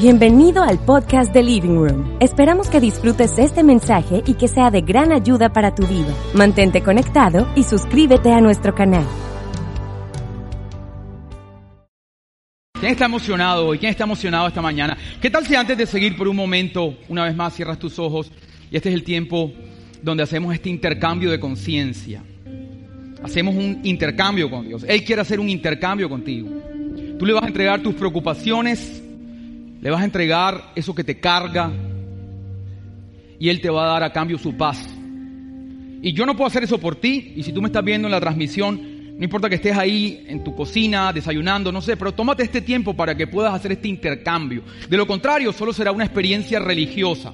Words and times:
Bienvenido 0.00 0.62
al 0.62 0.78
podcast 0.78 1.34
de 1.34 1.42
Living 1.42 1.74
Room. 1.74 2.18
Esperamos 2.20 2.70
que 2.70 2.78
disfrutes 2.78 3.36
este 3.36 3.64
mensaje 3.64 4.22
y 4.26 4.34
que 4.34 4.46
sea 4.46 4.70
de 4.70 4.80
gran 4.80 5.10
ayuda 5.10 5.52
para 5.52 5.74
tu 5.74 5.84
vida. 5.88 6.14
Mantente 6.34 6.82
conectado 6.82 7.48
y 7.56 7.64
suscríbete 7.64 8.30
a 8.30 8.40
nuestro 8.40 8.76
canal. 8.76 9.04
¿Quién 12.78 12.92
está 12.92 13.06
emocionado 13.06 13.66
hoy? 13.66 13.78
¿Quién 13.80 13.90
está 13.90 14.04
emocionado 14.04 14.46
esta 14.46 14.62
mañana? 14.62 14.96
¿Qué 15.20 15.30
tal 15.30 15.44
si 15.44 15.56
antes 15.56 15.76
de 15.76 15.84
seguir 15.84 16.16
por 16.16 16.28
un 16.28 16.36
momento, 16.36 16.94
una 17.08 17.24
vez 17.24 17.34
más, 17.34 17.56
cierras 17.56 17.80
tus 17.80 17.98
ojos 17.98 18.30
y 18.70 18.76
este 18.76 18.90
es 18.90 18.94
el 18.94 19.02
tiempo 19.02 19.50
donde 20.00 20.22
hacemos 20.22 20.54
este 20.54 20.70
intercambio 20.70 21.28
de 21.28 21.40
conciencia? 21.40 22.22
Hacemos 23.24 23.56
un 23.56 23.80
intercambio 23.82 24.48
con 24.48 24.64
Dios. 24.64 24.84
Él 24.86 25.02
quiere 25.02 25.22
hacer 25.22 25.40
un 25.40 25.48
intercambio 25.48 26.08
contigo. 26.08 26.50
Tú 27.18 27.26
le 27.26 27.32
vas 27.32 27.42
a 27.42 27.48
entregar 27.48 27.82
tus 27.82 27.96
preocupaciones, 27.96 29.02
le 29.80 29.90
vas 29.90 30.02
a 30.02 30.04
entregar 30.04 30.72
eso 30.74 30.94
que 30.94 31.04
te 31.04 31.20
carga 31.20 31.70
y 33.38 33.48
Él 33.48 33.60
te 33.60 33.70
va 33.70 33.84
a 33.84 33.92
dar 33.92 34.02
a 34.02 34.12
cambio 34.12 34.38
su 34.38 34.56
paz. 34.56 34.88
Y 36.02 36.12
yo 36.12 36.26
no 36.26 36.36
puedo 36.36 36.46
hacer 36.46 36.64
eso 36.64 36.78
por 36.78 36.96
ti. 36.96 37.32
Y 37.36 37.42
si 37.42 37.52
tú 37.52 37.60
me 37.60 37.68
estás 37.68 37.84
viendo 37.84 38.08
en 38.08 38.12
la 38.12 38.20
transmisión, 38.20 39.16
no 39.18 39.24
importa 39.24 39.48
que 39.48 39.56
estés 39.56 39.76
ahí 39.76 40.24
en 40.28 40.44
tu 40.44 40.54
cocina, 40.54 41.12
desayunando, 41.12 41.72
no 41.72 41.80
sé, 41.80 41.96
pero 41.96 42.12
tómate 42.12 42.44
este 42.44 42.60
tiempo 42.60 42.94
para 42.94 43.16
que 43.16 43.26
puedas 43.26 43.52
hacer 43.54 43.72
este 43.72 43.88
intercambio. 43.88 44.62
De 44.88 44.96
lo 44.96 45.06
contrario, 45.06 45.52
solo 45.52 45.72
será 45.72 45.92
una 45.92 46.04
experiencia 46.04 46.60
religiosa. 46.60 47.32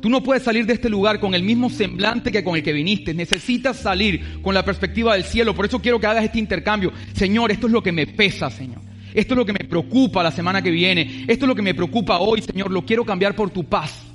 Tú 0.00 0.08
no 0.08 0.22
puedes 0.22 0.42
salir 0.42 0.64
de 0.66 0.72
este 0.72 0.88
lugar 0.88 1.20
con 1.20 1.34
el 1.34 1.42
mismo 1.42 1.68
semblante 1.68 2.32
que 2.32 2.42
con 2.42 2.56
el 2.56 2.62
que 2.62 2.72
viniste. 2.72 3.12
Necesitas 3.12 3.76
salir 3.76 4.40
con 4.40 4.54
la 4.54 4.64
perspectiva 4.64 5.14
del 5.14 5.24
cielo. 5.24 5.54
Por 5.54 5.66
eso 5.66 5.80
quiero 5.80 6.00
que 6.00 6.06
hagas 6.06 6.24
este 6.24 6.38
intercambio. 6.38 6.92
Señor, 7.12 7.50
esto 7.50 7.66
es 7.66 7.72
lo 7.72 7.82
que 7.82 7.92
me 7.92 8.06
pesa, 8.06 8.48
Señor. 8.50 8.89
Esto 9.14 9.34
es 9.34 9.38
lo 9.38 9.44
que 9.44 9.52
me 9.52 9.64
preocupa 9.68 10.22
la 10.22 10.30
semana 10.30 10.62
que 10.62 10.70
viene. 10.70 11.24
Esto 11.28 11.44
es 11.44 11.48
lo 11.48 11.54
que 11.54 11.62
me 11.62 11.74
preocupa 11.74 12.18
hoy, 12.18 12.42
Señor. 12.42 12.70
Lo 12.70 12.84
quiero 12.84 13.04
cambiar 13.04 13.34
por 13.34 13.50
tu 13.50 13.64
paz. 13.64 14.06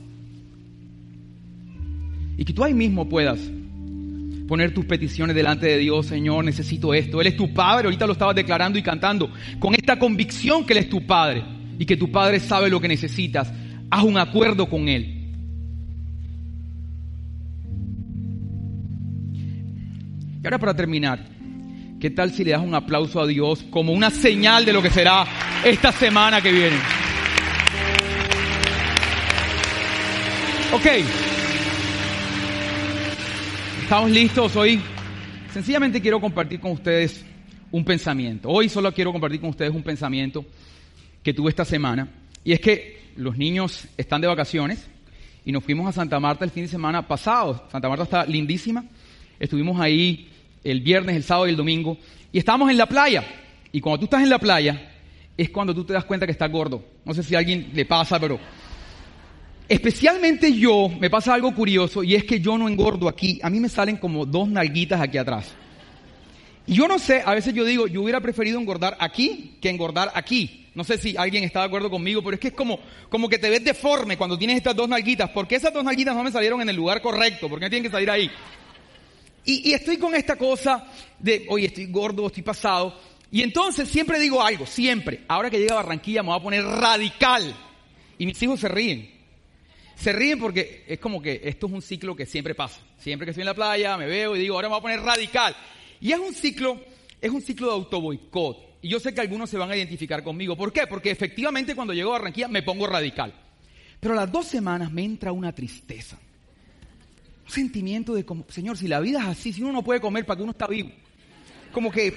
Y 2.37 2.43
que 2.43 2.53
tú 2.53 2.63
ahí 2.63 2.73
mismo 2.73 3.07
puedas 3.07 3.39
poner 4.47 4.73
tus 4.73 4.85
peticiones 4.85 5.35
delante 5.35 5.67
de 5.67 5.77
Dios, 5.77 6.05
Señor, 6.05 6.45
necesito 6.45 6.93
esto. 6.93 7.21
Él 7.21 7.27
es 7.27 7.37
tu 7.37 7.53
Padre, 7.53 7.85
ahorita 7.85 8.05
lo 8.05 8.13
estabas 8.13 8.35
declarando 8.35 8.77
y 8.77 8.83
cantando, 8.83 9.31
con 9.59 9.73
esta 9.73 9.97
convicción 9.97 10.65
que 10.65 10.73
Él 10.73 10.79
es 10.79 10.89
tu 10.89 11.05
Padre 11.05 11.43
y 11.79 11.85
que 11.85 11.97
tu 11.97 12.11
Padre 12.11 12.39
sabe 12.39 12.69
lo 12.69 12.79
que 12.79 12.87
necesitas. 12.87 13.51
Haz 13.89 14.03
un 14.03 14.17
acuerdo 14.17 14.67
con 14.67 14.87
Él. 14.87 15.11
Y 20.43 20.45
ahora 20.45 20.59
para 20.59 20.75
terminar, 20.75 21.34
¿qué 21.99 22.09
tal 22.09 22.31
si 22.31 22.43
le 22.43 22.51
das 22.51 22.61
un 22.61 22.75
aplauso 22.75 23.21
a 23.21 23.27
Dios 23.27 23.63
como 23.69 23.93
una 23.93 24.09
señal 24.09 24.65
de 24.65 24.73
lo 24.73 24.81
que 24.81 24.89
será 24.89 25.25
esta 25.63 25.91
semana 25.91 26.41
que 26.41 26.51
viene? 26.51 26.77
Ok. 30.73 30.85
¿Estamos 33.83 34.11
listos 34.11 34.55
hoy? 34.55 34.81
Sencillamente 35.53 36.01
quiero 36.01 36.19
compartir 36.19 36.59
con 36.59 36.71
ustedes 36.71 37.23
un 37.71 37.85
pensamiento. 37.85 38.49
Hoy 38.49 38.67
solo 38.67 38.91
quiero 38.91 39.11
compartir 39.11 39.39
con 39.39 39.51
ustedes 39.51 39.73
un 39.73 39.83
pensamiento 39.83 40.45
que 41.23 41.33
tuve 41.33 41.49
esta 41.49 41.65
semana. 41.65 42.07
Y 42.43 42.51
es 42.51 42.59
que 42.59 43.11
los 43.15 43.37
niños 43.37 43.87
están 43.97 44.21
de 44.21 44.27
vacaciones 44.27 44.87
y 45.45 45.51
nos 45.51 45.63
fuimos 45.63 45.87
a 45.87 45.91
Santa 45.91 46.19
Marta 46.19 46.43
el 46.43 46.51
fin 46.51 46.63
de 46.63 46.69
semana 46.69 47.07
pasado. 47.07 47.67
Santa 47.71 47.87
Marta 47.87 48.03
está 48.03 48.25
lindísima. 48.25 48.83
Estuvimos 49.39 49.79
ahí 49.79 50.29
el 50.65 50.81
viernes, 50.81 51.15
el 51.15 51.23
sábado 51.23 51.47
y 51.47 51.51
el 51.51 51.55
domingo, 51.55 51.97
y 52.33 52.39
estábamos 52.39 52.69
en 52.69 52.77
la 52.77 52.87
playa. 52.87 53.23
Y 53.71 53.79
cuando 53.79 53.99
tú 53.99 54.05
estás 54.05 54.23
en 54.23 54.29
la 54.29 54.39
playa, 54.39 54.91
es 55.37 55.49
cuando 55.49 55.73
tú 55.73 55.85
te 55.85 55.93
das 55.93 56.05
cuenta 56.05 56.25
que 56.25 56.31
estás 56.31 56.51
gordo. 56.51 56.83
No 57.05 57.13
sé 57.13 57.23
si 57.23 57.35
a 57.35 57.39
alguien 57.39 57.69
le 57.73 57.85
pasa, 57.85 58.19
pero 58.19 58.39
especialmente 59.67 60.53
yo 60.53 60.89
me 60.99 61.09
pasa 61.09 61.33
algo 61.33 61.53
curioso 61.53 62.03
y 62.03 62.15
es 62.15 62.23
que 62.23 62.39
yo 62.39 62.57
no 62.57 62.67
engordo 62.67 63.07
aquí. 63.07 63.39
A 63.43 63.49
mí 63.49 63.59
me 63.59 63.69
salen 63.69 63.97
como 63.97 64.25
dos 64.25 64.47
nalguitas 64.47 64.99
aquí 64.99 65.17
atrás. 65.17 65.53
Y 66.67 66.73
yo 66.73 66.87
no 66.87 66.97
sé, 66.97 67.21
a 67.23 67.35
veces 67.35 67.53
yo 67.53 67.63
digo, 67.63 67.85
yo 67.85 68.01
hubiera 68.01 68.19
preferido 68.21 68.59
engordar 68.59 68.97
aquí 68.99 69.57
que 69.61 69.69
engordar 69.69 70.11
aquí. 70.15 70.67
No 70.73 70.83
sé 70.83 70.97
si 70.97 71.15
alguien 71.15 71.43
está 71.43 71.59
de 71.59 71.67
acuerdo 71.67 71.89
conmigo, 71.89 72.21
pero 72.23 72.33
es 72.33 72.39
que 72.39 72.47
es 72.49 72.53
como, 72.53 72.79
como 73.09 73.29
que 73.29 73.37
te 73.37 73.49
ves 73.49 73.63
deforme 73.63 74.17
cuando 74.17 74.37
tienes 74.37 74.57
estas 74.57 74.75
dos 74.75 74.89
nalguitas. 74.89 75.29
porque 75.29 75.55
esas 75.55 75.73
dos 75.73 75.83
nalguitas 75.83 76.15
no 76.15 76.23
me 76.23 76.31
salieron 76.31 76.61
en 76.61 76.69
el 76.69 76.75
lugar 76.75 77.01
correcto? 77.01 77.47
¿Por 77.47 77.59
qué 77.59 77.69
tienen 77.69 77.83
que 77.83 77.91
salir 77.91 78.09
ahí? 78.09 78.31
Y, 79.45 79.73
estoy 79.73 79.97
con 79.97 80.15
esta 80.15 80.35
cosa 80.35 80.87
de, 81.19 81.45
oye, 81.49 81.67
estoy 81.67 81.85
gordo, 81.85 82.27
estoy 82.27 82.43
pasado. 82.43 82.99
Y 83.31 83.43
entonces 83.43 83.87
siempre 83.87 84.19
digo 84.19 84.41
algo, 84.41 84.65
siempre. 84.65 85.23
Ahora 85.27 85.49
que 85.49 85.59
llega 85.59 85.73
a 85.73 85.83
Barranquilla 85.83 86.23
me 86.23 86.29
voy 86.29 86.39
a 86.39 86.43
poner 86.43 86.63
radical. 86.63 87.55
Y 88.17 88.25
mis 88.25 88.41
hijos 88.41 88.59
se 88.59 88.67
ríen. 88.67 89.13
Se 89.95 90.11
ríen 90.11 90.39
porque 90.39 90.83
es 90.87 90.99
como 90.99 91.21
que 91.21 91.41
esto 91.43 91.67
es 91.67 91.73
un 91.73 91.81
ciclo 91.81 92.15
que 92.15 92.25
siempre 92.25 92.55
pasa. 92.55 92.81
Siempre 92.97 93.25
que 93.25 93.31
estoy 93.31 93.43
en 93.43 93.47
la 93.47 93.53
playa, 93.53 93.97
me 93.97 94.07
veo 94.07 94.35
y 94.35 94.39
digo, 94.39 94.55
ahora 94.55 94.67
me 94.67 94.73
voy 94.73 94.79
a 94.79 94.81
poner 94.81 94.99
radical. 95.01 95.55
Y 96.01 96.11
es 96.11 96.19
un 96.19 96.33
ciclo, 96.33 96.81
es 97.21 97.31
un 97.31 97.41
ciclo 97.41 97.67
de 97.67 97.73
autoboicot. 97.73 98.79
Y 98.81 98.89
yo 98.89 98.99
sé 98.99 99.13
que 99.13 99.21
algunos 99.21 99.49
se 99.49 99.57
van 99.57 99.71
a 99.71 99.75
identificar 99.75 100.23
conmigo. 100.23 100.57
¿Por 100.57 100.73
qué? 100.73 100.87
Porque 100.87 101.11
efectivamente 101.11 101.75
cuando 101.75 101.93
llego 101.93 102.09
a 102.09 102.17
Barranquilla 102.19 102.47
me 102.47 102.63
pongo 102.63 102.87
radical. 102.87 103.33
Pero 103.99 104.13
a 104.13 104.17
las 104.17 104.31
dos 104.31 104.47
semanas 104.47 104.91
me 104.91 105.03
entra 105.03 105.31
una 105.31 105.53
tristeza 105.53 106.17
un 107.45 107.51
sentimiento 107.51 108.13
de 108.13 108.25
como, 108.25 108.45
Señor, 108.49 108.77
si 108.77 108.87
la 108.87 108.99
vida 108.99 109.19
es 109.19 109.25
así, 109.25 109.53
si 109.53 109.61
uno 109.61 109.71
no 109.71 109.83
puede 109.83 110.01
comer, 110.01 110.25
¿para 110.25 110.37
que 110.37 110.43
uno 110.43 110.51
está 110.51 110.67
vivo? 110.67 110.91
Como 111.71 111.91
que, 111.91 112.15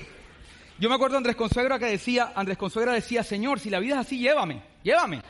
yo 0.79 0.89
me 0.89 0.95
acuerdo 0.95 1.15
de 1.15 1.19
Andrés 1.19 1.37
Consuegra 1.37 1.79
que 1.79 1.87
decía, 1.87 2.33
Andrés 2.35 2.57
Consuegra 2.57 2.93
decía, 2.93 3.23
Señor, 3.23 3.61
si 3.61 3.71
la 3.71 3.81
vida 3.81 3.95
es 3.95 4.07
así, 4.07 4.19
llévame, 4.19 4.63
llévame. 4.83 5.23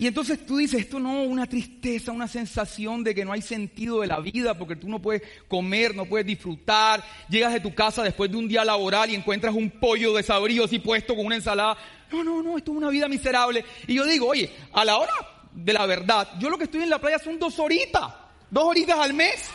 Y 0.00 0.06
entonces 0.06 0.46
tú 0.46 0.56
dices, 0.56 0.80
esto 0.80 0.98
no, 0.98 1.24
una 1.24 1.46
tristeza, 1.46 2.10
una 2.10 2.26
sensación 2.26 3.04
de 3.04 3.14
que 3.14 3.22
no 3.22 3.32
hay 3.32 3.42
sentido 3.42 4.00
de 4.00 4.06
la 4.06 4.18
vida 4.18 4.56
porque 4.56 4.74
tú 4.74 4.88
no 4.88 4.98
puedes 4.98 5.20
comer, 5.46 5.94
no 5.94 6.06
puedes 6.06 6.26
disfrutar. 6.26 7.04
Llegas 7.28 7.52
de 7.52 7.60
tu 7.60 7.74
casa 7.74 8.02
después 8.02 8.30
de 8.30 8.38
un 8.38 8.48
día 8.48 8.64
laboral 8.64 9.10
y 9.10 9.14
encuentras 9.14 9.54
un 9.54 9.68
pollo 9.68 10.14
desabrido 10.14 10.64
así 10.64 10.78
puesto 10.78 11.14
con 11.14 11.26
una 11.26 11.36
ensalada. 11.36 11.76
No, 12.10 12.24
no, 12.24 12.42
no, 12.42 12.56
esto 12.56 12.72
es 12.72 12.78
una 12.78 12.88
vida 12.88 13.08
miserable. 13.08 13.62
Y 13.86 13.92
yo 13.92 14.06
digo, 14.06 14.28
oye, 14.28 14.50
a 14.72 14.86
la 14.86 14.96
hora 14.96 15.12
de 15.52 15.72
la 15.74 15.84
verdad, 15.84 16.28
yo 16.38 16.48
lo 16.48 16.56
que 16.56 16.64
estoy 16.64 16.82
en 16.82 16.88
la 16.88 16.98
playa 16.98 17.18
son 17.18 17.38
dos 17.38 17.58
horitas. 17.58 18.10
Dos 18.50 18.64
horitas 18.64 18.98
al 18.98 19.14
mes. 19.14 19.48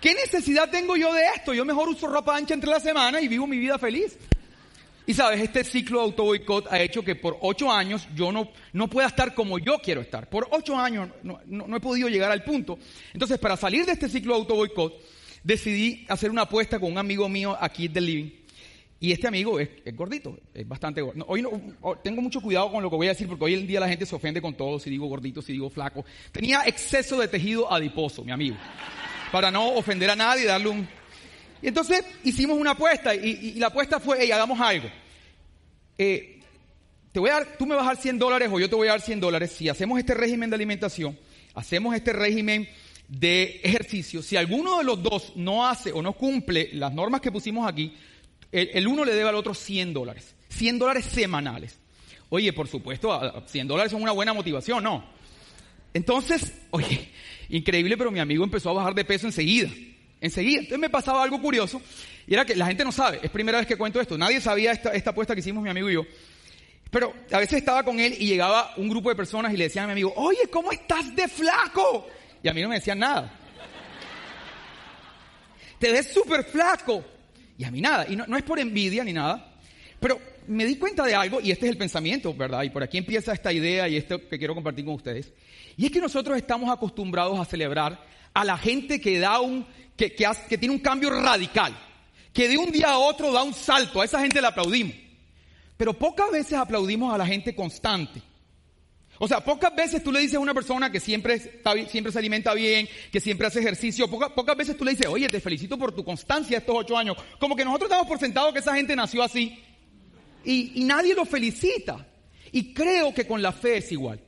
¿Qué 0.00 0.14
necesidad 0.14 0.70
tengo 0.70 0.96
yo 0.96 1.12
de 1.12 1.22
esto? 1.36 1.54
Yo 1.54 1.64
mejor 1.64 1.88
uso 1.88 2.06
ropa 2.06 2.36
ancha 2.36 2.54
entre 2.54 2.70
la 2.70 2.80
semana 2.80 3.20
y 3.20 3.28
vivo 3.28 3.46
mi 3.46 3.58
vida 3.58 3.78
feliz. 3.78 4.18
Y 5.06 5.14
sabes, 5.14 5.40
este 5.40 5.64
ciclo 5.64 5.98
de 5.98 6.04
auto 6.04 6.24
boicot 6.24 6.72
ha 6.72 6.80
hecho 6.80 7.02
que 7.02 7.16
por 7.16 7.36
ocho 7.40 7.70
años 7.70 8.08
yo 8.14 8.32
no, 8.32 8.48
no 8.72 8.88
pueda 8.88 9.08
estar 9.08 9.34
como 9.34 9.58
yo 9.58 9.78
quiero 9.78 10.00
estar. 10.00 10.28
Por 10.28 10.48
ocho 10.52 10.76
años 10.76 11.08
no, 11.22 11.40
no, 11.46 11.76
he 11.76 11.80
podido 11.80 12.08
llegar 12.08 12.30
al 12.30 12.44
punto. 12.44 12.78
Entonces, 13.12 13.38
para 13.38 13.56
salir 13.56 13.84
de 13.84 13.92
este 13.92 14.08
ciclo 14.08 14.34
de 14.34 14.40
auto 14.40 14.54
boicot, 14.54 14.94
decidí 15.44 16.06
hacer 16.08 16.30
una 16.30 16.42
apuesta 16.42 16.78
con 16.78 16.92
un 16.92 16.98
amigo 16.98 17.28
mío 17.28 17.56
aquí 17.60 17.88
del 17.88 18.06
Living. 18.06 18.30
Y 19.02 19.10
este 19.10 19.26
amigo 19.26 19.58
es, 19.58 19.68
gordito, 19.96 20.38
es 20.54 20.66
bastante 20.68 21.02
gordo. 21.02 21.24
Hoy 21.26 21.42
no, 21.42 21.50
tengo 22.04 22.22
mucho 22.22 22.40
cuidado 22.40 22.70
con 22.70 22.84
lo 22.84 22.88
que 22.88 22.94
voy 22.94 23.08
a 23.08 23.10
decir 23.10 23.26
porque 23.26 23.46
hoy 23.46 23.54
en 23.54 23.66
día 23.66 23.80
la 23.80 23.88
gente 23.88 24.06
se 24.06 24.14
ofende 24.14 24.40
con 24.40 24.54
todo, 24.54 24.78
si 24.78 24.90
digo 24.90 25.08
gordito, 25.08 25.42
si 25.42 25.52
digo 25.52 25.68
flaco. 25.68 26.04
Tenía 26.30 26.62
exceso 26.66 27.18
de 27.18 27.26
tejido 27.26 27.70
adiposo, 27.72 28.22
mi 28.22 28.30
amigo, 28.30 28.56
para 29.32 29.50
no 29.50 29.70
ofender 29.70 30.08
a 30.08 30.14
nadie 30.14 30.44
y 30.44 30.46
darle 30.46 30.68
un... 30.68 30.88
Y 31.60 31.66
entonces 31.66 32.04
hicimos 32.22 32.56
una 32.56 32.70
apuesta 32.70 33.12
y, 33.12 33.54
la 33.54 33.66
apuesta 33.66 33.98
fue, 33.98 34.18
hey, 34.20 34.30
hagamos 34.30 34.60
algo. 34.60 34.88
Eh, 35.98 36.38
te 37.10 37.18
voy 37.18 37.30
a 37.30 37.32
dar, 37.32 37.56
tú 37.58 37.66
me 37.66 37.74
vas 37.74 37.82
a 37.82 37.88
dar 37.88 37.96
100 37.96 38.20
dólares 38.20 38.50
o 38.52 38.60
yo 38.60 38.70
te 38.70 38.76
voy 38.76 38.86
a 38.86 38.92
dar 38.92 39.00
100 39.00 39.18
dólares. 39.18 39.50
Si 39.50 39.68
hacemos 39.68 39.98
este 39.98 40.14
régimen 40.14 40.48
de 40.48 40.54
alimentación, 40.54 41.18
hacemos 41.54 41.96
este 41.96 42.12
régimen 42.12 42.68
de 43.08 43.60
ejercicio, 43.64 44.22
si 44.22 44.36
alguno 44.36 44.78
de 44.78 44.84
los 44.84 45.02
dos 45.02 45.32
no 45.34 45.66
hace 45.66 45.90
o 45.90 46.00
no 46.02 46.12
cumple 46.12 46.70
las 46.72 46.94
normas 46.94 47.20
que 47.20 47.32
pusimos 47.32 47.68
aquí, 47.68 47.92
el, 48.52 48.86
uno 48.86 49.04
le 49.04 49.14
debe 49.14 49.28
al 49.28 49.34
otro 49.34 49.54
100 49.54 49.94
dólares. 49.94 50.34
100 50.50 50.78
dólares 50.78 51.06
semanales. 51.06 51.78
Oye, 52.28 52.52
por 52.52 52.68
supuesto, 52.68 53.44
100 53.46 53.68
dólares 53.68 53.92
son 53.92 54.02
una 54.02 54.12
buena 54.12 54.32
motivación, 54.32 54.84
¿no? 54.84 55.04
Entonces, 55.94 56.52
oye, 56.70 57.10
increíble, 57.48 57.96
pero 57.96 58.10
mi 58.10 58.20
amigo 58.20 58.44
empezó 58.44 58.70
a 58.70 58.74
bajar 58.74 58.94
de 58.94 59.04
peso 59.04 59.26
enseguida. 59.26 59.70
Enseguida. 60.20 60.60
Entonces 60.60 60.78
me 60.78 60.90
pasaba 60.90 61.22
algo 61.22 61.40
curioso. 61.40 61.82
Y 62.26 62.34
era 62.34 62.44
que 62.44 62.54
la 62.54 62.66
gente 62.66 62.84
no 62.84 62.92
sabe. 62.92 63.20
Es 63.22 63.30
primera 63.30 63.58
vez 63.58 63.66
que 63.66 63.76
cuento 63.76 64.00
esto. 64.00 64.16
Nadie 64.16 64.40
sabía 64.40 64.72
esta, 64.72 64.92
esta 64.92 65.10
apuesta 65.10 65.34
que 65.34 65.40
hicimos 65.40 65.62
mi 65.62 65.70
amigo 65.70 65.90
y 65.90 65.94
yo. 65.94 66.06
Pero 66.90 67.14
a 67.32 67.38
veces 67.38 67.58
estaba 67.58 67.82
con 67.82 67.98
él 67.98 68.14
y 68.18 68.26
llegaba 68.26 68.74
un 68.76 68.88
grupo 68.88 69.08
de 69.08 69.16
personas 69.16 69.52
y 69.52 69.56
le 69.56 69.64
decían 69.64 69.84
a 69.84 69.86
mi 69.88 69.92
amigo, 69.92 70.12
oye, 70.14 70.48
¿cómo 70.50 70.70
estás 70.72 71.14
de 71.16 71.26
flaco? 71.26 72.06
Y 72.42 72.48
a 72.48 72.54
mí 72.54 72.60
no 72.60 72.68
me 72.68 72.76
decían 72.76 72.98
nada. 72.98 73.32
Te 75.78 75.90
ves 75.90 76.12
súper 76.12 76.44
flaco. 76.44 77.02
Y 77.62 77.64
a 77.64 77.70
mí 77.70 77.80
nada. 77.80 78.06
Y 78.08 78.16
no, 78.16 78.36
es 78.36 78.42
por 78.42 78.58
envidia 78.58 79.04
ni 79.04 79.12
nada. 79.12 79.54
Pero 80.00 80.20
me 80.48 80.64
di 80.66 80.78
cuenta 80.78 81.04
de 81.04 81.14
algo, 81.14 81.40
y 81.40 81.52
este 81.52 81.66
es 81.66 81.70
el 81.70 81.78
pensamiento, 81.78 82.34
¿verdad? 82.34 82.64
Y 82.64 82.70
por 82.70 82.82
aquí 82.82 82.98
empieza 82.98 83.32
esta 83.32 83.52
idea 83.52 83.88
y 83.88 83.96
esto 83.96 84.18
que 84.28 84.36
quiero 84.36 84.52
compartir 84.52 84.84
con 84.84 84.94
ustedes. 84.94 85.32
Y 85.76 85.86
es 85.86 85.92
que 85.92 86.00
nosotros 86.00 86.36
estamos 86.36 86.68
acostumbrados 86.70 87.38
a 87.38 87.44
celebrar 87.44 88.04
a 88.34 88.44
la 88.44 88.58
gente 88.58 89.00
que 89.00 89.20
da 89.20 89.38
un, 89.38 89.64
que, 89.96 90.12
que, 90.12 90.28
que 90.48 90.58
tiene 90.58 90.74
un 90.74 90.80
cambio 90.80 91.08
radical, 91.10 91.72
que 92.32 92.48
de 92.48 92.58
un 92.58 92.72
día 92.72 92.90
a 92.90 92.98
otro 92.98 93.30
da 93.30 93.44
un 93.44 93.54
salto, 93.54 94.00
a 94.00 94.06
esa 94.06 94.18
gente 94.18 94.40
le 94.40 94.48
aplaudimos. 94.48 94.96
Pero 95.76 95.92
pocas 95.92 96.32
veces 96.32 96.54
aplaudimos 96.54 97.14
a 97.14 97.18
la 97.18 97.26
gente 97.26 97.54
constante. 97.54 98.20
O 99.24 99.28
sea, 99.28 99.38
pocas 99.38 99.72
veces 99.76 100.02
tú 100.02 100.10
le 100.10 100.18
dices 100.18 100.34
a 100.34 100.40
una 100.40 100.52
persona 100.52 100.90
que 100.90 100.98
siempre, 100.98 101.34
está, 101.34 101.74
siempre 101.86 102.12
se 102.12 102.18
alimenta 102.18 102.54
bien, 102.54 102.88
que 103.12 103.20
siempre 103.20 103.46
hace 103.46 103.60
ejercicio, 103.60 104.10
pocas, 104.10 104.32
pocas 104.32 104.56
veces 104.56 104.76
tú 104.76 104.84
le 104.84 104.90
dices, 104.90 105.06
oye, 105.06 105.28
te 105.28 105.38
felicito 105.38 105.78
por 105.78 105.94
tu 105.94 106.04
constancia 106.04 106.58
estos 106.58 106.74
ocho 106.76 106.98
años. 106.98 107.16
Como 107.38 107.54
que 107.54 107.64
nosotros 107.64 107.88
damos 107.88 108.08
por 108.08 108.18
sentado 108.18 108.52
que 108.52 108.58
esa 108.58 108.74
gente 108.74 108.96
nació 108.96 109.22
así. 109.22 109.62
Y, 110.44 110.72
y 110.74 110.82
nadie 110.82 111.14
lo 111.14 111.24
felicita. 111.24 112.04
Y 112.50 112.74
creo 112.74 113.14
que 113.14 113.24
con 113.24 113.40
la 113.40 113.52
fe 113.52 113.76
es 113.76 113.92
igual. 113.92 114.20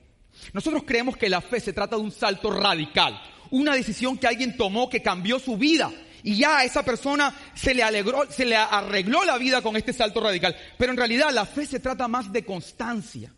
Nosotros 0.52 0.84
creemos 0.86 1.16
que 1.16 1.28
la 1.28 1.40
fe 1.40 1.58
se 1.58 1.72
trata 1.72 1.96
de 1.96 2.02
un 2.02 2.12
salto 2.12 2.52
radical, 2.52 3.20
una 3.50 3.74
decisión 3.74 4.16
que 4.16 4.28
alguien 4.28 4.56
tomó 4.56 4.88
que 4.88 5.02
cambió 5.02 5.40
su 5.40 5.56
vida. 5.56 5.90
Y 6.22 6.36
ya 6.36 6.58
a 6.58 6.64
esa 6.64 6.84
persona 6.84 7.34
se 7.52 7.74
le 7.74 7.82
alegró, 7.82 8.30
se 8.30 8.44
le 8.44 8.54
arregló 8.54 9.24
la 9.24 9.38
vida 9.38 9.60
con 9.60 9.74
este 9.74 9.92
salto 9.92 10.20
radical. 10.20 10.54
Pero 10.78 10.92
en 10.92 10.98
realidad 10.98 11.32
la 11.32 11.46
fe 11.46 11.66
se 11.66 11.80
trata 11.80 12.06
más 12.06 12.32
de 12.32 12.44
constancia. 12.44 13.32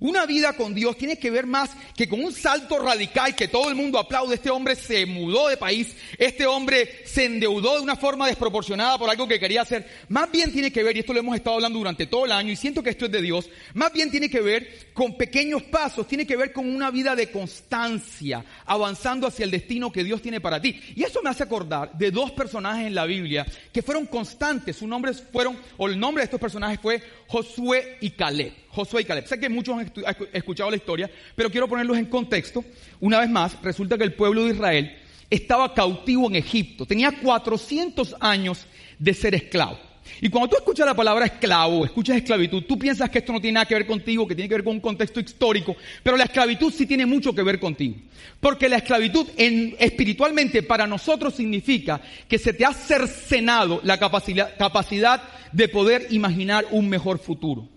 Una 0.00 0.26
vida 0.26 0.54
con 0.54 0.74
Dios 0.74 0.96
tiene 0.96 1.18
que 1.18 1.30
ver 1.30 1.46
más 1.46 1.70
que 1.96 2.08
con 2.08 2.22
un 2.22 2.32
salto 2.32 2.78
radical 2.78 3.34
que 3.34 3.48
todo 3.48 3.68
el 3.68 3.74
mundo 3.74 3.98
aplaude. 3.98 4.34
Este 4.34 4.50
hombre 4.50 4.76
se 4.76 5.06
mudó 5.06 5.48
de 5.48 5.56
país, 5.56 5.94
este 6.18 6.46
hombre 6.46 7.02
se 7.06 7.24
endeudó 7.24 7.76
de 7.76 7.82
una 7.82 7.96
forma 7.96 8.26
desproporcionada 8.26 8.98
por 8.98 9.08
algo 9.08 9.28
que 9.28 9.38
quería 9.38 9.62
hacer. 9.62 9.88
Más 10.08 10.30
bien 10.30 10.52
tiene 10.52 10.72
que 10.72 10.82
ver, 10.82 10.96
y 10.96 11.00
esto 11.00 11.12
lo 11.12 11.20
hemos 11.20 11.36
estado 11.36 11.56
hablando 11.56 11.78
durante 11.78 12.06
todo 12.06 12.24
el 12.24 12.32
año 12.32 12.52
y 12.52 12.56
siento 12.56 12.82
que 12.82 12.90
esto 12.90 13.06
es 13.06 13.12
de 13.12 13.22
Dios, 13.22 13.48
más 13.74 13.92
bien 13.92 14.10
tiene 14.10 14.28
que 14.28 14.40
ver 14.40 14.92
con 14.92 15.16
pequeños 15.16 15.62
pasos, 15.64 16.06
tiene 16.06 16.26
que 16.26 16.36
ver 16.36 16.52
con 16.52 16.68
una 16.68 16.90
vida 16.90 17.14
de 17.16 17.30
constancia, 17.30 18.44
avanzando 18.66 19.26
hacia 19.26 19.44
el 19.44 19.50
destino 19.50 19.92
que 19.92 20.04
Dios 20.04 20.20
tiene 20.20 20.40
para 20.40 20.60
ti. 20.60 20.80
Y 20.96 21.02
eso 21.02 21.20
me 21.22 21.30
hace 21.30 21.44
acordar 21.44 21.92
de 21.96 22.10
dos 22.10 22.32
personajes 22.32 22.86
en 22.86 22.94
la 22.94 23.06
Biblia 23.06 23.46
que 23.72 23.82
fueron 23.82 24.06
constantes. 24.06 24.76
Sus 24.76 24.88
nombres 24.88 25.22
fueron, 25.32 25.58
o 25.76 25.88
el 25.88 25.98
nombre 25.98 26.22
de 26.22 26.26
estos 26.26 26.40
personajes 26.40 26.80
fue 26.80 27.02
Josué 27.26 27.98
y 28.00 28.10
Caleb. 28.10 28.52
Josué 28.68 29.02
y 29.02 29.04
Caleb. 29.04 29.26
Sé 29.26 29.38
que 29.38 29.48
muchos 29.48 29.78
han 29.78 29.92
escuchado 30.32 30.70
la 30.70 30.76
historia, 30.76 31.10
pero 31.34 31.50
quiero 31.50 31.68
ponerlos 31.68 31.96
en 31.96 32.06
contexto. 32.06 32.64
Una 33.00 33.20
vez 33.20 33.30
más, 33.30 33.60
resulta 33.62 33.96
que 33.96 34.04
el 34.04 34.14
pueblo 34.14 34.44
de 34.44 34.54
Israel 34.54 34.96
estaba 35.30 35.74
cautivo 35.74 36.28
en 36.28 36.36
Egipto. 36.36 36.86
Tenía 36.86 37.12
400 37.12 38.16
años 38.20 38.66
de 38.98 39.14
ser 39.14 39.34
esclavo. 39.34 39.78
Y 40.20 40.28
cuando 40.28 40.48
tú 40.48 40.56
escuchas 40.56 40.86
la 40.86 40.94
palabra 40.94 41.26
esclavo, 41.26 41.84
escuchas 41.84 42.16
esclavitud, 42.16 42.62
tú 42.64 42.78
piensas 42.78 43.10
que 43.10 43.18
esto 43.18 43.32
no 43.32 43.40
tiene 43.40 43.54
nada 43.54 43.66
que 43.66 43.74
ver 43.74 43.86
contigo, 43.86 44.26
que 44.26 44.34
tiene 44.34 44.48
que 44.48 44.56
ver 44.56 44.64
con 44.64 44.74
un 44.74 44.80
contexto 44.80 45.20
histórico, 45.20 45.76
pero 46.02 46.16
la 46.16 46.24
esclavitud 46.24 46.72
sí 46.72 46.86
tiene 46.86 47.06
mucho 47.06 47.34
que 47.34 47.42
ver 47.42 47.58
contigo. 47.58 47.96
Porque 48.40 48.68
la 48.68 48.76
esclavitud 48.76 49.26
en, 49.36 49.76
espiritualmente 49.78 50.62
para 50.62 50.86
nosotros 50.86 51.34
significa 51.34 52.00
que 52.28 52.38
se 52.38 52.52
te 52.52 52.64
ha 52.64 52.72
cercenado 52.72 53.80
la 53.84 53.98
capacidad, 53.98 54.56
capacidad 54.56 55.22
de 55.52 55.68
poder 55.68 56.06
imaginar 56.10 56.66
un 56.70 56.88
mejor 56.88 57.18
futuro. 57.18 57.68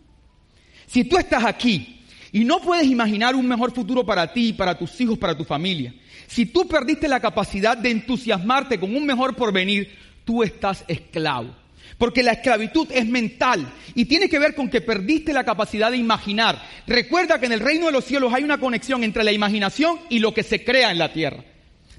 Si 0.85 1.03
tú 1.03 1.17
estás 1.17 1.43
aquí 1.45 2.01
y 2.31 2.43
no 2.43 2.59
puedes 2.59 2.87
imaginar 2.87 3.35
un 3.35 3.47
mejor 3.47 3.73
futuro 3.73 4.05
para 4.05 4.31
ti, 4.31 4.53
para 4.53 4.77
tus 4.77 4.99
hijos, 5.01 5.17
para 5.17 5.37
tu 5.37 5.43
familia, 5.43 5.93
si 6.27 6.45
tú 6.45 6.67
perdiste 6.67 7.07
la 7.07 7.19
capacidad 7.19 7.77
de 7.77 7.91
entusiasmarte 7.91 8.79
con 8.79 8.95
un 8.95 9.05
mejor 9.05 9.35
porvenir, 9.35 9.95
tú 10.25 10.43
estás 10.43 10.83
esclavo. 10.87 11.66
Porque 11.97 12.23
la 12.23 12.33
esclavitud 12.33 12.87
es 12.91 13.05
mental 13.07 13.67
y 13.95 14.05
tiene 14.05 14.29
que 14.29 14.39
ver 14.39 14.55
con 14.55 14.69
que 14.69 14.81
perdiste 14.81 15.33
la 15.33 15.43
capacidad 15.43 15.91
de 15.91 15.97
imaginar. 15.97 16.61
Recuerda 16.85 17.39
que 17.39 17.45
en 17.47 17.53
el 17.53 17.59
reino 17.59 17.87
de 17.87 17.91
los 17.91 18.05
cielos 18.05 18.33
hay 18.33 18.43
una 18.43 18.59
conexión 18.59 19.03
entre 19.03 19.23
la 19.23 19.31
imaginación 19.31 19.99
y 20.09 20.19
lo 20.19 20.33
que 20.33 20.43
se 20.43 20.63
crea 20.63 20.91
en 20.91 20.99
la 20.99 21.11
tierra. 21.11 21.43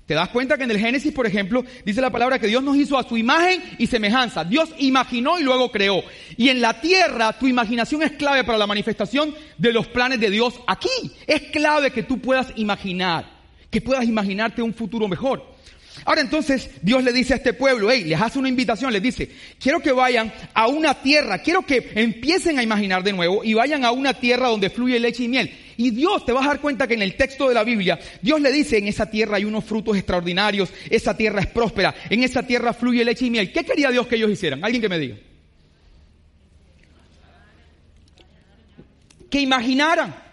¿Te 0.08 0.14
das 0.14 0.30
cuenta 0.30 0.56
que 0.56 0.64
en 0.64 0.70
el 0.70 0.78
Génesis, 0.78 1.12
por 1.12 1.26
ejemplo, 1.26 1.66
dice 1.84 2.00
la 2.00 2.08
palabra 2.08 2.38
que 2.38 2.46
Dios 2.46 2.62
nos 2.62 2.78
hizo 2.78 2.96
a 2.96 3.06
su 3.06 3.18
imagen 3.18 3.62
y 3.76 3.86
semejanza? 3.86 4.42
Dios 4.42 4.70
imaginó 4.78 5.38
y 5.38 5.42
luego 5.42 5.70
creó. 5.70 6.02
Y 6.38 6.48
en 6.48 6.62
la 6.62 6.80
tierra 6.80 7.34
tu 7.34 7.46
imaginación 7.46 8.02
es 8.02 8.12
clave 8.12 8.42
para 8.42 8.56
la 8.56 8.66
manifestación 8.66 9.34
de 9.58 9.70
los 9.70 9.86
planes 9.88 10.18
de 10.18 10.30
Dios 10.30 10.54
aquí. 10.66 10.88
Es 11.26 11.42
clave 11.50 11.90
que 11.90 12.04
tú 12.04 12.20
puedas 12.20 12.50
imaginar, 12.56 13.28
que 13.70 13.82
puedas 13.82 14.06
imaginarte 14.06 14.62
un 14.62 14.72
futuro 14.72 15.08
mejor. 15.08 15.57
Ahora 16.04 16.20
entonces 16.20 16.70
Dios 16.82 17.02
le 17.02 17.12
dice 17.12 17.34
a 17.34 17.36
este 17.36 17.52
pueblo, 17.52 17.90
hey, 17.90 18.04
les 18.04 18.20
hace 18.20 18.38
una 18.38 18.48
invitación, 18.48 18.92
les 18.92 19.02
dice, 19.02 19.28
quiero 19.60 19.80
que 19.80 19.92
vayan 19.92 20.32
a 20.54 20.66
una 20.66 20.94
tierra, 20.94 21.38
quiero 21.38 21.62
que 21.62 21.90
empiecen 21.94 22.58
a 22.58 22.62
imaginar 22.62 23.02
de 23.02 23.12
nuevo 23.12 23.44
y 23.44 23.54
vayan 23.54 23.84
a 23.84 23.90
una 23.90 24.14
tierra 24.14 24.48
donde 24.48 24.70
fluye 24.70 24.98
leche 24.98 25.24
y 25.24 25.28
miel. 25.28 25.50
Y 25.76 25.90
Dios, 25.90 26.24
te 26.24 26.32
vas 26.32 26.44
a 26.44 26.48
dar 26.48 26.60
cuenta 26.60 26.88
que 26.88 26.94
en 26.94 27.02
el 27.02 27.16
texto 27.16 27.48
de 27.48 27.54
la 27.54 27.62
Biblia, 27.62 27.98
Dios 28.20 28.40
le 28.40 28.50
dice, 28.50 28.78
en 28.78 28.88
esa 28.88 29.06
tierra 29.06 29.36
hay 29.36 29.44
unos 29.44 29.64
frutos 29.64 29.96
extraordinarios, 29.96 30.70
esa 30.90 31.16
tierra 31.16 31.40
es 31.40 31.46
próspera, 31.46 31.94
en 32.10 32.22
esa 32.24 32.42
tierra 32.42 32.72
fluye 32.72 33.04
leche 33.04 33.26
y 33.26 33.30
miel. 33.30 33.52
¿Qué 33.52 33.64
quería 33.64 33.90
Dios 33.90 34.06
que 34.06 34.16
ellos 34.16 34.30
hicieran? 34.30 34.64
Alguien 34.64 34.82
que 34.82 34.88
me 34.88 34.98
diga. 34.98 35.16
Que 39.30 39.40
imaginaran. 39.40 40.27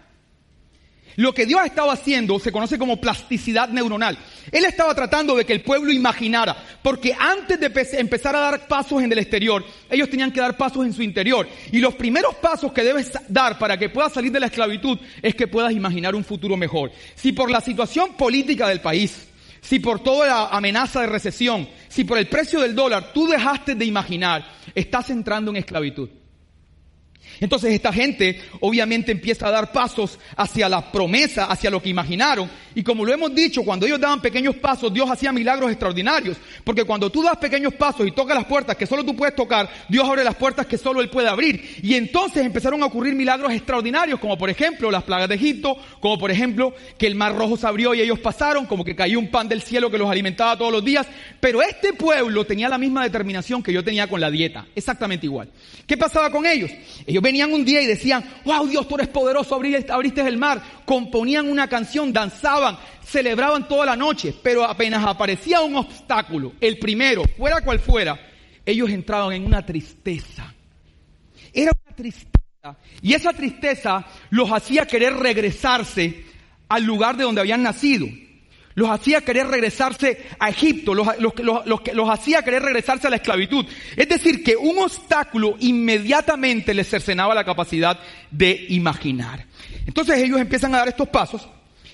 Lo 1.16 1.32
que 1.32 1.46
Dios 1.46 1.62
estaba 1.64 1.94
haciendo 1.94 2.38
se 2.38 2.52
conoce 2.52 2.78
como 2.78 3.00
plasticidad 3.00 3.70
neuronal. 3.70 4.18
Él 4.52 4.64
estaba 4.66 4.94
tratando 4.94 5.34
de 5.34 5.44
que 5.44 5.54
el 5.54 5.62
pueblo 5.62 5.90
imaginara, 5.90 6.56
porque 6.82 7.14
antes 7.18 7.58
de 7.58 7.72
empezar 7.98 8.36
a 8.36 8.40
dar 8.40 8.68
pasos 8.68 9.02
en 9.02 9.10
el 9.10 9.18
exterior, 9.18 9.64
ellos 9.90 10.10
tenían 10.10 10.30
que 10.30 10.40
dar 10.40 10.56
pasos 10.56 10.84
en 10.84 10.92
su 10.92 11.02
interior. 11.02 11.48
Y 11.72 11.78
los 11.78 11.94
primeros 11.94 12.34
pasos 12.36 12.72
que 12.72 12.84
debes 12.84 13.12
dar 13.28 13.58
para 13.58 13.78
que 13.78 13.88
puedas 13.88 14.12
salir 14.12 14.30
de 14.30 14.40
la 14.40 14.46
esclavitud 14.46 14.98
es 15.22 15.34
que 15.34 15.48
puedas 15.48 15.72
imaginar 15.72 16.14
un 16.14 16.24
futuro 16.24 16.56
mejor. 16.56 16.92
Si 17.14 17.32
por 17.32 17.50
la 17.50 17.62
situación 17.62 18.14
política 18.14 18.68
del 18.68 18.82
país, 18.82 19.26
si 19.62 19.78
por 19.78 20.00
toda 20.00 20.26
la 20.26 20.46
amenaza 20.48 21.00
de 21.00 21.06
recesión, 21.06 21.66
si 21.88 22.04
por 22.04 22.18
el 22.18 22.28
precio 22.28 22.60
del 22.60 22.74
dólar 22.74 23.12
tú 23.14 23.26
dejaste 23.26 23.74
de 23.74 23.84
imaginar, 23.86 24.46
estás 24.74 25.08
entrando 25.10 25.50
en 25.50 25.56
esclavitud. 25.56 26.10
Entonces 27.40 27.72
esta 27.72 27.92
gente 27.92 28.40
obviamente 28.60 29.12
empieza 29.12 29.48
a 29.48 29.50
dar 29.50 29.72
pasos 29.72 30.18
hacia 30.36 30.68
la 30.68 30.92
promesa, 30.92 31.46
hacia 31.46 31.70
lo 31.70 31.82
que 31.82 31.90
imaginaron. 31.90 32.50
Y 32.76 32.82
como 32.82 33.06
lo 33.06 33.12
hemos 33.14 33.34
dicho, 33.34 33.62
cuando 33.62 33.86
ellos 33.86 33.98
daban 33.98 34.20
pequeños 34.20 34.54
pasos, 34.56 34.92
Dios 34.92 35.10
hacía 35.10 35.32
milagros 35.32 35.70
extraordinarios. 35.70 36.36
Porque 36.62 36.84
cuando 36.84 37.08
tú 37.08 37.22
das 37.22 37.38
pequeños 37.38 37.72
pasos 37.72 38.06
y 38.06 38.10
tocas 38.10 38.36
las 38.36 38.44
puertas 38.44 38.76
que 38.76 38.84
solo 38.84 39.02
tú 39.02 39.16
puedes 39.16 39.34
tocar, 39.34 39.66
Dios 39.88 40.06
abre 40.06 40.22
las 40.22 40.34
puertas 40.34 40.66
que 40.66 40.76
solo 40.76 41.00
Él 41.00 41.08
puede 41.08 41.26
abrir. 41.26 41.78
Y 41.82 41.94
entonces 41.94 42.44
empezaron 42.44 42.82
a 42.82 42.86
ocurrir 42.86 43.14
milagros 43.14 43.50
extraordinarios, 43.50 44.20
como 44.20 44.36
por 44.36 44.50
ejemplo 44.50 44.90
las 44.90 45.04
plagas 45.04 45.26
de 45.26 45.36
Egipto, 45.36 45.74
como 46.00 46.18
por 46.18 46.30
ejemplo 46.30 46.74
que 46.98 47.06
el 47.06 47.14
mar 47.14 47.34
rojo 47.34 47.56
se 47.56 47.66
abrió 47.66 47.94
y 47.94 48.02
ellos 48.02 48.18
pasaron, 48.18 48.66
como 48.66 48.84
que 48.84 48.94
cayó 48.94 49.18
un 49.20 49.30
pan 49.30 49.48
del 49.48 49.62
cielo 49.62 49.90
que 49.90 49.96
los 49.96 50.10
alimentaba 50.10 50.58
todos 50.58 50.70
los 50.70 50.84
días. 50.84 51.06
Pero 51.40 51.62
este 51.62 51.94
pueblo 51.94 52.44
tenía 52.44 52.68
la 52.68 52.76
misma 52.76 53.04
determinación 53.04 53.62
que 53.62 53.72
yo 53.72 53.82
tenía 53.82 54.06
con 54.06 54.20
la 54.20 54.30
dieta, 54.30 54.66
exactamente 54.74 55.24
igual. 55.24 55.48
¿Qué 55.86 55.96
pasaba 55.96 56.28
con 56.28 56.44
ellos? 56.44 56.70
Ellos 57.06 57.22
venían 57.22 57.54
un 57.54 57.64
día 57.64 57.80
y 57.80 57.86
decían, 57.86 58.22
wow 58.44 58.66
Dios, 58.66 58.86
tú 58.86 58.96
eres 58.96 59.08
poderoso, 59.08 59.54
abriste 59.54 60.20
el 60.20 60.36
mar, 60.36 60.60
componían 60.84 61.48
una 61.48 61.68
canción, 61.68 62.12
danzaban, 62.12 62.65
celebraban 63.04 63.68
toda 63.68 63.86
la 63.86 63.96
noche, 63.96 64.34
pero 64.42 64.64
apenas 64.64 65.04
aparecía 65.04 65.60
un 65.60 65.76
obstáculo, 65.76 66.54
el 66.60 66.78
primero, 66.78 67.22
fuera 67.36 67.60
cual 67.60 67.78
fuera, 67.78 68.18
ellos 68.64 68.90
entraban 68.90 69.32
en 69.32 69.44
una 69.44 69.64
tristeza. 69.64 70.52
Era 71.52 71.72
una 71.86 71.96
tristeza. 71.96 72.30
Y 73.02 73.14
esa 73.14 73.32
tristeza 73.32 74.04
los 74.30 74.50
hacía 74.50 74.86
querer 74.86 75.14
regresarse 75.14 76.24
al 76.68 76.82
lugar 76.82 77.16
de 77.16 77.24
donde 77.24 77.40
habían 77.40 77.62
nacido 77.62 78.06
los 78.76 78.90
hacía 78.90 79.22
querer 79.22 79.48
regresarse 79.48 80.26
a 80.38 80.50
Egipto, 80.50 80.94
los, 80.94 81.08
los, 81.18 82.10
hacía 82.10 82.42
querer 82.42 82.62
regresarse 82.62 83.06
a 83.06 83.10
la 83.10 83.16
esclavitud. 83.16 83.64
Es 83.96 84.06
decir, 84.06 84.44
que 84.44 84.54
un 84.54 84.78
obstáculo 84.78 85.56
inmediatamente 85.60 86.74
les 86.74 86.86
cercenaba 86.86 87.34
la 87.34 87.42
capacidad 87.42 87.98
de 88.30 88.66
imaginar. 88.68 89.46
Entonces 89.86 90.18
ellos 90.18 90.38
empiezan 90.38 90.74
a 90.74 90.78
dar 90.78 90.88
estos 90.88 91.08
pasos, 91.08 91.48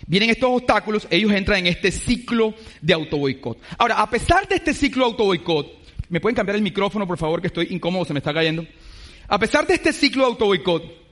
vienen 0.07 0.31
estos 0.31 0.51
obstáculos, 0.51 1.07
ellos 1.11 1.33
entran 1.33 1.61
en 1.61 1.67
este 1.69 1.91
ciclo 1.91 2.55
de 2.81 2.93
autoboicot. 2.93 3.59
Ahora, 3.79 4.01
a 4.01 4.11
pesar 4.11 4.49
de 4.49 4.57
este 4.57 4.75
ciclo 4.75 5.05
de 5.05 5.11
autoboicot, 5.13 5.67
¿me 6.09 6.21
pueden 6.21 6.37
cambiar 6.37 6.57
el 6.57 6.63
micrófono, 6.63 7.07
por 7.07 7.19
favor, 7.19 7.41
que 7.41 7.49
estoy 7.49 7.69
incómodo, 7.71 8.05
se 8.05 8.13
me 8.13 8.19
está 8.19 8.33
cayendo? 8.33 8.67
A 9.29 9.39
pesar 9.39 9.67
de 9.67 9.75
este 9.75 9.93
ciclo 9.93 10.25
de 10.25 10.31
autoboicot, 10.31 11.03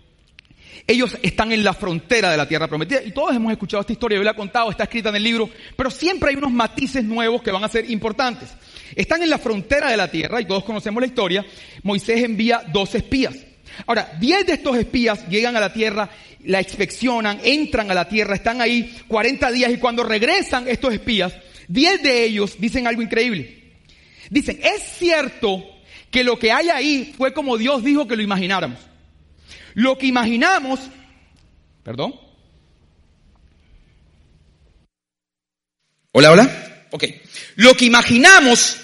ellos 0.87 1.17
están 1.23 1.53
en 1.53 1.63
la 1.63 1.73
frontera 1.73 2.31
de 2.31 2.37
la 2.37 2.49
tierra 2.49 2.69
prometida. 2.69 3.03
Y 3.03 3.13
todos 3.13 3.35
hemos 3.35 3.53
escuchado 3.53 3.81
esta 3.83 3.93
historia, 3.93 4.19
yo 4.19 4.25
la 4.25 4.33
he 4.33 4.37
contado, 4.37 4.71
está 4.71 4.85
escrita 4.85 5.11
en 5.11 5.17
el 5.17 5.23
libro, 5.23 5.49
pero 5.77 5.91
siempre 5.91 6.31
hay 6.31 6.37
unos 6.37 6.51
matices 6.51 7.05
nuevos 7.05 7.43
que 7.43 7.53
van 7.53 7.65
a 7.65 7.69
ser 7.69 7.91
importantes. 7.91 8.51
Están 8.95 9.23
en 9.23 9.31
la 9.31 9.39
frontera 9.39 9.91
de 9.91 9.97
la 9.97 10.11
tierra 10.11 10.41
y 10.41 10.47
todos 10.47 10.65
conocemos 10.65 11.01
la 11.01 11.07
historia. 11.07 11.47
Moisés 11.83 12.23
envía 12.25 12.63
dos 12.73 12.95
espías. 12.95 13.37
Ahora, 13.87 14.13
10 14.19 14.47
de 14.47 14.53
estos 14.55 14.77
espías 14.77 15.29
llegan 15.29 15.57
a 15.57 15.61
la 15.61 15.73
tierra, 15.73 16.11
la 16.45 16.61
inspeccionan, 16.61 17.41
entran 17.43 17.91
a 17.91 17.95
la 17.95 18.09
tierra, 18.09 18.35
están 18.35 18.61
ahí 18.61 18.97
40 19.09 19.51
días 19.51 19.73
y 19.73 19.79
cuando 19.79 20.03
regresan 20.03 20.69
estos 20.69 20.95
espías, 20.95 21.33
10 21.69 22.03
de 22.03 22.25
ellos 22.25 22.57
dicen 22.59 22.87
algo 22.87 23.03
increíble. 23.03 23.75
Dicen, 24.31 24.61
es 24.63 24.83
cierto 24.99 25.65
que 26.11 26.25
lo 26.25 26.39
que 26.39 26.53
hay 26.53 26.69
ahí 26.69 27.15
fue 27.17 27.33
como 27.33 27.57
Dios 27.57 27.85
dijo 27.85 28.07
que 28.07 28.17
lo 28.17 28.23
imagináramos. 28.23 28.81
Lo 29.75 29.97
que 29.97 30.07
imaginamos, 30.07 30.81
perdón. 31.83 32.15
Hola, 36.13 36.33
hola. 36.33 36.87
Ok. 36.91 37.05
Lo 37.57 37.75
que 37.75 37.85
imaginamos 37.85 38.77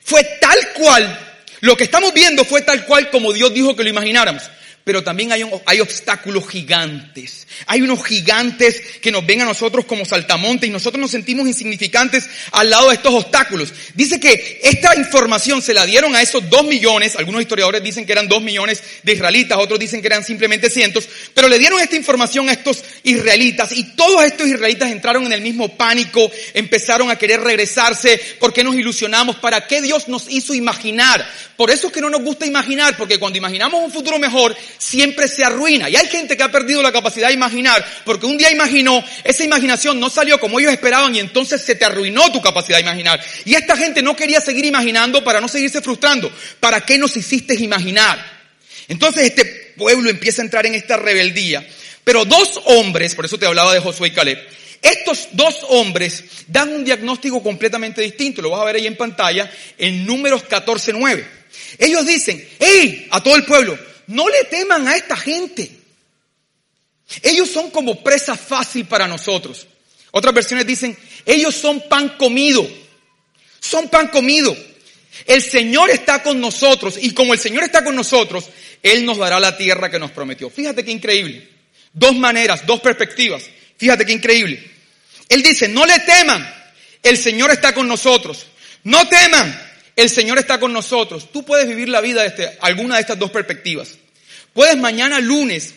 fue 0.00 0.24
tal 0.40 0.58
cual, 0.74 1.31
lo 1.62 1.76
que 1.76 1.84
estamos 1.84 2.12
viendo 2.12 2.44
fue 2.44 2.62
tal 2.62 2.84
cual 2.84 3.08
como 3.08 3.32
Dios 3.32 3.54
dijo 3.54 3.74
que 3.74 3.84
lo 3.84 3.88
imagináramos 3.88 4.42
pero 4.84 5.04
también 5.04 5.30
hay, 5.32 5.80
obstáculos 5.80 6.48
gigantes. 6.48 7.46
Hay 7.66 7.82
unos 7.82 8.04
gigantes 8.04 8.80
que 9.00 9.12
nos 9.12 9.24
ven 9.24 9.42
a 9.42 9.44
nosotros 9.44 9.84
como 9.84 10.04
saltamontes 10.04 10.68
y 10.68 10.72
nosotros 10.72 11.00
nos 11.00 11.10
sentimos 11.10 11.46
insignificantes 11.46 12.28
al 12.52 12.70
lado 12.70 12.88
de 12.88 12.96
estos 12.96 13.14
obstáculos. 13.14 13.72
Dice 13.94 14.18
que 14.18 14.60
esta 14.62 14.96
información 14.96 15.62
se 15.62 15.74
la 15.74 15.86
dieron 15.86 16.16
a 16.16 16.22
esos 16.22 16.48
dos 16.50 16.64
millones, 16.64 17.16
algunos 17.16 17.42
historiadores 17.42 17.82
dicen 17.82 18.04
que 18.04 18.12
eran 18.12 18.28
dos 18.28 18.42
millones 18.42 18.82
de 19.02 19.12
israelitas, 19.12 19.58
otros 19.58 19.78
dicen 19.78 20.00
que 20.00 20.08
eran 20.08 20.24
simplemente 20.24 20.68
cientos, 20.68 21.08
pero 21.34 21.48
le 21.48 21.58
dieron 21.58 21.80
esta 21.80 21.96
información 21.96 22.48
a 22.48 22.52
estos 22.52 22.82
israelitas 23.04 23.72
y 23.72 23.84
todos 23.94 24.24
estos 24.24 24.48
israelitas 24.48 24.90
entraron 24.90 25.26
en 25.26 25.32
el 25.32 25.42
mismo 25.42 25.76
pánico, 25.76 26.30
empezaron 26.54 27.10
a 27.10 27.16
querer 27.16 27.40
regresarse, 27.40 28.20
¿por 28.40 28.52
qué 28.52 28.64
nos 28.64 28.74
ilusionamos? 28.74 29.36
¿Para 29.36 29.66
qué 29.66 29.80
Dios 29.80 30.08
nos 30.08 30.28
hizo 30.28 30.54
imaginar? 30.54 31.24
Por 31.56 31.70
eso 31.70 31.86
es 31.86 31.92
que 31.92 32.00
no 32.00 32.10
nos 32.10 32.22
gusta 32.22 32.46
imaginar, 32.46 32.96
porque 32.96 33.18
cuando 33.18 33.38
imaginamos 33.38 33.84
un 33.84 33.92
futuro 33.92 34.18
mejor, 34.18 34.56
siempre 34.82 35.28
se 35.28 35.44
arruina. 35.44 35.88
Y 35.88 35.96
hay 35.96 36.08
gente 36.08 36.36
que 36.36 36.42
ha 36.42 36.50
perdido 36.50 36.82
la 36.82 36.92
capacidad 36.92 37.28
de 37.28 37.34
imaginar 37.34 37.84
porque 38.04 38.26
un 38.26 38.36
día 38.36 38.50
imaginó, 38.50 39.02
esa 39.22 39.44
imaginación 39.44 40.00
no 40.00 40.10
salió 40.10 40.40
como 40.40 40.58
ellos 40.58 40.72
esperaban 40.72 41.14
y 41.14 41.20
entonces 41.20 41.62
se 41.62 41.74
te 41.74 41.84
arruinó 41.84 42.32
tu 42.32 42.40
capacidad 42.42 42.78
de 42.78 42.82
imaginar. 42.82 43.22
Y 43.44 43.54
esta 43.54 43.76
gente 43.76 44.02
no 44.02 44.16
quería 44.16 44.40
seguir 44.40 44.64
imaginando 44.64 45.22
para 45.22 45.40
no 45.40 45.48
seguirse 45.48 45.80
frustrando. 45.80 46.32
¿Para 46.58 46.80
qué 46.84 46.98
nos 46.98 47.16
hiciste 47.16 47.54
imaginar? 47.54 48.42
Entonces 48.88 49.24
este 49.24 49.44
pueblo 49.76 50.10
empieza 50.10 50.42
a 50.42 50.44
entrar 50.44 50.66
en 50.66 50.74
esta 50.74 50.96
rebeldía. 50.96 51.66
Pero 52.04 52.24
dos 52.24 52.60
hombres, 52.64 53.14
por 53.14 53.24
eso 53.24 53.38
te 53.38 53.46
hablaba 53.46 53.72
de 53.72 53.80
Josué 53.80 54.08
y 54.08 54.10
Caleb, 54.10 54.38
estos 54.82 55.28
dos 55.30 55.60
hombres 55.68 56.24
dan 56.48 56.72
un 56.74 56.84
diagnóstico 56.84 57.40
completamente 57.40 58.02
distinto. 58.02 58.42
Lo 58.42 58.50
vas 58.50 58.62
a 58.62 58.64
ver 58.64 58.76
ahí 58.76 58.86
en 58.88 58.96
pantalla 58.96 59.48
en 59.78 60.04
números 60.04 60.42
14.9. 60.48 61.24
Ellos 61.78 62.04
dicen, 62.04 62.44
hey, 62.58 63.06
a 63.12 63.22
todo 63.22 63.36
el 63.36 63.44
pueblo, 63.44 63.78
no 64.06 64.28
le 64.28 64.44
teman 64.44 64.86
a 64.88 64.96
esta 64.96 65.16
gente. 65.16 65.70
Ellos 67.22 67.50
son 67.50 67.70
como 67.70 68.02
presa 68.02 68.36
fácil 68.36 68.86
para 68.86 69.06
nosotros. 69.06 69.66
Otras 70.12 70.34
versiones 70.34 70.66
dicen, 70.66 70.96
ellos 71.26 71.54
son 71.54 71.88
pan 71.88 72.16
comido. 72.16 72.68
Son 73.60 73.88
pan 73.88 74.08
comido. 74.08 74.56
El 75.26 75.42
Señor 75.42 75.90
está 75.90 76.22
con 76.22 76.40
nosotros 76.40 76.98
y 77.00 77.12
como 77.12 77.32
el 77.32 77.38
Señor 77.38 77.64
está 77.64 77.84
con 77.84 77.94
nosotros, 77.94 78.48
Él 78.82 79.04
nos 79.04 79.18
dará 79.18 79.38
la 79.38 79.56
tierra 79.56 79.90
que 79.90 79.98
nos 79.98 80.10
prometió. 80.10 80.50
Fíjate 80.50 80.84
qué 80.84 80.90
increíble. 80.90 81.48
Dos 81.92 82.14
maneras, 82.16 82.66
dos 82.66 82.80
perspectivas. 82.80 83.44
Fíjate 83.76 84.06
qué 84.06 84.12
increíble. 84.12 84.62
Él 85.28 85.42
dice, 85.42 85.68
no 85.68 85.86
le 85.86 85.98
teman, 86.00 86.46
el 87.02 87.16
Señor 87.16 87.50
está 87.50 87.74
con 87.74 87.86
nosotros. 87.88 88.46
No 88.84 89.06
teman, 89.08 89.71
el 89.96 90.08
Señor 90.08 90.38
está 90.38 90.58
con 90.58 90.72
nosotros. 90.72 91.30
Tú 91.32 91.44
puedes 91.44 91.68
vivir 91.68 91.88
la 91.88 92.00
vida 92.00 92.22
desde 92.22 92.56
alguna 92.60 92.96
de 92.96 93.02
estas 93.02 93.18
dos 93.18 93.30
perspectivas. 93.30 93.96
Puedes 94.52 94.76
mañana 94.76 95.20
lunes 95.20 95.74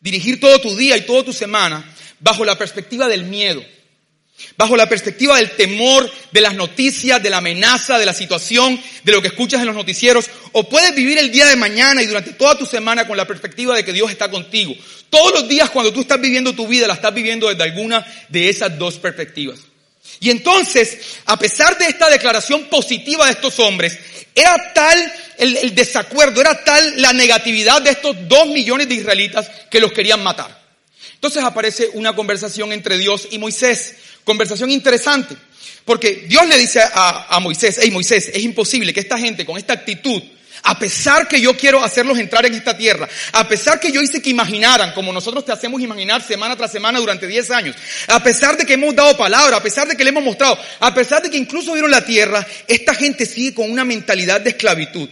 dirigir 0.00 0.40
todo 0.40 0.60
tu 0.60 0.76
día 0.76 0.96
y 0.96 1.02
toda 1.02 1.24
tu 1.24 1.32
semana 1.32 1.84
bajo 2.20 2.44
la 2.44 2.58
perspectiva 2.58 3.08
del 3.08 3.24
miedo, 3.24 3.64
bajo 4.56 4.76
la 4.76 4.88
perspectiva 4.88 5.36
del 5.36 5.50
temor, 5.52 6.10
de 6.32 6.40
las 6.40 6.54
noticias, 6.54 7.22
de 7.22 7.30
la 7.30 7.38
amenaza, 7.38 7.98
de 7.98 8.06
la 8.06 8.12
situación, 8.12 8.80
de 9.04 9.12
lo 9.12 9.22
que 9.22 9.28
escuchas 9.28 9.60
en 9.60 9.66
los 9.66 9.76
noticieros, 9.76 10.26
o 10.52 10.68
puedes 10.68 10.94
vivir 10.94 11.18
el 11.18 11.30
día 11.30 11.46
de 11.46 11.56
mañana 11.56 12.02
y 12.02 12.06
durante 12.06 12.32
toda 12.32 12.58
tu 12.58 12.66
semana 12.66 13.06
con 13.06 13.16
la 13.16 13.26
perspectiva 13.26 13.76
de 13.76 13.84
que 13.84 13.92
Dios 13.92 14.10
está 14.10 14.30
contigo. 14.30 14.74
Todos 15.10 15.32
los 15.32 15.48
días 15.48 15.70
cuando 15.70 15.92
tú 15.92 16.00
estás 16.00 16.20
viviendo 16.20 16.54
tu 16.54 16.66
vida 16.66 16.86
la 16.86 16.94
estás 16.94 17.14
viviendo 17.14 17.48
desde 17.48 17.62
alguna 17.62 18.04
de 18.28 18.48
esas 18.48 18.78
dos 18.78 18.98
perspectivas. 18.98 19.67
Y 20.20 20.30
entonces, 20.30 20.98
a 21.26 21.38
pesar 21.38 21.78
de 21.78 21.86
esta 21.86 22.10
declaración 22.10 22.64
positiva 22.64 23.26
de 23.26 23.32
estos 23.32 23.58
hombres, 23.60 23.98
era 24.34 24.72
tal 24.72 25.12
el, 25.38 25.74
desacuerdo, 25.74 26.40
era 26.40 26.64
tal 26.64 27.00
la 27.00 27.12
negatividad 27.12 27.80
de 27.82 27.90
estos 27.90 28.16
dos 28.28 28.48
millones 28.48 28.88
de 28.88 28.96
israelitas 28.96 29.48
que 29.70 29.80
los 29.80 29.92
querían 29.92 30.22
matar. 30.22 30.58
Entonces 31.14 31.42
aparece 31.42 31.90
una 31.94 32.14
conversación 32.14 32.72
entre 32.72 32.98
Dios 32.98 33.28
y 33.30 33.38
Moisés, 33.38 33.96
conversación 34.24 34.70
interesante, 34.70 35.36
porque 35.84 36.26
Dios 36.28 36.46
le 36.46 36.58
dice 36.58 36.80
a, 36.80 37.26
a 37.34 37.40
Moisés, 37.40 37.78
hey 37.82 37.90
Moisés, 37.90 38.30
es 38.32 38.42
imposible 38.42 38.92
que 38.92 39.00
esta 39.00 39.18
gente 39.18 39.44
con 39.44 39.58
esta 39.58 39.72
actitud 39.72 40.22
a 40.62 40.78
pesar 40.78 41.28
que 41.28 41.40
yo 41.40 41.56
quiero 41.56 41.82
hacerlos 41.82 42.18
entrar 42.18 42.46
en 42.46 42.54
esta 42.54 42.76
tierra, 42.76 43.08
a 43.32 43.48
pesar 43.48 43.80
que 43.80 43.92
yo 43.92 44.02
hice 44.02 44.22
que 44.22 44.30
imaginaran, 44.30 44.92
como 44.92 45.12
nosotros 45.12 45.44
te 45.44 45.52
hacemos 45.52 45.80
imaginar 45.80 46.22
semana 46.22 46.56
tras 46.56 46.72
semana 46.72 46.98
durante 46.98 47.26
10 47.26 47.50
años, 47.50 47.76
a 48.08 48.22
pesar 48.22 48.56
de 48.56 48.64
que 48.64 48.74
hemos 48.74 48.94
dado 48.94 49.16
palabra, 49.16 49.56
a 49.56 49.62
pesar 49.62 49.88
de 49.88 49.96
que 49.96 50.04
le 50.04 50.10
hemos 50.10 50.24
mostrado, 50.24 50.58
a 50.80 50.94
pesar 50.94 51.22
de 51.22 51.30
que 51.30 51.36
incluso 51.36 51.72
vieron 51.72 51.90
la 51.90 52.04
tierra, 52.04 52.46
esta 52.66 52.94
gente 52.94 53.26
sigue 53.26 53.54
con 53.54 53.70
una 53.70 53.84
mentalidad 53.84 54.40
de 54.40 54.50
esclavitud. 54.50 55.08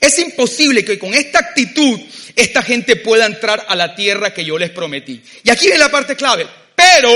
Es 0.00 0.18
imposible 0.18 0.84
que 0.84 0.98
con 0.98 1.14
esta 1.14 1.40
actitud 1.40 2.00
esta 2.36 2.62
gente 2.62 2.96
pueda 2.96 3.26
entrar 3.26 3.66
a 3.68 3.74
la 3.74 3.94
tierra 3.94 4.32
que 4.32 4.44
yo 4.44 4.58
les 4.58 4.70
prometí. 4.70 5.22
Y 5.42 5.50
aquí 5.50 5.66
viene 5.66 5.80
la 5.80 5.90
parte 5.90 6.14
clave. 6.14 6.46
Pero, 6.74 7.10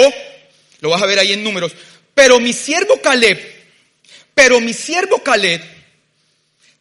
lo 0.81 0.91
vas 0.91 1.03
a 1.03 1.07
ver 1.07 1.21
ahí 1.21 1.33
en 1.33 1.45
números, 1.45 1.73
pero 2.15 2.41
mi 2.41 2.53
siervo 2.53 3.01
Caleb, 3.01 3.39
pero 4.35 4.61
mi 4.61 4.73
siervo 4.73 5.23
Caleb, 5.23 5.63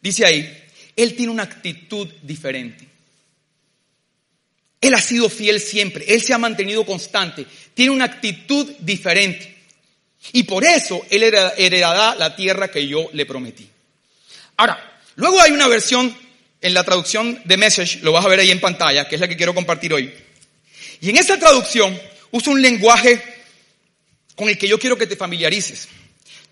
dice 0.00 0.26
ahí, 0.26 0.61
él 0.96 1.14
tiene 1.14 1.32
una 1.32 1.44
actitud 1.44 2.08
diferente. 2.22 2.88
Él 4.80 4.94
ha 4.94 5.00
sido 5.00 5.28
fiel 5.28 5.60
siempre, 5.60 6.04
Él 6.08 6.20
se 6.20 6.34
ha 6.34 6.38
mantenido 6.38 6.84
constante, 6.84 7.46
tiene 7.72 7.92
una 7.92 8.06
actitud 8.06 8.68
diferente. 8.80 9.56
Y 10.32 10.42
por 10.42 10.64
eso 10.64 11.06
Él 11.08 11.22
heredará 11.22 12.16
la 12.16 12.34
tierra 12.34 12.68
que 12.68 12.86
yo 12.86 13.08
le 13.12 13.24
prometí. 13.24 13.68
Ahora, 14.56 15.00
luego 15.14 15.40
hay 15.40 15.52
una 15.52 15.68
versión 15.68 16.14
en 16.60 16.74
la 16.74 16.84
traducción 16.84 17.40
de 17.44 17.56
Message, 17.56 18.00
lo 18.02 18.12
vas 18.12 18.24
a 18.24 18.28
ver 18.28 18.40
ahí 18.40 18.50
en 18.50 18.60
pantalla, 18.60 19.08
que 19.08 19.14
es 19.14 19.20
la 19.20 19.28
que 19.28 19.36
quiero 19.36 19.54
compartir 19.54 19.94
hoy. 19.94 20.12
Y 21.00 21.10
en 21.10 21.16
esa 21.16 21.38
traducción 21.38 21.98
usa 22.32 22.52
un 22.52 22.60
lenguaje 22.60 23.22
con 24.34 24.48
el 24.48 24.58
que 24.58 24.68
yo 24.68 24.78
quiero 24.78 24.96
que 24.96 25.06
te 25.06 25.16
familiarices. 25.16 25.88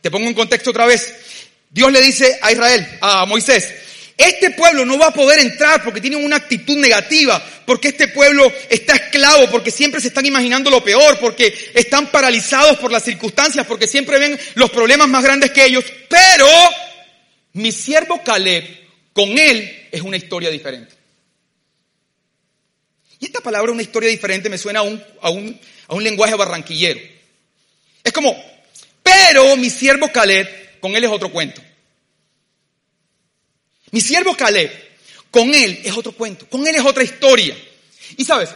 Te 0.00 0.10
pongo 0.10 0.28
en 0.28 0.34
contexto 0.34 0.70
otra 0.70 0.86
vez. 0.86 1.14
Dios 1.68 1.90
le 1.92 2.00
dice 2.00 2.38
a 2.42 2.52
Israel, 2.52 2.98
a 3.00 3.26
Moisés, 3.26 3.72
este 4.20 4.50
pueblo 4.50 4.84
no 4.84 4.98
va 4.98 5.06
a 5.06 5.14
poder 5.14 5.38
entrar 5.38 5.82
porque 5.82 6.00
tienen 6.00 6.22
una 6.22 6.36
actitud 6.36 6.76
negativa, 6.76 7.42
porque 7.64 7.88
este 7.88 8.08
pueblo 8.08 8.52
está 8.68 8.94
esclavo, 8.94 9.50
porque 9.50 9.70
siempre 9.70 10.00
se 10.00 10.08
están 10.08 10.26
imaginando 10.26 10.70
lo 10.70 10.84
peor, 10.84 11.18
porque 11.18 11.72
están 11.74 12.10
paralizados 12.10 12.78
por 12.78 12.92
las 12.92 13.02
circunstancias, 13.02 13.66
porque 13.66 13.86
siempre 13.86 14.18
ven 14.18 14.38
los 14.56 14.70
problemas 14.70 15.08
más 15.08 15.24
grandes 15.24 15.52
que 15.52 15.64
ellos. 15.64 15.84
Pero 16.08 16.46
mi 17.54 17.72
siervo 17.72 18.22
Caleb, 18.22 18.64
con 19.14 19.38
él 19.38 19.88
es 19.90 20.02
una 20.02 20.18
historia 20.18 20.50
diferente. 20.50 20.94
Y 23.18 23.26
esta 23.26 23.40
palabra, 23.40 23.72
una 23.72 23.82
historia 23.82 24.10
diferente, 24.10 24.48
me 24.50 24.58
suena 24.58 24.80
a 24.80 24.82
un, 24.82 25.02
a 25.22 25.30
un, 25.30 25.60
a 25.88 25.94
un 25.94 26.04
lenguaje 26.04 26.34
barranquillero. 26.34 27.00
Es 28.04 28.12
como, 28.12 28.36
pero 29.02 29.56
mi 29.56 29.70
siervo 29.70 30.10
Caleb, 30.12 30.80
con 30.80 30.94
él 30.94 31.04
es 31.04 31.10
otro 31.10 31.30
cuento. 31.30 31.62
Mi 33.90 34.00
siervo 34.00 34.36
Caleb, 34.36 34.70
con 35.30 35.54
él 35.54 35.80
es 35.84 35.96
otro 35.96 36.12
cuento, 36.12 36.48
con 36.48 36.66
él 36.66 36.76
es 36.76 36.84
otra 36.84 37.02
historia. 37.02 37.56
Y 38.16 38.24
sabes, 38.24 38.50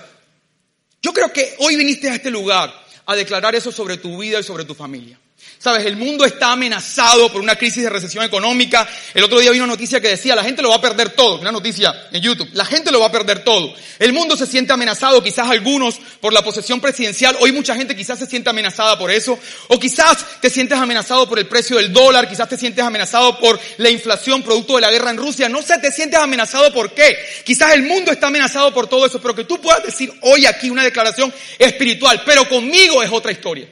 yo 1.03 1.12
creo 1.12 1.33
que 1.33 1.55
hoy 1.59 1.76
viniste 1.76 2.09
a 2.09 2.14
este 2.14 2.31
lugar 2.31 2.73
a 3.07 3.14
declarar 3.14 3.55
eso 3.55 3.71
sobre 3.71 3.97
tu 3.97 4.19
vida 4.19 4.41
y 4.41 4.43
sobre 4.43 4.64
tu 4.64 4.75
familia. 4.75 5.19
Sabes, 5.59 5.87
el 5.87 5.97
mundo 5.97 6.27
está 6.27 6.53
amenazado 6.53 7.33
por 7.33 7.41
una 7.41 7.57
crisis 7.57 7.83
de 7.83 7.89
recesión 7.89 8.23
económica. 8.23 8.87
El 9.15 9.25
otro 9.25 9.41
día 9.41 9.51
vi 9.51 9.59
una 9.59 9.69
noticia 9.69 9.99
que 10.01 10.09
decía, 10.09 10.35
la 10.37 10.45
gente 10.45 10.61
lo 10.61 10.69
va 10.69 10.77
a 10.77 10.81
perder 10.81 11.11
todo. 11.11 11.41
Una 11.41 11.53
noticia 11.53 12.09
en 12.13 12.21
YouTube. 12.21 12.51
La 12.53 12.67
gente 12.67 12.93
lo 12.93 13.01
va 13.01 13.07
a 13.07 13.11
perder 13.13 13.45
todo. 13.45 13.75
El 13.99 14.13
mundo 14.13 14.37
se 14.37 14.47
siente 14.47 14.75
amenazado, 14.75 15.23
quizás 15.23 15.49
algunos 15.49 15.97
por 16.21 16.33
la 16.35 16.43
posesión 16.43 16.81
presidencial. 16.81 17.37
Hoy 17.41 17.53
mucha 17.53 17.75
gente 17.75 17.97
quizás 17.97 18.19
se 18.19 18.27
siente 18.27 18.51
amenazada 18.51 18.99
por 18.99 19.11
eso. 19.11 19.39
O 19.69 19.79
quizás 19.79 20.41
te 20.41 20.51
sientes 20.51 20.77
amenazado 20.77 21.27
por 21.27 21.39
el 21.39 21.47
precio 21.47 21.77
del 21.79 21.93
dólar. 21.93 22.29
Quizás 22.29 22.49
te 22.49 22.59
sientes 22.59 22.85
amenazado 22.85 23.39
por 23.39 23.59
la 23.79 23.89
inflación 23.89 24.43
producto 24.43 24.75
de 24.75 24.83
la 24.83 24.91
guerra 24.91 25.11
en 25.13 25.17
Rusia. 25.17 25.49
No 25.49 25.63
sé, 25.63 25.79
te 25.79 25.91
sientes 25.91 26.21
amenazado 26.21 26.75
por 26.75 26.93
qué. 26.93 27.17
Quizás 27.45 27.73
el 27.73 27.85
mundo 27.85 28.13
está 28.13 28.27
amenazado 28.27 28.75
por 28.75 28.87
todo 28.87 29.07
eso. 29.07 29.21
Pero 29.21 29.35
que 29.35 29.45
tú 29.45 29.61
puedas 29.61 29.83
decir 29.83 30.13
hoy 30.23 30.45
aquí 30.45 30.69
una 30.69 30.83
declaración 30.83 31.33
espiritual. 31.59 32.23
Pero 32.27 32.47
conmigo 32.49 33.03
es 33.03 33.11
otra 33.11 33.33
historia. 33.33 33.67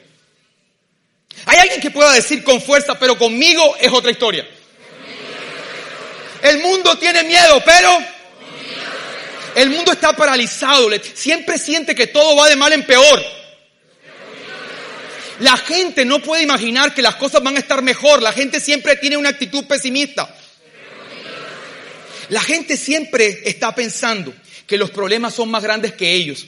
Hay 1.46 1.58
alguien 1.58 1.80
que 1.80 1.90
pueda 1.90 2.12
decir 2.12 2.44
con 2.44 2.60
fuerza, 2.60 2.98
pero 2.98 3.18
conmigo 3.18 3.76
es 3.80 3.92
otra 3.92 4.10
historia. 4.10 4.46
El 6.42 6.58
mundo 6.58 6.98
tiene 6.98 7.22
miedo, 7.24 7.62
pero 7.64 7.98
El 9.54 9.70
mundo 9.70 9.92
está 9.92 10.14
paralizado, 10.14 10.88
siempre 11.14 11.58
siente 11.58 11.94
que 11.94 12.06
todo 12.06 12.36
va 12.36 12.48
de 12.48 12.56
mal 12.56 12.72
en 12.72 12.84
peor. 12.84 13.22
La 15.40 15.56
gente 15.56 16.04
no 16.04 16.20
puede 16.20 16.42
imaginar 16.42 16.94
que 16.94 17.02
las 17.02 17.16
cosas 17.16 17.42
van 17.42 17.56
a 17.56 17.58
estar 17.58 17.82
mejor. 17.82 18.22
La 18.22 18.32
gente 18.32 18.60
siempre 18.60 18.96
tiene 18.96 19.16
una 19.16 19.30
actitud 19.30 19.64
pesimista. 19.64 20.34
La 22.28 22.40
gente 22.40 22.76
siempre 22.76 23.42
está 23.44 23.74
pensando 23.74 24.32
que 24.66 24.78
los 24.78 24.90
problemas 24.90 25.34
son 25.34 25.50
más 25.50 25.62
grandes 25.62 25.92
que 25.92 26.12
ellos. 26.12 26.46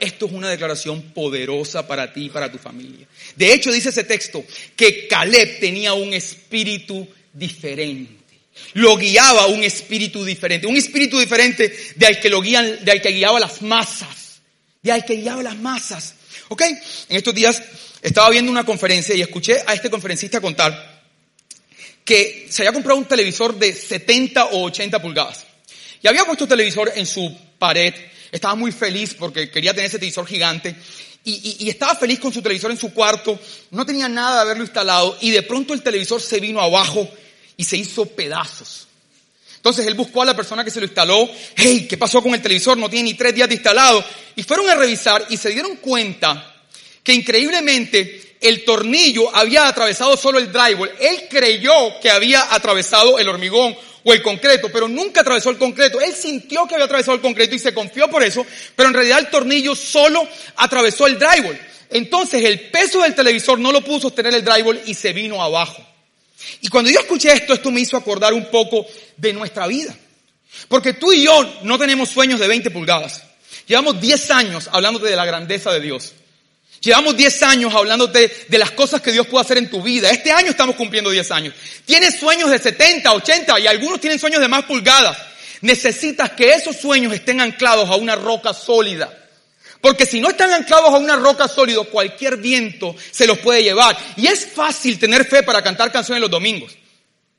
Esto 0.00 0.26
es 0.26 0.32
una 0.32 0.48
declaración 0.48 1.02
poderosa 1.12 1.86
para 1.86 2.12
ti 2.12 2.26
y 2.26 2.28
para 2.30 2.50
tu 2.50 2.58
familia. 2.58 3.06
De 3.36 3.52
hecho, 3.52 3.72
dice 3.72 3.88
ese 3.88 4.04
texto 4.04 4.44
que 4.76 5.08
Caleb 5.08 5.60
tenía 5.60 5.94
un 5.94 6.12
espíritu 6.14 7.06
diferente. 7.32 8.18
Lo 8.74 8.96
guiaba 8.96 9.46
un 9.46 9.62
espíritu 9.62 10.24
diferente. 10.24 10.66
Un 10.66 10.76
espíritu 10.76 11.18
diferente 11.18 11.74
de 11.96 12.06
al 12.06 12.20
que 12.20 12.28
lo 12.28 12.40
guían, 12.40 12.84
de 12.84 12.92
al 12.92 13.00
que 13.00 13.10
guiaba 13.10 13.40
las 13.40 13.62
masas. 13.62 14.40
De 14.82 14.92
al 14.92 15.04
que 15.04 15.16
guiaba 15.16 15.42
las 15.42 15.56
masas. 15.56 16.14
¿Ok? 16.48 16.62
En 16.62 17.16
estos 17.16 17.34
días 17.34 17.62
estaba 18.02 18.30
viendo 18.30 18.50
una 18.50 18.64
conferencia 18.64 19.14
y 19.14 19.22
escuché 19.22 19.58
a 19.66 19.74
este 19.74 19.90
conferencista 19.90 20.40
contar 20.40 20.98
que 22.04 22.46
se 22.48 22.62
había 22.62 22.72
comprado 22.72 22.98
un 22.98 23.04
televisor 23.04 23.58
de 23.58 23.74
70 23.74 24.46
o 24.46 24.64
80 24.64 25.02
pulgadas. 25.02 25.44
Y 26.02 26.08
había 26.08 26.24
puesto 26.24 26.44
el 26.44 26.48
televisor 26.48 26.92
en 26.94 27.06
su 27.06 27.36
pared 27.58 27.92
estaba 28.32 28.54
muy 28.54 28.72
feliz 28.72 29.14
porque 29.14 29.50
quería 29.50 29.72
tener 29.72 29.86
ese 29.86 29.98
televisor 29.98 30.26
gigante. 30.26 30.76
Y, 31.24 31.68
estaba 31.68 31.94
feliz 31.94 32.18
con 32.20 32.32
su 32.32 32.40
televisor 32.40 32.70
en 32.70 32.78
su 32.78 32.92
cuarto. 32.94 33.38
No 33.70 33.84
tenía 33.84 34.08
nada 34.08 34.36
de 34.36 34.40
haberlo 34.42 34.64
instalado. 34.64 35.18
Y 35.20 35.30
de 35.30 35.42
pronto 35.42 35.74
el 35.74 35.82
televisor 35.82 36.22
se 36.22 36.40
vino 36.40 36.60
abajo 36.60 37.08
y 37.56 37.64
se 37.64 37.76
hizo 37.76 38.06
pedazos. 38.06 38.86
Entonces 39.56 39.86
él 39.86 39.94
buscó 39.94 40.22
a 40.22 40.24
la 40.24 40.36
persona 40.36 40.64
que 40.64 40.70
se 40.70 40.80
lo 40.80 40.86
instaló. 40.86 41.28
Hey, 41.56 41.86
¿qué 41.88 41.98
pasó 41.98 42.22
con 42.22 42.32
el 42.32 42.40
televisor? 42.40 42.78
No 42.78 42.88
tiene 42.88 43.10
ni 43.10 43.14
tres 43.14 43.34
días 43.34 43.48
de 43.48 43.56
instalado. 43.56 44.02
Y 44.36 44.42
fueron 44.42 44.70
a 44.70 44.74
revisar 44.74 45.26
y 45.28 45.36
se 45.36 45.50
dieron 45.50 45.76
cuenta 45.76 46.54
que 47.02 47.12
increíblemente 47.12 48.36
el 48.40 48.64
tornillo 48.64 49.34
había 49.34 49.66
atravesado 49.66 50.16
solo 50.16 50.38
el 50.38 50.52
drywall. 50.52 50.92
Él 51.00 51.24
creyó 51.28 51.98
que 52.00 52.10
había 52.10 52.54
atravesado 52.54 53.18
el 53.18 53.28
hormigón 53.28 53.76
el 54.12 54.22
concreto, 54.22 54.68
pero 54.72 54.88
nunca 54.88 55.20
atravesó 55.20 55.50
el 55.50 55.58
concreto. 55.58 56.00
Él 56.00 56.14
sintió 56.14 56.66
que 56.66 56.74
había 56.74 56.86
atravesado 56.86 57.14
el 57.14 57.20
concreto 57.20 57.54
y 57.54 57.58
se 57.58 57.74
confió 57.74 58.08
por 58.08 58.22
eso, 58.22 58.44
pero 58.76 58.88
en 58.88 58.94
realidad 58.94 59.18
el 59.18 59.28
tornillo 59.28 59.74
solo 59.74 60.26
atravesó 60.56 61.06
el 61.06 61.18
drywall. 61.18 61.58
Entonces 61.90 62.44
el 62.44 62.70
peso 62.70 63.02
del 63.02 63.14
televisor 63.14 63.58
no 63.58 63.72
lo 63.72 63.82
pudo 63.82 64.00
sostener 64.00 64.34
el 64.34 64.44
drywall 64.44 64.80
y 64.86 64.94
se 64.94 65.12
vino 65.12 65.42
abajo. 65.42 65.84
Y 66.60 66.68
cuando 66.68 66.90
yo 66.90 67.00
escuché 67.00 67.32
esto, 67.32 67.54
esto 67.54 67.70
me 67.70 67.80
hizo 67.80 67.96
acordar 67.96 68.32
un 68.32 68.50
poco 68.50 68.86
de 69.16 69.32
nuestra 69.32 69.66
vida. 69.66 69.96
Porque 70.68 70.94
tú 70.94 71.12
y 71.12 71.24
yo 71.24 71.60
no 71.62 71.78
tenemos 71.78 72.08
sueños 72.08 72.40
de 72.40 72.48
20 72.48 72.70
pulgadas. 72.70 73.22
Llevamos 73.66 74.00
10 74.00 74.30
años 74.30 74.68
hablándote 74.72 75.06
de 75.06 75.16
la 75.16 75.24
grandeza 75.24 75.72
de 75.72 75.80
Dios. 75.80 76.14
Llevamos 76.80 77.16
10 77.16 77.42
años 77.42 77.74
hablándote 77.74 78.46
de 78.48 78.58
las 78.58 78.70
cosas 78.70 79.00
que 79.00 79.10
Dios 79.10 79.26
puede 79.26 79.44
hacer 79.44 79.58
en 79.58 79.68
tu 79.68 79.82
vida. 79.82 80.10
Este 80.10 80.30
año 80.30 80.50
estamos 80.50 80.76
cumpliendo 80.76 81.10
10 81.10 81.30
años. 81.32 81.54
Tienes 81.84 82.18
sueños 82.18 82.50
de 82.50 82.58
70, 82.58 83.12
80 83.12 83.60
y 83.60 83.66
algunos 83.66 84.00
tienen 84.00 84.18
sueños 84.18 84.40
de 84.40 84.48
más 84.48 84.64
pulgadas. 84.64 85.18
Necesitas 85.60 86.30
que 86.32 86.52
esos 86.52 86.76
sueños 86.76 87.12
estén 87.12 87.40
anclados 87.40 87.88
a 87.90 87.96
una 87.96 88.14
roca 88.14 88.54
sólida. 88.54 89.12
Porque 89.80 90.06
si 90.06 90.20
no 90.20 90.30
están 90.30 90.52
anclados 90.52 90.90
a 90.90 90.98
una 90.98 91.16
roca 91.16 91.48
sólida, 91.48 91.82
cualquier 91.84 92.36
viento 92.36 92.94
se 93.10 93.26
los 93.26 93.38
puede 93.38 93.62
llevar. 93.62 93.96
Y 94.16 94.26
es 94.26 94.46
fácil 94.46 94.98
tener 94.98 95.24
fe 95.24 95.42
para 95.42 95.62
cantar 95.62 95.90
canciones 95.90 96.20
los 96.20 96.30
domingos. 96.30 96.76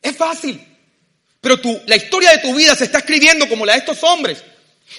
Es 0.01 0.15
fácil. 0.15 0.60
Pero 1.41 1.60
tú, 1.60 1.81
la 1.86 1.96
historia 1.96 2.31
de 2.31 2.39
tu 2.39 2.53
vida 2.53 2.75
se 2.75 2.86
está 2.86 3.00
escribiendo 3.00 3.48
como 3.48 3.65
la 3.65 3.74
de 3.74 3.79
estos 3.79 4.03
hombres. 4.03 4.43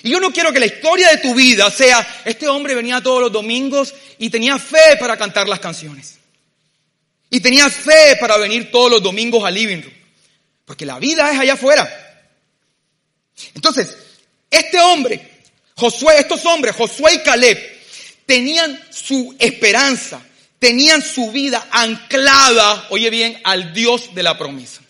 Y 0.02 0.10
yo 0.10 0.20
no 0.20 0.32
quiero 0.32 0.52
que 0.52 0.60
la 0.60 0.66
historia 0.66 1.10
de 1.10 1.18
tu 1.18 1.34
vida 1.34 1.70
sea, 1.70 2.22
este 2.24 2.48
hombre 2.48 2.74
venía 2.74 3.02
todos 3.02 3.20
los 3.20 3.32
domingos 3.32 3.94
y 4.18 4.30
tenía 4.30 4.58
fe 4.58 4.96
para 4.98 5.16
cantar 5.16 5.48
las 5.48 5.60
canciones. 5.60 6.18
Y 7.28 7.40
tenía 7.40 7.68
fe 7.68 8.16
para 8.18 8.36
venir 8.36 8.70
todos 8.70 8.90
los 8.90 9.02
domingos 9.02 9.44
al 9.44 9.54
living 9.54 9.82
room. 9.82 9.94
Porque 10.64 10.86
la 10.86 10.98
vida 10.98 11.30
es 11.30 11.38
allá 11.38 11.54
afuera. 11.54 11.88
Entonces, 13.54 13.96
este 14.50 14.80
hombre, 14.80 15.28
Josué, 15.76 16.18
estos 16.18 16.44
hombres, 16.46 16.74
Josué 16.74 17.14
y 17.14 17.22
Caleb, 17.22 17.58
tenían 18.26 18.80
su 18.90 19.34
esperanza, 19.38 20.20
tenían 20.58 21.02
su 21.02 21.30
vida 21.30 21.66
anclada, 21.70 22.86
oye 22.90 23.10
bien, 23.10 23.40
al 23.44 23.72
Dios 23.72 24.14
de 24.14 24.22
la 24.22 24.38
promesa. 24.38 24.82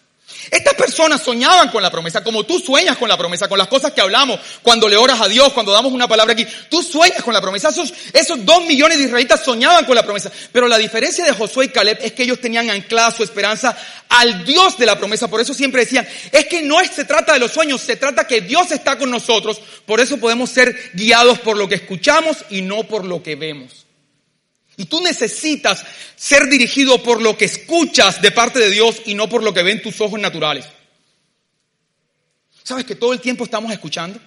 Estas 0.50 0.74
personas 0.74 1.22
soñaban 1.22 1.70
con 1.70 1.83
la 1.83 1.90
promesa, 1.90 2.24
como 2.24 2.44
tú 2.44 2.59
sueñas 2.59 2.96
con 2.96 3.09
la 3.09 3.16
promesa, 3.16 3.48
con 3.48 3.59
las 3.59 3.68
cosas 3.68 3.92
que 3.92 4.00
hablamos, 4.00 4.40
cuando 4.62 4.88
le 4.88 4.96
oras 4.96 5.20
a 5.20 5.29
Dios, 5.29 5.53
cuando 5.53 5.72
damos 5.72 5.92
una 5.92 6.09
palabra 6.09 6.33
aquí. 6.33 6.46
Tú 6.68 6.83
sueñas 6.83 7.22
con 7.22 7.35
la 7.35 7.40
promesa. 7.40 7.68
Esos, 7.68 7.92
esos 8.12 8.44
dos 8.44 8.64
millones 8.64 8.98
de 8.98 9.05
israelitas 9.05 9.44
soñaban 9.44 9.85
con 9.85 9.94
la 9.94 10.03
promesa. 10.03 10.31
Pero 10.53 10.68
la 10.68 10.79
diferencia 10.79 11.24
de 11.24 11.33
Josué 11.33 11.66
y 11.66 11.68
Caleb 11.68 11.98
es 12.03 12.12
que 12.12 12.22
ellos 12.22 12.40
tenían 12.40 12.70
anclada 12.70 13.11
su 13.11 13.22
esperanza 13.22 13.76
al 14.09 14.44
Dios 14.44 14.79
de 14.79 14.87
la 14.87 14.98
promesa. 14.98 15.29
Por 15.29 15.40
eso 15.40 15.55
siempre 15.55 15.85
decían, 15.85 16.07
es 16.33 16.46
que 16.46 16.62
no 16.62 16.79
se 16.85 17.05
trata 17.05 17.35
de 17.35 17.38
los 17.38 17.53
sueños, 17.53 17.81
se 17.81 17.96
trata 17.96 18.26
que 18.26 18.40
Dios 18.40 18.70
está 18.72 18.98
con 18.98 19.11
nosotros. 19.11 19.61
Por 19.87 20.00
eso 20.00 20.18
podemos 20.18 20.50
ser 20.50 20.76
guiados 20.94 21.38
por 21.40 21.57
lo 21.57 21.68
que 21.68 21.76
escuchamos 21.76 22.38
y 22.50 22.62
no 22.62 22.85
por 22.85 23.05
lo 23.05 23.22
que 23.22 23.37
vemos. 23.37 23.87
Y 24.81 24.87
tú 24.87 25.03
necesitas 25.03 25.85
ser 26.16 26.49
dirigido 26.49 27.03
por 27.03 27.21
lo 27.21 27.37
que 27.37 27.45
escuchas 27.45 28.23
de 28.23 28.31
parte 28.31 28.59
de 28.59 28.71
Dios 28.71 29.03
y 29.05 29.12
no 29.12 29.29
por 29.29 29.43
lo 29.43 29.53
que 29.53 29.62
ven 29.62 29.83
tus 29.83 30.01
ojos 30.01 30.19
naturales. 30.19 30.64
¿Sabes 32.62 32.87
que 32.87 32.95
todo 32.95 33.12
el 33.12 33.21
tiempo 33.21 33.45
estamos 33.45 33.71
escuchando? 33.73 34.19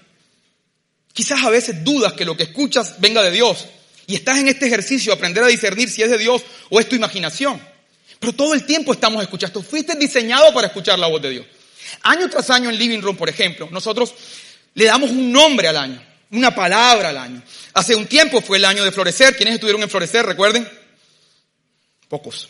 Quizás 1.12 1.44
a 1.44 1.50
veces 1.50 1.84
dudas 1.84 2.13
que 2.13 2.24
lo 2.24 2.38
que 2.38 2.44
escuchas 2.44 3.02
venga 3.02 3.24
de 3.24 3.32
Dios. 3.32 3.66
Y 4.06 4.13
estás 4.13 4.38
en 4.38 4.48
este 4.48 4.68
ejercicio, 4.68 5.12
aprender 5.12 5.44
a 5.44 5.48
discernir 5.48 5.89
si 5.89 6.04
es 6.04 6.12
de 6.12 6.20
Dios 6.20 6.44
o 6.70 6.80
es 6.80 6.88
tu 6.88 6.96
imaginación. 6.96 7.60
Pero 8.20 8.34
todo 8.34 8.54
el 8.54 8.63
tiempo 8.63 8.94
estamos 8.94 9.24
escuchando. 9.24 9.63
Fuiste 9.63 9.96
diseñado 9.96 10.54
para 10.54 10.68
escuchar 10.68 11.00
la 11.00 11.08
voz 11.08 11.24
de 11.24 11.32
Dios. 11.32 11.48
Año 12.04 12.30
tras 12.30 12.52
año 12.52 12.70
en 12.70 12.78
Living 12.78 13.02
Room, 13.02 13.18
por 13.18 13.28
ejemplo, 13.28 13.70
nosotros 13.72 14.13
le 14.76 14.86
damos 14.86 15.10
un 15.10 15.32
nombre 15.32 15.68
al 15.68 15.78
año 15.78 16.12
una 16.34 16.54
palabra 16.54 17.10
al 17.10 17.17
año. 17.17 17.41
Hace 17.74 17.96
un 17.96 18.08
tiempo 18.08 18.41
fue 18.41 18.58
el 18.58 18.65
año 18.65 18.84
de 18.84 18.91
florecer. 18.91 19.36
¿Quiénes 19.36 19.56
estuvieron 19.56 19.82
en 19.82 19.89
florecer? 19.89 20.26
Recuerden. 20.26 20.67
Pocos. 22.10 22.50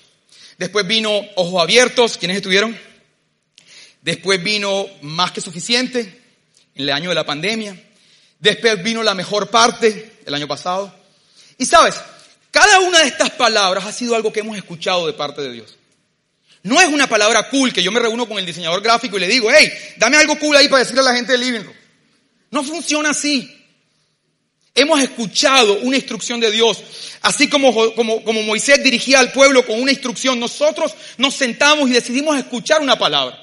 Después 0.57 0.87
vino 0.87 1.21
ojos 1.35 1.61
abiertos. 1.61 2.17
¿Quiénes 2.17 2.37
estuvieron? 2.37 2.77
Después 4.01 4.41
vino 4.41 4.87
más 5.01 5.31
que 5.31 5.41
suficiente 5.41 5.99
en 6.75 6.83
el 6.83 6.89
año 6.89 7.09
de 7.09 7.15
la 7.15 7.25
pandemia. 7.25 7.81
Después 8.39 8.81
vino 8.83 9.03
la 9.03 9.13
mejor 9.13 9.49
parte 9.49 10.13
el 10.25 10.33
año 10.33 10.47
pasado. 10.47 10.93
Y 11.57 11.65
sabes, 11.65 11.95
cada 12.51 12.79
una 12.79 12.99
de 12.99 13.07
estas 13.07 13.31
palabras 13.31 13.85
ha 13.85 13.91
sido 13.91 14.15
algo 14.15 14.31
que 14.31 14.41
hemos 14.41 14.57
escuchado 14.57 15.07
de 15.07 15.13
parte 15.13 15.41
de 15.41 15.51
Dios. 15.51 15.77
No 16.63 16.79
es 16.79 16.87
una 16.87 17.07
palabra 17.07 17.49
cool 17.49 17.73
que 17.73 17.83
yo 17.83 17.91
me 17.91 17.99
reúno 17.99 18.27
con 18.27 18.39
el 18.39 18.45
diseñador 18.45 18.81
gráfico 18.81 19.17
y 19.17 19.19
le 19.19 19.27
digo, 19.27 19.49
hey, 19.53 19.71
dame 19.97 20.15
algo 20.15 20.39
cool 20.39 20.55
ahí 20.55 20.69
para 20.69 20.79
decirle 20.79 21.01
a 21.01 21.05
la 21.05 21.15
gente 21.15 21.33
del 21.33 21.41
living 21.41 21.61
room. 21.61 21.75
No 22.51 22.63
funciona 22.63 23.09
así. 23.09 23.62
Hemos 24.75 24.99
escuchado 25.01 25.79
una 25.81 25.97
instrucción 25.97 26.39
de 26.39 26.49
Dios, 26.49 26.83
así 27.21 27.47
como, 27.47 27.93
como, 27.93 28.23
como, 28.23 28.41
Moisés 28.41 28.83
dirigía 28.83 29.19
al 29.19 29.31
pueblo 29.31 29.65
con 29.65 29.79
una 29.79 29.91
instrucción, 29.91 30.39
nosotros 30.39 30.95
nos 31.17 31.35
sentamos 31.35 31.89
y 31.89 31.93
decidimos 31.93 32.35
escuchar 32.37 32.81
una 32.81 32.97
palabra. 32.97 33.39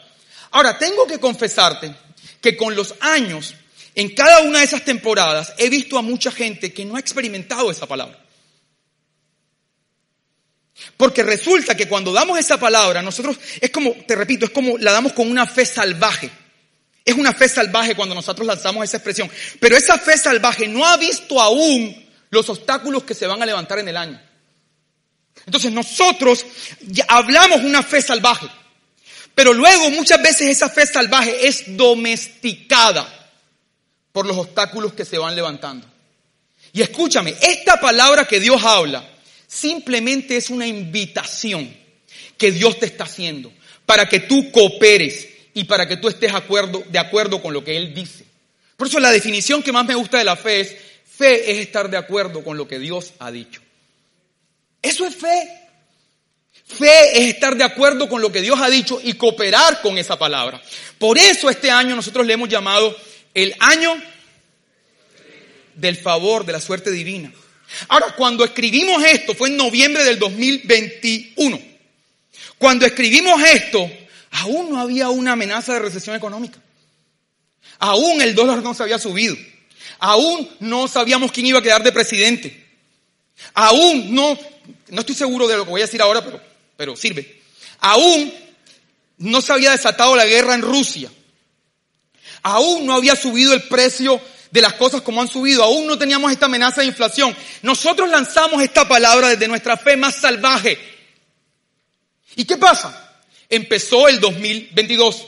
Ahora, 0.50 0.76
tengo 0.76 1.06
que 1.06 1.20
confesarte 1.20 1.94
que 2.40 2.56
con 2.56 2.74
los 2.74 2.94
años, 3.00 3.54
en 3.94 4.12
cada 4.12 4.40
una 4.40 4.58
de 4.58 4.64
esas 4.64 4.84
temporadas, 4.84 5.54
he 5.56 5.68
visto 5.68 5.96
a 5.96 6.02
mucha 6.02 6.32
gente 6.32 6.72
que 6.72 6.84
no 6.84 6.96
ha 6.96 7.00
experimentado 7.00 7.70
esa 7.70 7.86
palabra. 7.86 8.18
Porque 10.96 11.22
resulta 11.22 11.76
que 11.76 11.86
cuando 11.86 12.12
damos 12.12 12.40
esa 12.40 12.58
palabra, 12.58 13.02
nosotros, 13.02 13.38
es 13.60 13.70
como, 13.70 13.92
te 13.92 14.16
repito, 14.16 14.46
es 14.46 14.50
como 14.50 14.78
la 14.78 14.90
damos 14.90 15.12
con 15.12 15.30
una 15.30 15.46
fe 15.46 15.64
salvaje. 15.64 16.28
Es 17.04 17.14
una 17.14 17.32
fe 17.32 17.48
salvaje 17.48 17.94
cuando 17.94 18.14
nosotros 18.14 18.46
lanzamos 18.46 18.84
esa 18.84 18.98
expresión. 18.98 19.30
Pero 19.58 19.76
esa 19.76 19.98
fe 19.98 20.16
salvaje 20.18 20.68
no 20.68 20.84
ha 20.84 20.96
visto 20.96 21.40
aún 21.40 22.08
los 22.30 22.48
obstáculos 22.48 23.04
que 23.04 23.14
se 23.14 23.26
van 23.26 23.42
a 23.42 23.46
levantar 23.46 23.78
en 23.78 23.88
el 23.88 23.96
año. 23.96 24.20
Entonces 25.46 25.72
nosotros 25.72 26.44
hablamos 27.08 27.60
una 27.62 27.82
fe 27.82 28.02
salvaje. 28.02 28.46
Pero 29.34 29.52
luego 29.52 29.90
muchas 29.90 30.22
veces 30.22 30.48
esa 30.48 30.68
fe 30.68 30.86
salvaje 30.86 31.46
es 31.46 31.76
domesticada 31.76 33.08
por 34.12 34.26
los 34.26 34.36
obstáculos 34.36 34.92
que 34.92 35.04
se 35.04 35.18
van 35.18 35.34
levantando. 35.34 35.86
Y 36.72 36.82
escúchame, 36.82 37.34
esta 37.40 37.80
palabra 37.80 38.26
que 38.26 38.38
Dios 38.40 38.62
habla 38.62 39.08
simplemente 39.46 40.36
es 40.36 40.50
una 40.50 40.66
invitación 40.66 41.74
que 42.36 42.52
Dios 42.52 42.78
te 42.78 42.86
está 42.86 43.04
haciendo 43.04 43.52
para 43.86 44.08
que 44.08 44.20
tú 44.20 44.52
cooperes 44.52 45.29
y 45.60 45.64
para 45.64 45.86
que 45.86 45.98
tú 45.98 46.08
estés 46.08 46.32
de 46.32 46.98
acuerdo 46.98 47.42
con 47.42 47.52
lo 47.52 47.62
que 47.62 47.76
Él 47.76 47.92
dice. 47.92 48.24
Por 48.78 48.86
eso 48.86 48.98
la 48.98 49.12
definición 49.12 49.62
que 49.62 49.72
más 49.72 49.84
me 49.84 49.94
gusta 49.94 50.16
de 50.16 50.24
la 50.24 50.36
fe 50.36 50.60
es, 50.60 50.74
fe 51.04 51.52
es 51.52 51.58
estar 51.58 51.90
de 51.90 51.98
acuerdo 51.98 52.42
con 52.42 52.56
lo 52.56 52.66
que 52.66 52.78
Dios 52.78 53.12
ha 53.18 53.30
dicho. 53.30 53.60
Eso 54.80 55.06
es 55.06 55.14
fe. 55.14 55.50
Fe 56.64 57.18
es 57.20 57.34
estar 57.34 57.54
de 57.56 57.64
acuerdo 57.64 58.08
con 58.08 58.22
lo 58.22 58.32
que 58.32 58.40
Dios 58.40 58.58
ha 58.58 58.70
dicho 58.70 59.02
y 59.04 59.12
cooperar 59.12 59.82
con 59.82 59.98
esa 59.98 60.18
palabra. 60.18 60.62
Por 60.98 61.18
eso 61.18 61.50
este 61.50 61.70
año 61.70 61.94
nosotros 61.94 62.26
le 62.26 62.32
hemos 62.32 62.48
llamado 62.48 62.96
el 63.34 63.54
año 63.60 63.94
del 65.74 65.96
favor, 65.96 66.46
de 66.46 66.52
la 66.52 66.60
suerte 66.62 66.90
divina. 66.90 67.30
Ahora, 67.88 68.14
cuando 68.16 68.46
escribimos 68.46 69.04
esto, 69.04 69.34
fue 69.34 69.50
en 69.50 69.58
noviembre 69.58 70.04
del 70.04 70.18
2021. 70.18 71.60
Cuando 72.56 72.86
escribimos 72.86 73.42
esto, 73.42 73.90
aún 74.30 74.70
no 74.70 74.80
había 74.80 75.08
una 75.08 75.32
amenaza 75.32 75.74
de 75.74 75.80
recesión 75.80 76.16
económica. 76.16 76.58
Aún 77.78 78.20
el 78.22 78.34
dólar 78.34 78.62
no 78.62 78.74
se 78.74 78.82
había 78.82 78.98
subido. 78.98 79.36
Aún 79.98 80.48
no 80.60 80.88
sabíamos 80.88 81.32
quién 81.32 81.46
iba 81.46 81.58
a 81.58 81.62
quedar 81.62 81.82
de 81.82 81.92
presidente. 81.92 82.66
Aún 83.54 84.14
no, 84.14 84.38
no 84.88 85.00
estoy 85.00 85.14
seguro 85.14 85.48
de 85.48 85.56
lo 85.56 85.64
que 85.64 85.70
voy 85.70 85.80
a 85.80 85.84
decir 85.84 86.00
ahora, 86.02 86.22
pero, 86.24 86.40
pero 86.76 86.96
sirve. 86.96 87.42
Aún 87.80 88.32
no 89.18 89.40
se 89.40 89.52
había 89.52 89.72
desatado 89.72 90.16
la 90.16 90.26
guerra 90.26 90.54
en 90.54 90.62
Rusia. 90.62 91.10
Aún 92.42 92.86
no 92.86 92.94
había 92.94 93.16
subido 93.16 93.52
el 93.52 93.62
precio 93.62 94.20
de 94.50 94.60
las 94.60 94.74
cosas 94.74 95.02
como 95.02 95.20
han 95.20 95.28
subido. 95.28 95.62
Aún 95.62 95.86
no 95.86 95.98
teníamos 95.98 96.32
esta 96.32 96.46
amenaza 96.46 96.80
de 96.80 96.88
inflación. 96.88 97.34
Nosotros 97.62 98.08
lanzamos 98.08 98.62
esta 98.62 98.86
palabra 98.88 99.28
desde 99.28 99.48
nuestra 99.48 99.76
fe 99.76 99.96
más 99.96 100.16
salvaje. 100.16 100.78
¿Y 102.36 102.44
qué 102.44 102.56
pasa? 102.56 103.09
Empezó 103.50 104.08
el 104.08 104.20
2022. 104.20 105.26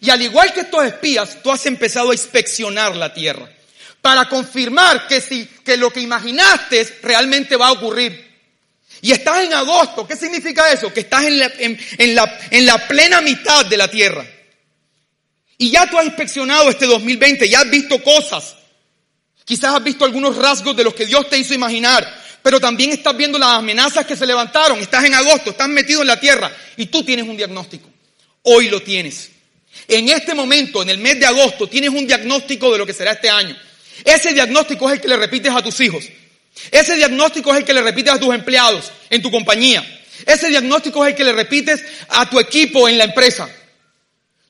Y 0.00 0.10
al 0.10 0.22
igual 0.22 0.54
que 0.54 0.60
estos 0.60 0.84
espías, 0.84 1.42
tú 1.42 1.50
has 1.50 1.66
empezado 1.66 2.10
a 2.10 2.14
inspeccionar 2.14 2.96
la 2.96 3.12
tierra 3.12 3.50
para 4.00 4.28
confirmar 4.28 5.06
que 5.06 5.20
si 5.20 5.44
que 5.44 5.76
lo 5.76 5.90
que 5.90 6.00
imaginaste 6.00 6.98
realmente 7.02 7.56
va 7.56 7.68
a 7.68 7.72
ocurrir. 7.72 8.30
Y 9.02 9.12
estás 9.12 9.44
en 9.44 9.52
agosto, 9.52 10.06
¿qué 10.06 10.16
significa 10.16 10.70
eso? 10.72 10.92
Que 10.92 11.00
estás 11.00 11.24
en 11.24 11.38
la, 11.38 11.50
en 11.58 12.14
la, 12.14 12.38
en 12.50 12.66
la 12.66 12.86
plena 12.86 13.20
mitad 13.20 13.64
de 13.66 13.76
la 13.76 13.88
tierra. 13.88 14.26
Y 15.56 15.70
ya 15.70 15.88
tú 15.90 15.98
has 15.98 16.06
inspeccionado 16.06 16.70
este 16.70 16.86
2020, 16.86 17.48
ya 17.48 17.60
has 17.60 17.70
visto 17.70 18.02
cosas. 18.02 18.56
Quizás 19.44 19.74
has 19.74 19.84
visto 19.84 20.04
algunos 20.04 20.36
rasgos 20.36 20.76
de 20.76 20.84
los 20.84 20.94
que 20.94 21.06
Dios 21.06 21.28
te 21.28 21.38
hizo 21.38 21.54
imaginar, 21.54 22.19
pero 22.42 22.60
también 22.60 22.90
estás 22.90 23.16
viendo 23.16 23.38
las 23.38 23.58
amenazas 23.58 24.06
que 24.06 24.16
se 24.16 24.26
levantaron. 24.26 24.78
Estás 24.78 25.04
en 25.04 25.14
agosto, 25.14 25.50
estás 25.50 25.68
metido 25.68 26.02
en 26.02 26.08
la 26.08 26.18
tierra 26.18 26.50
y 26.76 26.86
tú 26.86 27.02
tienes 27.02 27.26
un 27.26 27.36
diagnóstico. 27.36 27.88
Hoy 28.42 28.68
lo 28.68 28.82
tienes. 28.82 29.30
En 29.88 30.08
este 30.08 30.34
momento, 30.34 30.82
en 30.82 30.90
el 30.90 30.98
mes 30.98 31.18
de 31.18 31.26
agosto, 31.26 31.68
tienes 31.68 31.90
un 31.90 32.06
diagnóstico 32.06 32.72
de 32.72 32.78
lo 32.78 32.86
que 32.86 32.92
será 32.92 33.12
este 33.12 33.30
año. 33.30 33.56
Ese 34.04 34.32
diagnóstico 34.32 34.88
es 34.88 34.96
el 34.96 35.00
que 35.00 35.08
le 35.08 35.16
repites 35.16 35.52
a 35.52 35.62
tus 35.62 35.78
hijos. 35.80 36.04
Ese 36.70 36.96
diagnóstico 36.96 37.52
es 37.52 37.58
el 37.58 37.64
que 37.64 37.74
le 37.74 37.82
repites 37.82 38.12
a 38.12 38.18
tus 38.18 38.34
empleados 38.34 38.90
en 39.10 39.22
tu 39.22 39.30
compañía. 39.30 39.84
Ese 40.26 40.48
diagnóstico 40.48 41.04
es 41.04 41.10
el 41.10 41.16
que 41.16 41.24
le 41.24 41.32
repites 41.32 41.82
a 42.08 42.28
tu 42.28 42.38
equipo 42.38 42.88
en 42.88 42.98
la 42.98 43.04
empresa. 43.04 43.48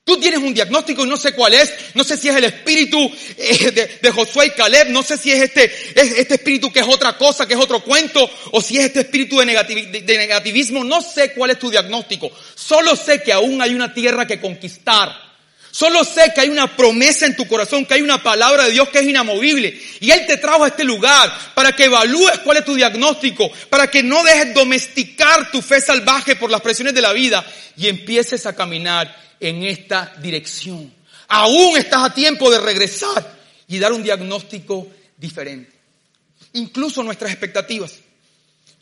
Tú 0.05 0.19
tienes 0.19 0.41
un 0.41 0.55
diagnóstico 0.55 1.05
y 1.05 1.09
no 1.09 1.17
sé 1.17 1.33
cuál 1.35 1.55
es, 1.55 1.73
no 1.95 2.03
sé 2.03 2.17
si 2.17 2.29
es 2.29 2.35
el 2.35 2.45
espíritu 2.45 2.99
eh, 3.37 3.99
de, 4.03 4.11
Josué 4.11 4.47
y 4.47 4.51
Caleb, 4.51 4.89
no 4.89 5.03
sé 5.03 5.17
si 5.17 5.31
es 5.31 5.43
este, 5.43 5.71
este 5.95 6.35
espíritu 6.35 6.73
que 6.73 6.81
es 6.81 6.89
otra 6.89 7.17
cosa, 7.17 7.47
que 7.47 7.55
es 7.55 7.61
otro 7.61 7.81
cuento, 7.81 8.29
o 8.53 8.61
si 8.61 8.79
es 8.79 8.87
este 8.87 9.01
espíritu 9.01 9.39
de 9.39 9.47
negativismo, 9.47 10.83
no 10.85 11.01
sé 11.03 11.33
cuál 11.33 11.51
es 11.51 11.59
tu 11.59 11.71
diagnóstico. 11.71 12.31
Solo 12.55 12.97
sé 12.97 13.23
que 13.23 13.33
aún 13.33 13.61
hay 13.63 13.75
una 13.75 13.95
tierra 13.95 14.27
que 14.27 14.41
conquistar. 14.41 15.30
Solo 15.71 16.03
sé 16.05 16.33
que 16.35 16.41
hay 16.41 16.49
una 16.49 16.77
promesa 16.77 17.27
en 17.27 17.37
tu 17.37 17.47
corazón, 17.47 17.87
que 17.87 17.95
hay 17.95 18.03
una 18.03 18.23
palabra 18.23 18.65
de 18.65 18.73
Dios 18.73 18.89
que 18.89 18.99
es 18.99 19.07
inamovible. 19.07 19.81
Y 20.01 20.11
Él 20.11 20.27
te 20.27 20.37
trajo 20.37 20.65
a 20.65 20.69
este 20.69 20.85
lugar 20.85 21.33
para 21.55 21.73
que 21.75 21.85
evalúes 21.85 22.41
cuál 22.41 22.59
es 22.59 22.65
tu 22.65 22.75
diagnóstico, 22.75 23.51
para 23.69 23.89
que 23.89 24.03
no 24.03 24.23
dejes 24.25 24.53
domesticar 24.53 25.51
tu 25.51 25.63
fe 25.63 25.81
salvaje 25.81 26.37
por 26.37 26.51
las 26.51 26.61
presiones 26.61 26.95
de 26.95 27.01
la 27.01 27.13
vida 27.13 27.45
y 27.77 27.87
empieces 27.87 28.47
a 28.47 28.57
caminar 28.57 29.17
en 29.39 29.63
esta 29.63 30.13
dirección. 30.21 30.93
Aún 31.29 31.77
estás 31.77 32.05
a 32.05 32.15
tiempo 32.15 32.51
de 32.51 32.59
regresar 32.59 33.39
y 33.69 33.79
dar 33.79 33.93
un 33.93 34.03
diagnóstico 34.03 34.89
diferente. 35.17 35.73
Incluso 36.55 37.05
nuestras 37.05 37.31
expectativas. 37.31 37.95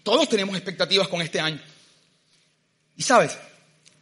Todos 0.03 0.27
tenemos 0.29 0.57
expectativas 0.57 1.07
con 1.09 1.21
este 1.21 1.39
año. 1.39 1.61
Y 2.97 3.03
sabes, 3.03 3.37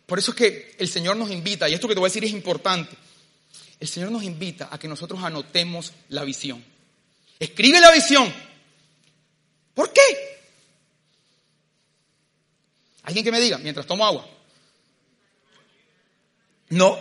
por 0.07 0.19
eso 0.19 0.31
es 0.31 0.37
que 0.37 0.77
el 0.79 0.89
Señor 0.89 1.17
nos 1.17 1.31
invita, 1.31 1.69
y 1.69 1.75
esto 1.75 1.89
que 1.89 1.95
te 1.95 2.01
voy 2.01 2.07
a 2.07 2.11
decir 2.11 2.25
es 2.25 2.31
importante, 2.31 2.97
el 3.81 3.89
Señor 3.89 4.11
nos 4.11 4.23
invita 4.23 4.69
a 4.71 4.79
que 4.79 4.89
nosotros 4.89 5.23
anotemos 5.23 5.93
la 6.09 6.25
visión. 6.25 6.65
Escribe 7.39 7.81
la 7.81 7.91
visión. 7.91 8.33
¿Por 9.75 9.93
qué? 9.93 10.01
Alguien 13.03 13.25
que 13.25 13.33
me 13.33 13.41
diga, 13.41 13.59
mientras 13.59 13.87
tomo 13.87 14.07
agua. 14.07 14.27
No. 16.71 16.99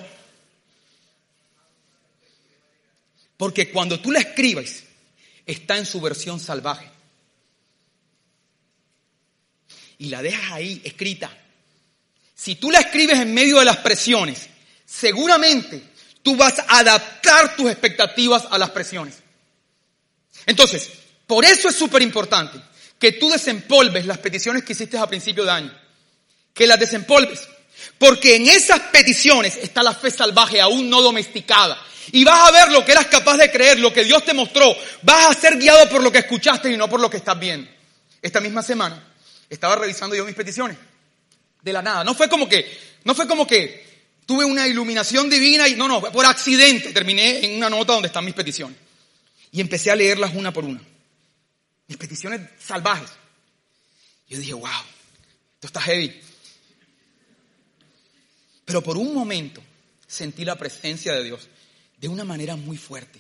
Porque 3.38 3.72
cuando 3.72 4.00
tú 4.00 4.12
la 4.12 4.20
escribes, 4.20 4.84
está 5.46 5.78
en 5.78 5.86
su 5.86 6.02
versión 6.02 6.40
salvaje. 6.40 6.90
Y 9.98 10.10
la 10.10 10.22
dejas 10.22 10.52
ahí 10.52 10.82
escrita. 10.84 11.45
Si 12.36 12.56
tú 12.56 12.70
la 12.70 12.80
escribes 12.80 13.20
en 13.20 13.34
medio 13.34 13.60
de 13.60 13.66
las 13.66 13.78
presiones, 13.78 14.50
seguramente 14.86 15.82
tú 16.22 16.36
vas 16.36 16.60
a 16.60 16.80
adaptar 16.80 17.56
tus 17.56 17.72
expectativas 17.72 18.46
a 18.52 18.58
las 18.58 18.72
presiones. 18.72 19.16
Entonces, 20.46 20.90
por 21.26 21.46
eso 21.46 21.70
es 21.70 21.76
súper 21.76 22.02
importante 22.02 22.60
que 23.00 23.14
tú 23.14 23.30
desempolves 23.30 24.06
las 24.06 24.18
peticiones 24.18 24.64
que 24.64 24.74
hiciste 24.74 24.98
a 24.98 25.08
principio 25.08 25.46
de 25.46 25.52
año. 25.52 25.80
Que 26.54 26.68
las 26.68 26.80
desempolves. 26.80 27.48
Porque 27.98 28.36
en 28.36 28.48
esas 28.48 28.80
peticiones 28.80 29.58
está 29.58 29.84
la 29.84 29.94
fe 29.94 30.12
salvaje 30.12 30.60
aún 30.62 30.90
no 30.90 31.02
domesticada. 31.02 31.82
Y 32.12 32.24
vas 32.24 32.48
a 32.48 32.52
ver 32.52 32.72
lo 32.72 32.86
que 32.86 32.92
eras 32.92 33.08
capaz 33.08 33.38
de 33.38 33.52
creer, 33.52 33.80
lo 33.80 33.92
que 33.92 34.04
Dios 34.04 34.24
te 34.24 34.34
mostró. 34.34 34.76
Vas 35.02 35.30
a 35.30 35.40
ser 35.40 35.58
guiado 35.58 35.90
por 35.90 36.04
lo 36.04 36.12
que 36.12 36.20
escuchaste 36.20 36.72
y 36.72 36.78
no 36.78 36.90
por 36.90 37.00
lo 37.00 37.10
que 37.10 37.18
estás 37.18 37.40
viendo. 37.40 37.70
Esta 38.22 38.40
misma 38.42 38.62
semana 38.62 39.14
estaba 39.50 39.76
revisando 39.76 40.16
yo 40.16 40.26
mis 40.26 40.36
peticiones. 40.36 40.78
De 41.66 41.74
la 41.74 41.82
nada. 41.82 42.04
No 42.04 42.14
fue 42.14 42.30
como 42.30 42.48
que, 42.48 42.66
no 43.06 43.16
fue 43.16 43.28
como 43.28 43.48
que 43.48 43.84
tuve 44.28 44.46
una 44.46 44.68
iluminación 44.68 45.32
divina 45.32 45.68
y 45.68 45.76
no, 45.76 45.88
no, 45.88 46.00
por 46.00 46.24
accidente 46.26 46.94
terminé 46.94 47.44
en 47.44 47.58
una 47.58 47.72
nota 47.72 47.94
donde 47.94 48.08
están 48.08 48.24
mis 48.24 48.36
peticiones. 48.36 48.78
Y 49.52 49.62
empecé 49.62 49.90
a 49.90 49.96
leerlas 49.96 50.36
una 50.36 50.54
por 50.54 50.64
una. 50.64 50.82
Mis 51.88 51.98
peticiones 51.98 52.42
salvajes. 52.60 53.10
Yo 54.28 54.38
dije, 54.38 54.54
wow, 54.54 54.70
esto 55.56 55.68
está 55.68 55.82
heavy. 55.82 56.22
Pero 58.66 58.84
por 58.84 58.98
un 58.98 59.14
momento 59.14 59.64
sentí 60.06 60.46
la 60.46 60.58
presencia 60.58 61.14
de 61.14 61.24
Dios 61.24 61.50
de 61.98 62.08
una 62.08 62.26
manera 62.26 62.56
muy 62.56 62.78
fuerte. 62.78 63.20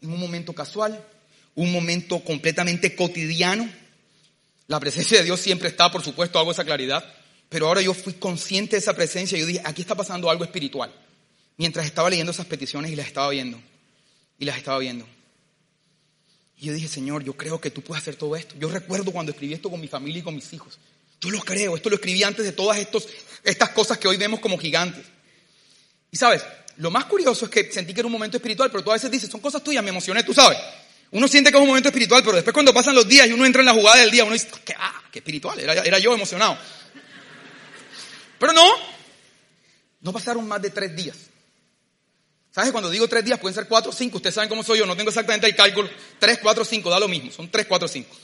En 0.00 0.12
un 0.12 0.18
momento 0.18 0.52
casual, 0.54 1.06
un 1.54 1.70
momento 1.70 2.18
completamente 2.24 2.96
cotidiano. 2.96 3.70
La 4.66 4.80
presencia 4.80 5.18
de 5.18 5.24
Dios 5.24 5.38
siempre 5.38 5.68
está, 5.68 5.92
por 5.92 6.02
supuesto, 6.02 6.40
hago 6.40 6.50
esa 6.50 6.64
claridad. 6.64 7.04
Pero 7.54 7.68
ahora 7.68 7.80
yo 7.80 7.94
fui 7.94 8.14
consciente 8.14 8.74
de 8.74 8.80
esa 8.80 8.96
presencia 8.96 9.38
y 9.38 9.42
yo 9.42 9.46
dije, 9.46 9.62
aquí 9.64 9.80
está 9.80 9.94
pasando 9.94 10.28
algo 10.28 10.42
espiritual. 10.42 10.92
Mientras 11.56 11.86
estaba 11.86 12.10
leyendo 12.10 12.32
esas 12.32 12.46
peticiones 12.46 12.90
y 12.90 12.96
las 12.96 13.06
estaba 13.06 13.30
viendo. 13.30 13.60
Y 14.40 14.44
las 14.44 14.56
estaba 14.56 14.80
viendo. 14.80 15.06
Y 16.58 16.66
yo 16.66 16.72
dije, 16.72 16.88
Señor, 16.88 17.22
yo 17.22 17.34
creo 17.34 17.60
que 17.60 17.70
tú 17.70 17.80
puedes 17.80 18.02
hacer 18.02 18.16
todo 18.16 18.34
esto. 18.34 18.56
Yo 18.58 18.68
recuerdo 18.68 19.12
cuando 19.12 19.30
escribí 19.30 19.54
esto 19.54 19.70
con 19.70 19.80
mi 19.80 19.86
familia 19.86 20.18
y 20.18 20.22
con 20.22 20.34
mis 20.34 20.52
hijos. 20.52 20.80
Yo 21.20 21.30
lo 21.30 21.38
creo, 21.42 21.76
esto 21.76 21.90
lo 21.90 21.94
escribí 21.94 22.24
antes 22.24 22.44
de 22.44 22.50
todas 22.50 22.76
estos, 22.76 23.06
estas 23.44 23.68
cosas 23.68 23.98
que 23.98 24.08
hoy 24.08 24.16
vemos 24.16 24.40
como 24.40 24.58
gigantes. 24.58 25.06
Y 26.10 26.16
sabes, 26.16 26.42
lo 26.78 26.90
más 26.90 27.04
curioso 27.04 27.44
es 27.44 27.52
que 27.52 27.70
sentí 27.70 27.94
que 27.94 28.00
era 28.00 28.08
un 28.08 28.12
momento 28.14 28.36
espiritual, 28.36 28.68
pero 28.72 28.82
tú 28.82 28.90
a 28.90 28.94
veces 28.94 29.12
dices, 29.12 29.30
son 29.30 29.40
cosas 29.40 29.62
tuyas, 29.62 29.84
me 29.84 29.90
emocioné, 29.90 30.24
tú 30.24 30.34
sabes. 30.34 30.58
Uno 31.12 31.28
siente 31.28 31.52
que 31.52 31.56
es 31.56 31.62
un 31.62 31.68
momento 31.68 31.90
espiritual, 31.90 32.20
pero 32.24 32.34
después 32.34 32.52
cuando 32.52 32.74
pasan 32.74 32.96
los 32.96 33.06
días 33.06 33.28
y 33.28 33.32
uno 33.32 33.46
entra 33.46 33.62
en 33.62 33.66
la 33.66 33.74
jugada 33.74 34.00
del 34.00 34.10
día, 34.10 34.24
uno 34.24 34.32
dice, 34.32 34.48
¿qué, 34.64 34.74
ah, 34.76 35.04
qué 35.12 35.20
espiritual, 35.20 35.56
era, 35.60 35.74
era 35.74 36.00
yo 36.00 36.12
emocionado. 36.12 36.58
Pero 38.44 38.52
no, 38.52 38.70
no 40.02 40.12
pasaron 40.12 40.46
más 40.46 40.60
de 40.60 40.68
tres 40.68 40.94
días. 40.94 41.16
¿Sabes? 42.50 42.72
Cuando 42.72 42.90
digo 42.90 43.08
tres 43.08 43.24
días, 43.24 43.40
pueden 43.40 43.54
ser 43.54 43.66
cuatro 43.66 43.90
cinco. 43.90 44.18
Ustedes 44.18 44.34
saben 44.34 44.50
cómo 44.50 44.62
soy 44.62 44.80
yo, 44.80 44.84
no 44.84 44.94
tengo 44.94 45.08
exactamente 45.08 45.46
el 45.46 45.56
cálculo. 45.56 45.88
Tres, 46.18 46.40
cuatro, 46.42 46.62
cinco, 46.62 46.90
da 46.90 47.00
lo 47.00 47.08
mismo. 47.08 47.32
Son 47.32 47.50
tres, 47.50 47.64
cuatro, 47.66 47.88
cinco. 47.88 48.14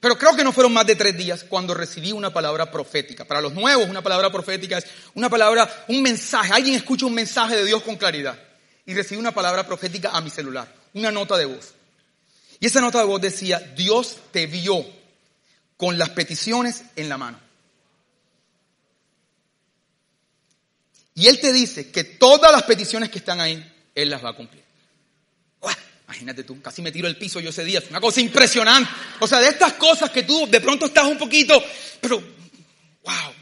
Pero 0.00 0.16
creo 0.16 0.34
que 0.34 0.42
no 0.42 0.54
fueron 0.54 0.72
más 0.72 0.86
de 0.86 0.96
tres 0.96 1.14
días 1.18 1.44
cuando 1.44 1.74
recibí 1.74 2.12
una 2.12 2.32
palabra 2.32 2.70
profética. 2.70 3.26
Para 3.26 3.42
los 3.42 3.52
nuevos, 3.52 3.86
una 3.90 4.00
palabra 4.00 4.32
profética 4.32 4.78
es 4.78 4.86
una 5.12 5.28
palabra, 5.28 5.84
un 5.88 6.00
mensaje. 6.00 6.50
Alguien 6.54 6.74
escucha 6.74 7.04
un 7.04 7.12
mensaje 7.12 7.54
de 7.54 7.66
Dios 7.66 7.82
con 7.82 7.96
claridad. 7.96 8.42
Y 8.86 8.94
recibí 8.94 9.20
una 9.20 9.32
palabra 9.32 9.66
profética 9.66 10.12
a 10.12 10.22
mi 10.22 10.30
celular, 10.30 10.74
una 10.94 11.12
nota 11.12 11.36
de 11.36 11.44
voz. 11.44 11.74
Y 12.58 12.68
esa 12.68 12.80
nota 12.80 13.00
de 13.00 13.04
voz 13.04 13.20
decía, 13.20 13.58
Dios 13.76 14.16
te 14.32 14.46
vio 14.46 14.82
con 15.76 15.98
las 15.98 16.08
peticiones 16.08 16.84
en 16.96 17.10
la 17.10 17.18
mano. 17.18 17.47
Y 21.18 21.26
Él 21.26 21.40
te 21.40 21.52
dice 21.52 21.90
que 21.90 22.04
todas 22.04 22.52
las 22.52 22.62
peticiones 22.62 23.10
que 23.10 23.18
están 23.18 23.40
ahí, 23.40 23.60
Él 23.92 24.08
las 24.08 24.24
va 24.24 24.30
a 24.30 24.34
cumplir. 24.34 24.62
Imagínate 26.06 26.42
tú, 26.44 26.62
casi 26.62 26.80
me 26.80 26.90
tiro 26.90 27.06
el 27.06 27.18
piso 27.18 27.38
yo 27.38 27.50
ese 27.50 27.64
día. 27.64 27.82
Una 27.90 28.00
cosa 28.00 28.20
impresionante. 28.20 28.88
O 29.18 29.26
sea, 29.26 29.40
de 29.40 29.48
estas 29.48 29.74
cosas 29.74 30.10
que 30.10 30.22
tú 30.22 30.46
de 30.48 30.60
pronto 30.60 30.86
estás 30.86 31.04
un 31.04 31.18
poquito, 31.18 31.62
pero, 32.00 32.18
wow. 32.18 33.34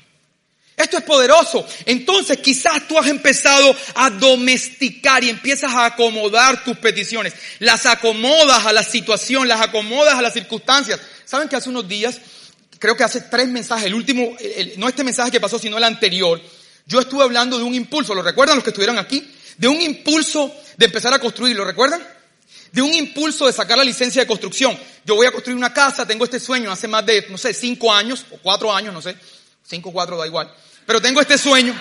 Esto 0.74 0.96
es 0.96 1.04
poderoso. 1.04 1.66
Entonces 1.84 2.38
quizás 2.38 2.88
tú 2.88 2.98
has 2.98 3.06
empezado 3.08 3.76
a 3.94 4.08
domesticar 4.10 5.22
y 5.22 5.28
empiezas 5.28 5.72
a 5.72 5.84
acomodar 5.84 6.64
tus 6.64 6.78
peticiones. 6.78 7.34
Las 7.58 7.84
acomodas 7.84 8.64
a 8.64 8.72
la 8.72 8.82
situación, 8.82 9.46
las 9.46 9.60
acomodas 9.60 10.14
a 10.14 10.22
las 10.22 10.32
circunstancias. 10.32 10.98
¿Saben 11.26 11.48
que 11.48 11.56
hace 11.56 11.68
unos 11.68 11.86
días, 11.86 12.20
creo 12.78 12.96
que 12.96 13.04
hace 13.04 13.20
tres 13.20 13.48
mensajes, 13.48 13.86
el 13.86 13.94
último, 13.94 14.34
no 14.78 14.88
este 14.88 15.04
mensaje 15.04 15.30
que 15.30 15.40
pasó, 15.40 15.58
sino 15.58 15.76
el 15.76 15.84
anterior, 15.84 16.40
yo 16.86 17.00
estuve 17.00 17.24
hablando 17.24 17.58
de 17.58 17.64
un 17.64 17.74
impulso, 17.74 18.14
¿lo 18.14 18.22
recuerdan 18.22 18.56
los 18.56 18.64
que 18.64 18.70
estuvieron 18.70 18.98
aquí? 18.98 19.28
De 19.58 19.66
un 19.66 19.80
impulso 19.80 20.54
de 20.76 20.86
empezar 20.86 21.12
a 21.12 21.18
construir, 21.18 21.56
¿lo 21.56 21.64
recuerdan? 21.64 22.00
De 22.70 22.80
un 22.80 22.94
impulso 22.94 23.46
de 23.46 23.52
sacar 23.52 23.76
la 23.76 23.84
licencia 23.84 24.22
de 24.22 24.26
construcción. 24.26 24.78
Yo 25.04 25.16
voy 25.16 25.26
a 25.26 25.32
construir 25.32 25.56
una 25.56 25.74
casa, 25.74 26.06
tengo 26.06 26.24
este 26.24 26.38
sueño 26.38 26.70
hace 26.70 26.86
más 26.86 27.04
de, 27.04 27.26
no 27.28 27.38
sé, 27.38 27.52
cinco 27.52 27.92
años 27.92 28.24
o 28.30 28.38
cuatro 28.38 28.72
años, 28.72 28.94
no 28.94 29.02
sé. 29.02 29.16
Cinco, 29.64 29.92
cuatro, 29.92 30.16
da 30.16 30.26
igual. 30.26 30.52
Pero 30.86 31.00
tengo 31.00 31.20
este 31.20 31.36
sueño. 31.36 31.74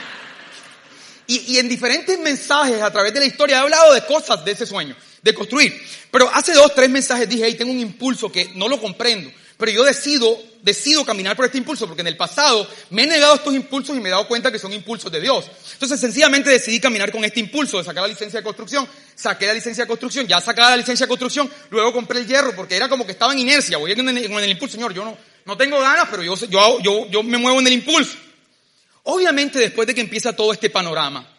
Y, 1.27 1.53
y, 1.53 1.59
en 1.59 1.69
diferentes 1.69 2.17
mensajes 2.19 2.81
a 2.81 2.91
través 2.91 3.13
de 3.13 3.19
la 3.19 3.25
historia 3.25 3.57
he 3.57 3.59
hablado 3.59 3.93
de 3.93 4.05
cosas 4.05 4.43
de 4.45 4.51
ese 4.51 4.65
sueño, 4.65 4.95
de 5.21 5.33
construir. 5.33 5.79
Pero 6.11 6.29
hace 6.33 6.53
dos, 6.53 6.73
tres 6.73 6.89
mensajes 6.89 7.27
dije, 7.27 7.43
hey, 7.45 7.55
tengo 7.55 7.71
un 7.71 7.79
impulso 7.79 8.31
que 8.31 8.51
no 8.55 8.67
lo 8.67 8.79
comprendo. 8.79 9.31
Pero 9.57 9.71
yo 9.71 9.83
decido, 9.83 10.37
decido 10.61 11.05
caminar 11.05 11.35
por 11.35 11.45
este 11.45 11.57
impulso 11.57 11.87
porque 11.87 12.01
en 12.01 12.07
el 12.07 12.17
pasado 12.17 12.67
me 12.89 13.03
he 13.03 13.07
negado 13.07 13.35
estos 13.35 13.53
impulsos 13.53 13.95
y 13.95 14.01
me 14.01 14.09
he 14.09 14.11
dado 14.11 14.27
cuenta 14.27 14.51
que 14.51 14.59
son 14.59 14.73
impulsos 14.73 15.09
de 15.11 15.21
Dios. 15.21 15.45
Entonces 15.73 15.99
sencillamente 15.99 16.49
decidí 16.49 16.79
caminar 16.79 17.11
con 17.11 17.23
este 17.23 17.39
impulso 17.39 17.77
de 17.77 17.85
sacar 17.85 18.01
la 18.01 18.09
licencia 18.09 18.39
de 18.39 18.43
construcción. 18.43 18.87
Saqué 19.15 19.47
la 19.47 19.53
licencia 19.53 19.85
de 19.85 19.87
construcción, 19.87 20.27
ya 20.27 20.41
sacada 20.41 20.71
la 20.71 20.77
licencia 20.77 21.05
de 21.05 21.07
construcción, 21.07 21.49
luego 21.69 21.93
compré 21.93 22.19
el 22.19 22.27
hierro 22.27 22.53
porque 22.53 22.75
era 22.75 22.89
como 22.89 23.05
que 23.05 23.13
estaba 23.13 23.31
en 23.31 23.39
inercia, 23.39 23.77
voy 23.77 23.93
en 23.93 24.09
el, 24.09 24.17
en 24.17 24.33
el 24.33 24.49
impulso, 24.49 24.75
señor, 24.75 24.93
yo 24.93 25.05
no, 25.05 25.17
no 25.45 25.55
tengo 25.55 25.79
ganas, 25.79 26.09
pero 26.11 26.21
yo, 26.21 26.35
yo, 26.35 26.79
yo, 26.81 27.07
yo 27.09 27.23
me 27.23 27.37
muevo 27.37 27.59
en 27.61 27.67
el 27.67 27.73
impulso. 27.73 28.17
Obviamente 29.03 29.59
después 29.59 29.87
de 29.87 29.95
que 29.95 30.01
empieza 30.01 30.35
todo 30.35 30.51
este 30.51 30.69
panorama 30.69 31.35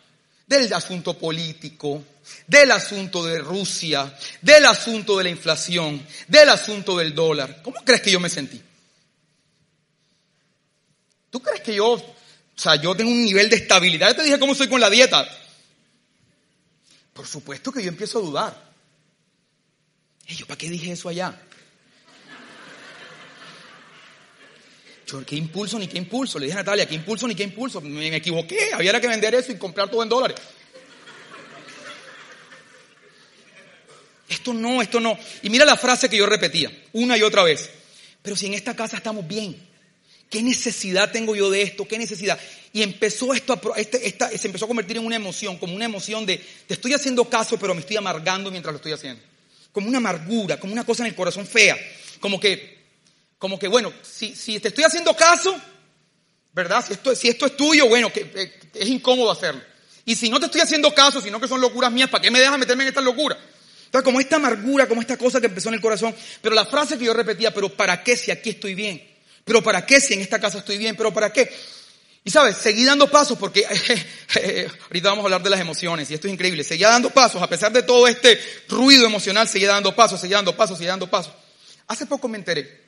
del 0.47 0.73
asunto 0.73 1.19
político, 1.19 2.05
del 2.47 2.71
asunto 2.71 3.25
de 3.25 3.39
Rusia, 3.39 4.17
del 4.41 4.67
asunto 4.67 5.19
de 5.19 5.25
la 5.25 5.31
inflación, 5.31 6.05
del 6.29 6.49
asunto 6.49 6.97
del 6.97 7.15
dólar, 7.15 7.63
¿cómo 7.63 7.81
crees 7.85 8.03
que 8.03 8.13
yo 8.13 8.21
me 8.21 8.29
sentí? 8.29 8.63
¿Tú 11.31 11.41
crees 11.43 11.61
que 11.61 11.75
yo, 11.75 11.93
o 11.93 12.15
sea, 12.55 12.77
yo 12.77 12.95
tengo 12.95 13.11
un 13.11 13.25
nivel 13.25 13.51
de 13.51 13.57
estabilidad? 13.57 14.09
Yo 14.09 14.17
te 14.17 14.23
dije 14.23 14.39
cómo 14.39 14.55
soy 14.55 14.69
con 14.69 14.81
la 14.81 14.89
dieta. 14.89 15.29
Por 17.13 17.27
supuesto 17.27 17.73
que 17.73 17.83
yo 17.83 17.89
empiezo 17.89 18.19
a 18.19 18.23
dudar. 18.23 18.73
¿Y 20.29 20.35
yo 20.37 20.47
para 20.47 20.59
qué 20.59 20.71
dije 20.71 20.93
eso 20.93 21.09
allá? 21.09 21.41
¿Qué 25.25 25.37
impulso 25.37 25.79
ni 25.79 25.87
qué 25.87 25.99
impulso? 25.99 26.39
Le 26.39 26.47
dije 26.47 26.59
a 26.59 26.63
Natalia, 26.63 26.87
¿qué 26.87 26.95
impulso 26.95 27.29
ni 27.29 27.35
qué 27.35 27.45
impulso? 27.45 27.81
Me, 27.81 28.15
equivoqué, 28.15 28.73
había 28.73 29.01
que 29.01 29.07
vender 29.07 29.35
eso 29.35 29.53
y 29.53 29.57
comprar 29.57 29.89
todo 29.91 30.03
en 30.03 30.09
dólares. 30.09 30.37
Esto 34.29 34.53
no, 34.53 34.83
esto 34.83 34.99
no. 34.99 35.17
Y 35.43 35.51
mira 35.51 35.65
la 35.65 35.77
frase 35.77 36.09
que 36.09 36.17
yo 36.17 36.27
repetía 36.27 36.71
una 36.93 37.17
y 37.17 37.23
otra 37.23 37.45
vez. 37.45 37.71
Pero 38.23 38.35
si 38.35 38.47
en 38.47 38.55
esta 38.55 38.75
casa 38.75 38.97
estamos 38.97 39.27
bien, 39.29 39.57
¿qué 40.29 40.43
necesidad 40.43 41.13
tengo 41.13 41.37
yo 41.37 41.51
de 41.51 41.63
esto? 41.63 41.87
¿Qué 41.87 41.99
necesidad? 41.99 42.39
Y 42.73 42.83
empezó 42.83 43.33
esto 43.33 43.53
a, 43.53 43.79
este, 43.79 43.99
se 44.37 44.49
empezó 44.49 44.65
a 44.65 44.69
convertir 44.69 44.97
en 44.97 45.07
una 45.07 45.15
emoción, 45.15 45.57
como 45.59 45.77
una 45.77 45.85
emoción 45.85 46.27
de, 46.27 46.45
te 46.67 46.75
estoy 46.75 46.93
haciendo 46.95 47.29
caso, 47.31 47.57
pero 47.57 47.75
me 47.75 47.81
estoy 47.81 47.97
amargando 47.97 48.51
mientras 48.51 48.73
lo 48.73 48.79
estoy 48.79 48.93
haciendo. 48.93 49.23
Como 49.71 49.87
una 49.87 49.99
amargura, 49.99 50.59
como 50.59 50.73
una 50.73 50.85
cosa 50.85 51.05
en 51.05 51.11
el 51.11 51.15
corazón 51.15 51.47
fea. 51.47 51.79
Como 52.19 52.41
que 52.41 52.76
como 53.39 53.59
que, 53.59 53.69
bueno, 53.69 53.93
si, 54.03 54.35
si 54.35 54.59
te 54.61 54.69
estoy 54.69 54.85
haciendo 54.85 55.15
caso, 55.15 55.55
¿verdad? 56.53 56.85
Si 56.87 56.95
esto, 56.95 57.15
si 57.15 57.29
esto 57.29 57.47
es 57.47 57.57
tuyo, 57.57 57.89
bueno, 57.89 58.11
que, 58.13 58.31
eh, 58.35 58.61
es 58.75 58.89
incómodo 58.89 59.31
hacerlo. 59.31 59.63
Y 60.07 60.15
si 60.15 60.31
no 60.31 60.41
te 60.41 60.47
estoy 60.47 60.63
haciendo 60.63 60.95
caso, 60.95 61.21
sino 61.21 61.41
que 61.41 61.49
son 61.49 61.61
locuras 61.61 61.93
mías, 61.93 62.09
¿para 62.09 62.23
qué 62.23 62.31
me 62.31 62.41
dejas 62.41 62.59
meterme 62.59 62.85
en 62.85 62.89
esta 62.89 63.01
locura? 63.01 63.37
Entonces, 63.85 64.05
como 64.05 64.21
esta 64.21 64.37
amargura, 64.37 64.89
como 64.89 65.01
esta 65.01 65.17
cosa 65.19 65.41
que 65.41 65.47
empezó 65.47 65.69
en 65.69 65.75
el 65.75 65.81
corazón, 65.81 66.15
pero 66.41 66.55
la 66.55 66.65
frase 66.65 66.97
que 66.97 67.05
yo 67.05 67.13
repetía, 67.13 67.53
pero 67.53 67.69
¿para 67.69 68.03
qué 68.03 68.17
si 68.17 68.31
aquí 68.31 68.51
estoy 68.51 68.75
bien? 68.75 69.03
Pero 69.45 69.63
¿para 69.63 69.85
qué 69.85 70.01
si 70.01 70.15
en 70.15 70.21
esta 70.21 70.41
casa 70.41 70.59
estoy 70.59 70.79
bien? 70.79 70.97
Pero 70.97 71.13
¿para 71.13 71.33
qué? 71.33 71.53
Y 72.25 72.31
sabes, 72.31 72.57
seguí 72.57 72.85
dando 72.85 73.09
pasos 73.09 73.39
porque 73.39 73.65
ahorita 74.87 75.11
vamos 75.11 75.25
a 75.25 75.27
hablar 75.27 75.43
de 75.43 75.51
las 75.51 75.61
emociones 75.61 76.11
y 76.11 76.15
esto 76.15 76.27
es 76.27 76.33
increíble. 76.33 76.65
Seguía 76.65 76.89
dando 76.89 77.11
pasos, 77.11 77.43
a 77.43 77.49
pesar 77.49 77.71
de 77.71 77.83
todo 77.83 78.09
este 78.09 78.41
ruido 78.69 79.07
emocional, 79.07 79.47
seguía 79.47 79.69
dando 79.69 79.95
pasos, 79.95 80.21
seguía 80.21 80.37
dando 80.37 80.57
pasos, 80.57 80.79
seguía 80.79 80.93
dando 80.93 81.09
pasos. 81.09 81.33
Hace 81.87 82.07
poco 82.07 82.27
me 82.29 82.39
enteré 82.39 82.86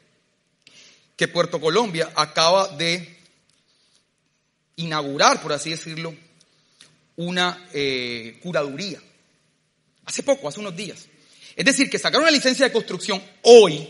que 1.18 1.26
Puerto 1.26 1.60
Colombia 1.60 2.12
acaba 2.14 2.68
de 2.68 3.18
inaugurar, 4.76 5.42
por 5.42 5.52
así 5.52 5.70
decirlo, 5.70 6.14
una 7.16 7.68
eh, 7.74 8.38
curaduría. 8.40 9.02
Hace 10.04 10.22
poco, 10.22 10.48
hace 10.48 10.60
unos 10.60 10.76
días. 10.76 11.06
Es 11.56 11.64
decir, 11.64 11.90
que 11.90 11.98
sacar 11.98 12.20
una 12.20 12.30
licencia 12.30 12.64
de 12.64 12.72
construcción 12.72 13.20
hoy 13.42 13.88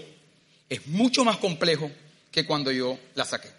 es 0.71 0.87
mucho 0.87 1.23
más 1.23 1.37
complejo 1.37 1.91
que 2.33 2.47
cuando 2.47 2.73
yo 2.73 2.99
la 3.15 3.27
saqué. 3.27 3.51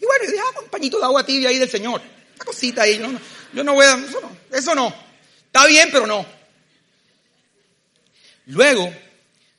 Y 0.00 0.06
bueno, 0.06 0.24
yo 0.24 0.30
dije, 0.30 0.42
ah, 0.54 0.60
un 0.62 0.70
pañito 0.70 0.98
de 0.98 1.04
agua 1.04 1.26
tibia 1.26 1.48
ahí 1.48 1.58
del 1.58 1.68
Señor. 1.68 2.00
Una 2.36 2.44
cosita 2.44 2.82
ahí. 2.82 2.98
Yo 2.98 3.08
no, 3.08 3.20
yo 3.52 3.64
no 3.64 3.74
voy 3.74 3.84
a... 3.84 3.96
Eso 3.96 4.20
no, 4.20 4.56
eso 4.56 4.74
no. 4.76 4.94
Está 5.46 5.66
bien, 5.66 5.88
pero 5.90 6.06
no. 6.06 6.24
Luego 8.46 8.94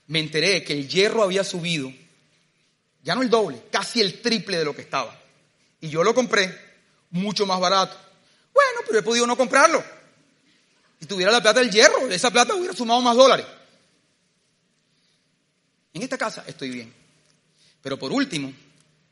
me 0.08 0.20
enteré 0.20 0.64
que 0.64 0.72
el 0.72 0.88
hierro 0.88 1.24
había 1.24 1.44
subido 1.44 1.94
ya 3.04 3.16
no 3.16 3.22
el 3.22 3.30
doble, 3.30 3.64
casi 3.72 4.02
el 4.02 4.22
triple 4.22 4.58
de 4.58 4.66
lo 4.66 4.76
que 4.76 4.82
estaba. 4.82 5.18
Y 5.82 5.90
yo 5.90 6.04
lo 6.04 6.14
compré 6.14 6.58
mucho 7.12 7.46
más 7.46 7.60
barato. 7.60 7.98
Bueno, 8.54 8.82
pero 8.86 9.00
he 9.00 9.04
podido 9.04 9.26
no 9.26 9.38
comprarlo. 9.38 9.84
Si 11.00 11.06
tuviera 11.06 11.32
la 11.32 11.42
plata 11.42 11.60
del 11.60 11.72
hierro, 11.72 12.08
esa 12.10 12.30
plata 12.30 12.54
hubiera 12.56 12.74
sumado 12.74 13.02
más 13.02 13.16
dólares. 13.16 13.46
En 15.94 16.04
esta 16.04 16.18
casa 16.18 16.44
estoy 16.46 16.70
bien. 16.70 16.94
Pero 17.82 17.98
por 17.98 18.12
último, 18.12 18.54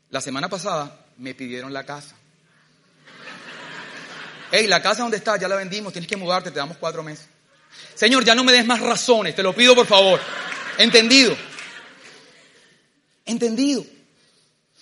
la 0.10 0.20
semana 0.20 0.50
pasada 0.50 1.06
me 1.18 1.34
pidieron 1.34 1.72
la 1.72 1.86
casa. 1.86 2.16
Hey, 4.52 4.68
la 4.68 4.82
casa 4.82 5.02
donde 5.02 5.18
estás, 5.18 5.40
ya 5.40 5.48
la 5.48 5.56
vendimos, 5.56 5.92
tienes 5.92 6.08
que 6.08 6.16
mudarte, 6.16 6.52
te 6.52 6.60
damos 6.60 6.78
cuatro 6.78 7.04
meses. 7.04 7.28
Señor, 7.96 8.24
ya 8.24 8.36
no 8.36 8.44
me 8.44 8.52
des 8.52 8.66
más 8.66 8.80
razones, 8.80 9.36
te 9.36 9.44
lo 9.44 9.54
pido 9.54 9.76
por 9.76 9.86
favor. 9.86 10.20
Entendido. 10.78 11.36
Entendido. 13.28 13.86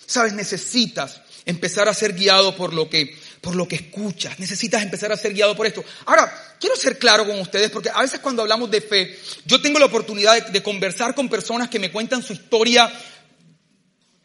Sabes, 0.06 0.32
necesitas 0.32 1.20
empezar 1.44 1.88
a 1.88 1.94
ser 1.94 2.14
guiado 2.14 2.56
por 2.56 2.72
lo 2.72 2.88
que 2.88 3.16
por 3.46 3.54
lo 3.54 3.68
que 3.68 3.76
escuchas. 3.76 4.40
Necesitas 4.40 4.82
empezar 4.82 5.12
a 5.12 5.16
ser 5.16 5.32
guiado 5.32 5.56
por 5.56 5.66
esto. 5.66 5.84
Ahora, 6.06 6.56
quiero 6.58 6.74
ser 6.74 6.98
claro 6.98 7.24
con 7.24 7.38
ustedes 7.38 7.70
porque 7.70 7.90
a 7.90 8.00
veces 8.00 8.18
cuando 8.18 8.42
hablamos 8.42 8.68
de 8.72 8.80
fe, 8.80 9.16
yo 9.44 9.62
tengo 9.62 9.78
la 9.78 9.86
oportunidad 9.86 10.48
de, 10.48 10.62
conversar 10.64 11.14
con 11.14 11.28
personas 11.28 11.68
que 11.68 11.78
me 11.78 11.92
cuentan 11.92 12.24
su 12.24 12.32
historia 12.32 12.92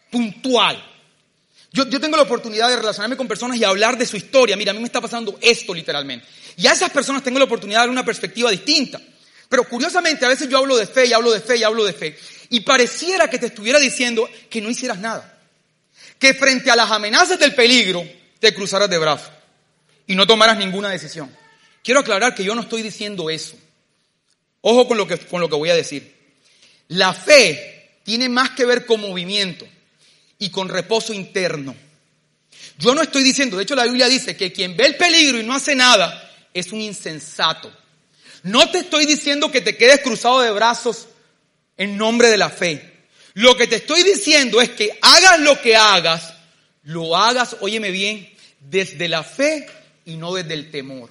puntual. 0.10 0.84
Yo, 1.72 1.88
yo, 1.88 2.02
tengo 2.02 2.18
la 2.18 2.24
oportunidad 2.24 2.70
de 2.70 2.78
relacionarme 2.78 3.16
con 3.16 3.28
personas 3.28 3.58
y 3.58 3.64
hablar 3.64 3.96
de 3.96 4.08
su 4.08 4.18
historia. 4.18 4.58
Mira, 4.58 4.72
a 4.72 4.74
mí 4.74 4.80
me 4.80 4.88
está 4.88 5.00
pasando 5.00 5.38
esto 5.40 5.74
literalmente. 5.74 6.26
Y 6.58 6.66
a 6.66 6.74
esas 6.74 6.90
personas 6.90 7.24
tengo 7.24 7.38
la 7.38 7.46
oportunidad 7.46 7.82
de 7.82 7.84
dar 7.84 7.90
una 7.92 8.04
perspectiva 8.04 8.50
distinta. 8.50 9.00
Pero 9.52 9.66
curiosamente, 9.66 10.26
a 10.26 10.30
veces 10.30 10.48
yo 10.48 10.60
hablo 10.60 10.78
de 10.78 10.88
fe 10.88 11.08
y 11.08 11.12
hablo 11.12 11.30
de 11.30 11.42
fe 11.42 11.58
y 11.58 11.64
hablo 11.64 11.84
de 11.84 11.92
fe. 11.92 12.18
Y 12.52 12.62
pareciera 12.62 13.30
que 13.30 13.38
te 13.38 13.48
estuviera 13.48 13.80
diciendo 13.80 14.30
que 14.50 14.62
no 14.62 14.70
hicieras 14.70 14.98
nada. 14.98 15.38
Que 16.18 16.34
frente 16.34 16.72
a 16.72 16.76
las 16.78 16.90
amenazas 16.90 17.38
del 17.38 17.54
peligro 17.54 18.02
te 18.40 18.54
cruzaras 18.54 18.90
de 18.90 18.98
brazos 18.98 19.30
y 20.08 20.16
no 20.16 20.26
tomaras 20.26 20.58
ninguna 20.58 20.88
decisión. 20.88 21.30
Quiero 21.84 22.00
aclarar 22.00 22.34
que 22.34 22.46
yo 22.46 22.56
no 22.56 22.62
estoy 22.62 22.82
diciendo 22.82 23.30
eso. 23.30 23.58
Ojo 24.62 24.88
con 24.88 24.98
lo 24.98 25.06
que, 25.06 25.18
con 25.18 25.42
lo 25.42 25.50
que 25.50 25.58
voy 25.58 25.70
a 25.70 25.76
decir. 25.76 26.16
La 26.88 27.14
fe 27.14 28.00
tiene 28.06 28.30
más 28.30 28.52
que 28.52 28.64
ver 28.64 28.86
con 28.86 29.02
movimiento 29.02 29.68
y 30.40 30.50
con 30.50 30.70
reposo 30.70 31.12
interno. 31.12 31.76
Yo 32.78 32.96
no 32.96 33.02
estoy 33.02 33.22
diciendo, 33.22 33.58
de 33.58 33.64
hecho 33.64 33.76
la 33.76 33.84
Biblia 33.84 34.08
dice 34.08 34.38
que 34.38 34.54
quien 34.54 34.78
ve 34.78 34.86
el 34.86 34.96
peligro 34.96 35.42
y 35.42 35.44
no 35.44 35.54
hace 35.54 35.76
nada 35.76 36.32
es 36.54 36.72
un 36.72 36.80
insensato. 36.80 37.81
No 38.44 38.70
te 38.72 38.80
estoy 38.80 39.06
diciendo 39.06 39.52
que 39.52 39.62
te 39.62 39.78
quedes 39.78 40.02
cruzado 40.02 40.42
de 40.42 40.52
brazos 40.52 41.08
en 41.78 41.98
nombre 41.98 42.30
de 42.30 42.38
la 42.38 42.50
fe. 42.50 42.92
Lo 43.34 43.56
que 43.56 43.68
te 43.68 43.78
estoy 43.78 44.04
diciendo 44.04 44.62
es 44.62 44.70
que 44.70 44.98
hagas 45.02 45.40
lo 45.40 45.62
que 45.62 45.76
hagas, 45.76 46.34
lo 46.84 47.16
hagas, 47.16 47.58
óyeme 47.62 47.92
bien, 47.92 48.30
desde 48.60 49.08
la 49.08 49.24
fe 49.24 49.68
y 50.06 50.18
no 50.18 50.34
desde 50.34 50.54
el 50.54 50.72
temor. 50.72 51.10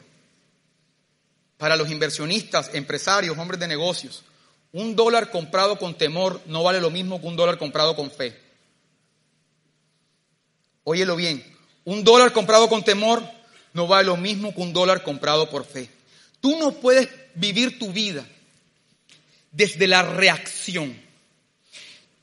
Para 1.56 1.76
los 1.76 1.90
inversionistas, 1.90 2.70
empresarios, 2.74 3.38
hombres 3.38 3.60
de 3.60 3.68
negocios, 3.68 4.24
un 4.72 4.94
dólar 4.96 5.30
comprado 5.30 5.78
con 5.78 5.94
temor 5.94 6.40
no 6.46 6.62
vale 6.62 6.80
lo 6.80 6.90
mismo 6.90 7.20
que 7.20 7.26
un 7.26 7.36
dólar 7.36 7.58
comprado 7.58 7.96
con 7.96 8.10
fe. 8.10 8.38
Óyelo 10.84 11.16
bien, 11.16 11.44
un 11.84 12.04
dólar 12.04 12.32
comprado 12.32 12.68
con 12.68 12.82
temor 12.82 13.22
no 13.72 13.86
vale 13.86 14.06
lo 14.06 14.16
mismo 14.16 14.54
que 14.54 14.60
un 14.60 14.72
dólar 14.72 15.02
comprado 15.02 15.48
por 15.50 15.64
fe. 15.64 15.90
Tú 16.40 16.58
no 16.58 16.72
puedes 16.72 17.08
vivir 17.34 17.78
tu 17.78 17.92
vida 17.92 18.26
desde 19.50 19.86
la 19.86 20.02
reacción. 20.02 20.96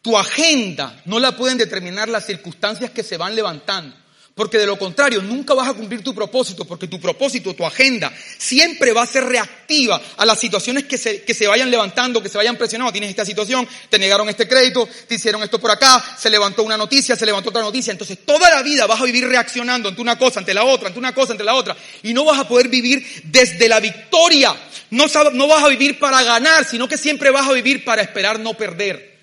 Tu 0.01 0.17
agenda 0.17 1.01
no 1.05 1.19
la 1.19 1.35
pueden 1.35 1.57
determinar 1.57 2.07
las 2.07 2.25
circunstancias 2.25 2.91
que 2.91 3.03
se 3.03 3.17
van 3.17 3.35
levantando. 3.35 3.95
Porque 4.37 4.59
de 4.59 4.67
lo 4.67 4.77
contrario, 4.77 5.19
nunca 5.23 5.55
vas 5.55 5.67
a 5.67 5.73
cumplir 5.73 6.03
tu 6.03 6.13
propósito, 6.13 6.63
porque 6.63 6.87
tu 6.87 7.01
propósito, 7.01 7.55
tu 7.55 7.65
agenda, 7.65 8.13
siempre 8.37 8.93
va 8.93 9.01
a 9.01 9.07
ser 9.07 9.23
reactiva 9.23 9.99
a 10.15 10.25
las 10.27 10.39
situaciones 10.39 10.83
que 10.83 10.99
se, 10.99 11.23
que 11.23 11.33
se 11.33 11.47
vayan 11.47 11.71
levantando, 11.71 12.21
que 12.21 12.29
se 12.29 12.37
vayan 12.37 12.55
presionando. 12.55 12.91
Tienes 12.91 13.09
esta 13.09 13.25
situación, 13.25 13.67
te 13.89 13.97
negaron 13.97 14.29
este 14.29 14.47
crédito, 14.47 14.87
te 15.07 15.15
hicieron 15.15 15.41
esto 15.41 15.57
por 15.57 15.71
acá, 15.71 16.05
se 16.19 16.29
levantó 16.29 16.61
una 16.61 16.77
noticia, 16.77 17.15
se 17.15 17.25
levantó 17.25 17.49
otra 17.49 17.63
noticia. 17.63 17.89
Entonces 17.89 18.19
toda 18.23 18.47
la 18.51 18.61
vida 18.61 18.85
vas 18.85 19.01
a 19.01 19.05
vivir 19.05 19.27
reaccionando 19.27 19.89
ante 19.89 20.01
una 20.01 20.19
cosa, 20.19 20.39
ante 20.39 20.53
la 20.53 20.65
otra, 20.65 20.89
ante 20.89 20.99
una 20.99 21.15
cosa, 21.15 21.31
ante 21.31 21.43
la 21.43 21.55
otra. 21.55 21.75
Y 22.03 22.13
no 22.13 22.23
vas 22.23 22.39
a 22.39 22.47
poder 22.47 22.67
vivir 22.67 23.03
desde 23.23 23.67
la 23.67 23.79
victoria. 23.79 24.55
No, 24.91 25.07
no 25.33 25.47
vas 25.47 25.63
a 25.63 25.67
vivir 25.67 25.97
para 25.97 26.21
ganar, 26.21 26.63
sino 26.63 26.87
que 26.87 26.99
siempre 26.99 27.31
vas 27.31 27.47
a 27.47 27.53
vivir 27.53 27.83
para 27.83 28.03
esperar 28.03 28.39
no 28.39 28.53
perder. 28.53 29.16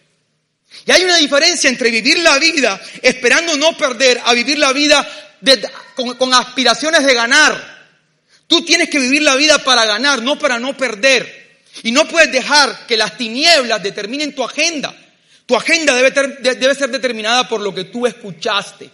Y 0.86 0.92
hay 0.92 1.04
una 1.04 1.16
diferencia 1.16 1.70
entre 1.70 1.90
vivir 1.90 2.18
la 2.18 2.38
vida 2.38 2.80
esperando 3.02 3.56
no 3.56 3.76
perder 3.76 4.20
a 4.24 4.34
vivir 4.34 4.58
la 4.58 4.72
vida 4.72 5.06
con, 5.94 6.34
aspiraciones 6.34 7.04
de 7.04 7.14
ganar. 7.14 7.74
Tú 8.46 8.64
tienes 8.64 8.90
que 8.90 8.98
vivir 8.98 9.22
la 9.22 9.36
vida 9.36 9.58
para 9.58 9.84
ganar, 9.86 10.22
no 10.22 10.38
para 10.38 10.58
no 10.58 10.76
perder. 10.76 11.44
Y 11.82 11.90
no 11.90 12.06
puedes 12.06 12.30
dejar 12.30 12.86
que 12.86 12.96
las 12.96 13.16
tinieblas 13.16 13.82
determinen 13.82 14.34
tu 14.34 14.44
agenda. 14.44 14.94
Tu 15.46 15.56
agenda 15.56 15.94
debe, 15.94 16.74
ser 16.74 16.90
determinada 16.90 17.48
por 17.48 17.60
lo 17.60 17.74
que 17.74 17.84
tú 17.84 18.06
escuchaste. 18.06 18.90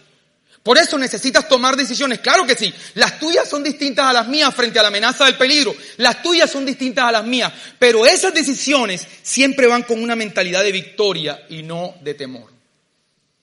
Por 0.63 0.77
eso 0.77 0.97
necesitas 0.97 1.49
tomar 1.49 1.75
decisiones. 1.75 2.19
Claro 2.19 2.45
que 2.45 2.55
sí. 2.55 2.71
Las 2.93 3.19
tuyas 3.19 3.49
son 3.49 3.63
distintas 3.63 4.05
a 4.05 4.13
las 4.13 4.27
mías 4.27 4.53
frente 4.53 4.77
a 4.77 4.83
la 4.83 4.89
amenaza 4.89 5.25
del 5.25 5.35
peligro. 5.35 5.75
Las 5.97 6.21
tuyas 6.21 6.51
son 6.51 6.65
distintas 6.65 7.05
a 7.05 7.11
las 7.11 7.25
mías. 7.25 7.51
Pero 7.79 8.05
esas 8.05 8.33
decisiones 8.33 9.07
siempre 9.23 9.65
van 9.65 9.83
con 9.83 10.01
una 10.01 10.15
mentalidad 10.15 10.63
de 10.63 10.71
victoria 10.71 11.45
y 11.49 11.63
no 11.63 11.95
de 12.01 12.13
temor. 12.13 12.51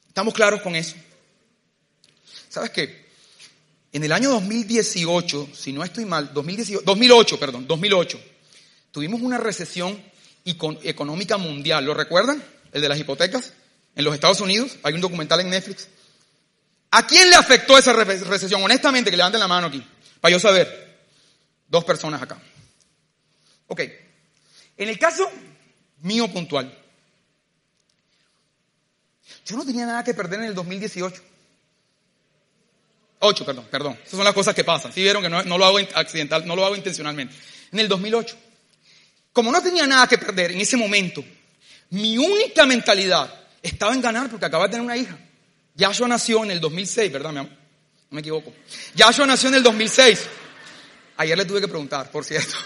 ¿Estamos 0.07 0.33
claros 0.33 0.63
con 0.63 0.77
eso? 0.77 0.95
¿Sabes 2.49 2.71
qué? 2.71 3.09
En 3.93 4.05
el 4.05 4.13
año 4.13 4.31
2018, 4.31 5.49
si 5.53 5.73
no 5.73 5.83
estoy 5.83 6.05
mal, 6.05 6.33
2008, 6.33 7.41
perdón, 7.41 7.67
2008, 7.67 8.21
tuvimos 8.93 9.21
una 9.23 9.39
recesión 9.39 10.01
económica 10.45 11.37
mundial. 11.37 11.85
¿Lo 11.85 11.95
recuerdan? 11.95 12.43
El 12.73 12.83
de 12.83 12.89
las 12.89 12.99
hipotecas 12.99 13.55
en 13.97 14.05
los 14.05 14.15
Estados 14.15 14.41
Unidos. 14.41 14.77
Hay 14.85 14.95
un 14.95 15.01
documental 15.01 15.41
en 15.41 15.51
Netflix. 15.51 15.89
¿A 16.91 17.07
quién 17.07 17.29
le 17.29 17.37
afectó 17.37 17.77
esa 17.77 17.93
recesión? 17.93 18.63
Honestamente, 18.63 19.11
que 19.11 19.17
levanten 19.17 19.41
la 19.41 19.49
mano 19.49 19.67
aquí, 19.67 19.85
para 20.21 20.33
yo 20.33 20.41
saber. 20.41 20.89
Dos 21.69 21.85
personas 21.85 22.23
acá. 22.23 22.41
Ok. 23.67 23.81
En 24.77 24.89
el 24.89 24.99
caso 24.99 25.31
mío 26.01 26.29
puntual, 26.33 26.73
yo 29.45 29.57
no 29.57 29.67
tenía 29.67 29.85
nada 29.85 30.03
que 30.03 30.15
perder 30.15 30.41
en 30.41 30.47
el 30.47 30.55
2018. 30.55 31.23
Ocho, 33.21 33.45
perdón, 33.45 33.67
perdón. 33.71 33.99
Esas 34.01 34.17
son 34.17 34.25
las 34.25 34.35
cosas 34.35 34.55
que 34.55 34.65
pasan. 34.65 34.93
Si 34.93 35.03
vieron 35.03 35.23
que 35.23 35.29
no, 35.29 35.43
no, 35.43 35.59
lo 35.59 35.65
hago 35.67 35.79
accidental, 35.95 36.47
no 36.47 36.55
lo 36.55 36.65
hago 36.65 36.77
intencionalmente. 36.77 37.35
En 37.73 37.81
el 37.81 37.89
2008. 37.89 38.37
Como 39.33 39.53
no 39.53 39.61
tenía 39.63 39.87
nada 39.87 40.07
que 40.07 40.19
perder 40.19 40.53
en 40.53 40.61
ese 40.61 40.77
momento, 40.77 41.25
mi 41.91 42.17
única 42.17 42.65
mentalidad 42.65 43.33
estaba 43.63 43.93
en 43.93 44.01
ganar 44.01 44.31
porque 44.31 44.47
acababa 44.47 44.69
de 44.69 44.73
tener 44.73 44.85
una 44.85 44.97
hija. 44.97 45.19
Yashua 45.79 46.09
nació 46.09 46.43
en 46.43 46.51
el 46.51 46.61
2006, 46.61 47.13
¿verdad, 47.13 47.31
mi 47.31 47.39
amor? 47.39 47.53
No 47.53 48.17
me 48.17 48.21
equivoco. 48.21 48.53
Yashua 48.97 49.27
nació 49.27 49.49
en 49.49 49.55
el 49.55 49.63
2006. 49.63 50.27
Ayer 51.19 51.39
le 51.39 51.45
tuve 51.45 51.61
que 51.61 51.69
preguntar, 51.69 52.11
por 52.11 52.25
cierto, 52.25 52.57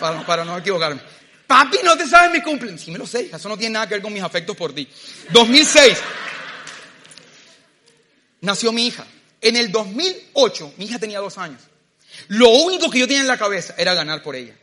para, 0.26 0.44
no 0.44 0.58
equivocarme. 0.58 1.00
Papi, 1.46 1.78
¿no 1.84 1.96
te 1.96 2.06
sabes 2.06 2.32
mi 2.32 2.42
cumpleaños? 2.42 2.80
Sí, 2.80 2.90
me 2.90 2.98
lo 2.98 3.06
sé. 3.06 3.30
Eso 3.32 3.48
no 3.48 3.56
tiene 3.56 3.74
nada 3.74 3.86
que 3.86 3.94
ver 3.94 4.02
con 4.02 4.12
mis 4.12 4.22
afectos 4.22 4.56
por 4.56 4.74
ti. 4.74 4.88
2006. 5.30 5.98
Nació 8.40 8.72
mi 8.72 8.88
hija. 8.88 9.06
En 9.40 9.54
el 9.54 9.70
2008, 9.70 10.74
mi 10.78 10.86
hija 10.86 10.98
tenía 10.98 11.20
dos 11.20 11.38
años. 11.38 11.62
Lo 12.26 12.48
único 12.48 12.90
que 12.90 12.98
yo 12.98 13.06
tenía 13.06 13.20
en 13.20 13.28
la 13.28 13.38
cabeza 13.38 13.74
era 13.78 13.94
ganar 13.94 14.20
por 14.20 14.34
ella. 14.34 14.56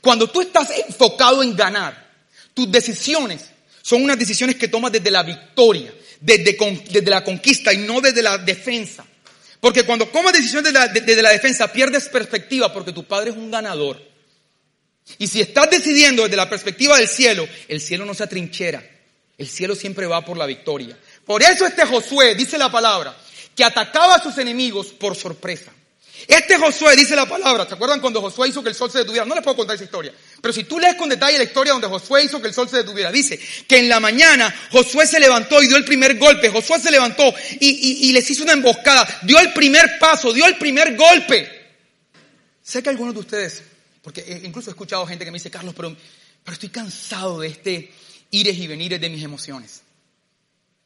Cuando 0.00 0.28
tú 0.28 0.40
estás 0.40 0.68
enfocado 0.88 1.44
en 1.44 1.54
ganar, 1.54 2.10
tus 2.52 2.70
decisiones 2.72 3.50
son 3.82 4.02
unas 4.02 4.18
decisiones 4.18 4.56
que 4.56 4.66
tomas 4.66 4.90
desde 4.90 5.10
la 5.10 5.22
victoria, 5.22 5.94
desde, 6.24 7.10
la 7.10 7.22
conquista 7.22 7.72
y 7.72 7.78
no 7.78 8.00
desde 8.00 8.22
la 8.22 8.38
defensa. 8.38 9.04
Porque 9.60 9.84
cuando 9.84 10.08
tomas 10.08 10.32
decisiones 10.32 10.72
desde 10.92 11.22
la, 11.22 11.30
defensa 11.30 11.70
pierdes 11.70 12.08
perspectiva 12.08 12.72
porque 12.72 12.92
tu 12.92 13.04
padre 13.04 13.30
es 13.30 13.36
un 13.36 13.50
ganador. 13.50 14.00
Y 15.18 15.26
si 15.26 15.42
estás 15.42 15.70
decidiendo 15.70 16.22
desde 16.22 16.36
la 16.36 16.48
perspectiva 16.48 16.96
del 16.96 17.08
cielo, 17.08 17.46
el 17.68 17.80
cielo 17.80 18.06
no 18.06 18.14
se 18.14 18.24
atrinchera. 18.24 18.82
El 19.36 19.48
cielo 19.48 19.74
siempre 19.74 20.06
va 20.06 20.24
por 20.24 20.38
la 20.38 20.46
victoria. 20.46 20.96
Por 21.26 21.42
eso 21.42 21.66
este 21.66 21.84
Josué, 21.84 22.34
dice 22.34 22.56
la 22.56 22.70
palabra, 22.70 23.14
que 23.54 23.64
atacaba 23.64 24.14
a 24.14 24.22
sus 24.22 24.38
enemigos 24.38 24.88
por 24.88 25.16
sorpresa. 25.16 25.72
Este 26.26 26.56
Josué 26.56 26.96
dice 26.96 27.14
la 27.16 27.26
palabra, 27.26 27.66
¿se 27.66 27.74
acuerdan 27.74 28.00
cuando 28.00 28.20
Josué 28.20 28.48
hizo 28.48 28.62
que 28.62 28.70
el 28.70 28.74
sol 28.74 28.90
se 28.90 28.98
detuviera? 28.98 29.26
No 29.26 29.34
les 29.34 29.44
puedo 29.44 29.56
contar 29.56 29.74
esa 29.74 29.84
historia, 29.84 30.12
pero 30.40 30.54
si 30.54 30.64
tú 30.64 30.78
lees 30.78 30.94
con 30.94 31.08
detalle 31.08 31.36
la 31.36 31.44
historia 31.44 31.72
donde 31.72 31.88
Josué 31.88 32.24
hizo 32.24 32.40
que 32.40 32.48
el 32.48 32.54
sol 32.54 32.68
se 32.68 32.78
detuviera, 32.78 33.12
dice 33.12 33.38
que 33.66 33.78
en 33.78 33.88
la 33.88 34.00
mañana 34.00 34.54
Josué 34.70 35.06
se 35.06 35.20
levantó 35.20 35.62
y 35.62 35.66
dio 35.66 35.76
el 35.76 35.84
primer 35.84 36.16
golpe, 36.16 36.50
Josué 36.50 36.78
se 36.80 36.90
levantó 36.90 37.34
y, 37.60 38.12
les 38.12 38.30
hizo 38.30 38.44
una 38.44 38.52
emboscada, 38.52 39.06
dio 39.22 39.38
el 39.40 39.52
primer 39.52 39.98
paso, 39.98 40.32
dio 40.32 40.46
el 40.46 40.56
primer 40.56 40.96
golpe. 40.96 41.50
Sé 42.62 42.82
que 42.82 42.88
algunos 42.88 43.12
de 43.12 43.20
ustedes, 43.20 43.62
porque 44.00 44.40
incluso 44.44 44.70
he 44.70 44.72
escuchado 44.72 45.06
gente 45.06 45.24
que 45.24 45.30
me 45.30 45.36
dice, 45.36 45.50
Carlos, 45.50 45.74
pero, 45.76 45.94
pero 46.42 46.54
estoy 46.54 46.70
cansado 46.70 47.40
de 47.40 47.48
este 47.48 47.92
ires 48.30 48.56
y 48.56 48.66
venires 48.66 49.00
de 49.00 49.10
mis 49.10 49.22
emociones. 49.22 49.82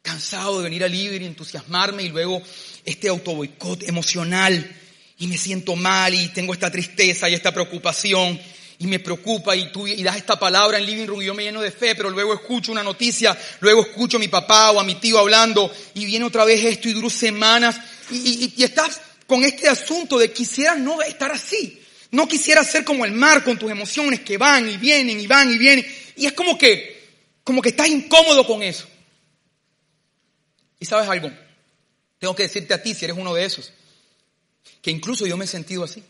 Cansado 0.03 0.59
de 0.59 0.65
venir 0.65 0.83
al 0.85 0.91
libre 0.91 1.23
y 1.23 1.27
entusiasmarme 1.27 2.03
y 2.03 2.09
luego 2.09 2.43
este 2.85 3.09
autoboicot 3.09 3.83
emocional 3.83 4.75
y 5.19 5.27
me 5.27 5.37
siento 5.37 5.75
mal 5.77 6.15
y 6.15 6.29
tengo 6.29 6.53
esta 6.53 6.71
tristeza 6.71 7.29
y 7.29 7.35
esta 7.35 7.53
preocupación 7.53 8.41
y 8.79 8.87
me 8.87 9.01
preocupa 9.01 9.57
y 9.57 9.73
tú 9.73 9.87
y 9.89 10.03
das 10.05 10.17
esta 10.17 10.39
palabra 10.39 10.79
en 10.79 10.87
living 10.87 11.07
room 11.07 11.23
y 11.23 11.27
yo 11.27 11.35
me 11.35 11.43
lleno 11.43 11.61
de 11.61 11.73
fe, 11.73 11.97
pero 11.97 12.11
luego 12.11 12.33
escucho 12.33 12.71
una 12.71 12.85
noticia, 12.85 13.37
luego 13.61 13.83
escucho 13.83 14.19
a 14.19 14.21
mi 14.21 14.29
papá 14.29 14.71
o 14.71 14.79
a 14.79 14.85
mi 14.85 14.95
tío 14.95 15.19
hablando 15.19 15.73
y 15.95 16.05
viene 16.05 16.25
otra 16.25 16.45
vez 16.45 16.65
esto 16.65 16.89
y 16.89 16.93
duro 16.93 17.11
semanas 17.11 17.81
y, 18.11 18.55
y, 18.57 18.63
estás 18.63 19.01
con 19.27 19.43
este 19.45 19.69
asunto 19.69 20.17
de 20.19 20.33
quisieras 20.33 20.79
no 20.79 21.03
estar 21.03 21.33
así, 21.33 21.83
no 22.13 22.29
quisieras 22.29 22.71
ser 22.71 22.85
como 22.85 23.05
el 23.05 23.13
mar 23.13 23.43
con 23.43 23.59
tus 23.59 23.71
emociones 23.71 24.21
que 24.21 24.39
van 24.39 24.71
y 24.71 24.77
vienen 24.77 25.19
y 25.19 25.27
van 25.27 25.53
y 25.53 25.59
vienen 25.59 25.85
y 26.17 26.27
es 26.27 26.33
como 26.33 26.57
que, 26.57 27.09
como 27.43 27.61
que 27.61 27.71
estás 27.71 27.89
incómodo 27.89 28.47
con 28.47 28.63
eso. 28.63 28.87
Y 30.79 30.87
sabes 30.87 31.09
algo, 31.09 31.29
tengo 32.21 32.37
que 32.37 32.45
decirte 32.45 32.73
a 32.73 32.81
ti 32.81 32.95
si 32.95 33.05
eres 33.05 33.17
uno 33.19 33.35
de 33.35 33.45
esos 33.45 33.73
que 34.83 34.91
incluso 34.91 35.27
yo 35.27 35.37
me 35.37 35.45
he 35.45 35.49
sentido 35.49 35.85
así. 35.85 36.03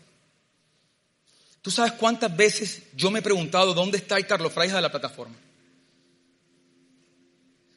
¿Tú 1.63 1.71
sabes 1.71 1.93
cuántas 1.93 2.35
veces 2.37 2.83
yo 2.95 3.11
me 3.11 3.19
he 3.19 3.23
preguntado 3.23 3.75
dónde 3.75 3.99
está 3.99 4.17
el 4.17 4.27
Carlos 4.27 4.53
Fraija 4.53 4.77
de 4.77 4.83
la 4.83 4.91
plataforma? 4.91 5.37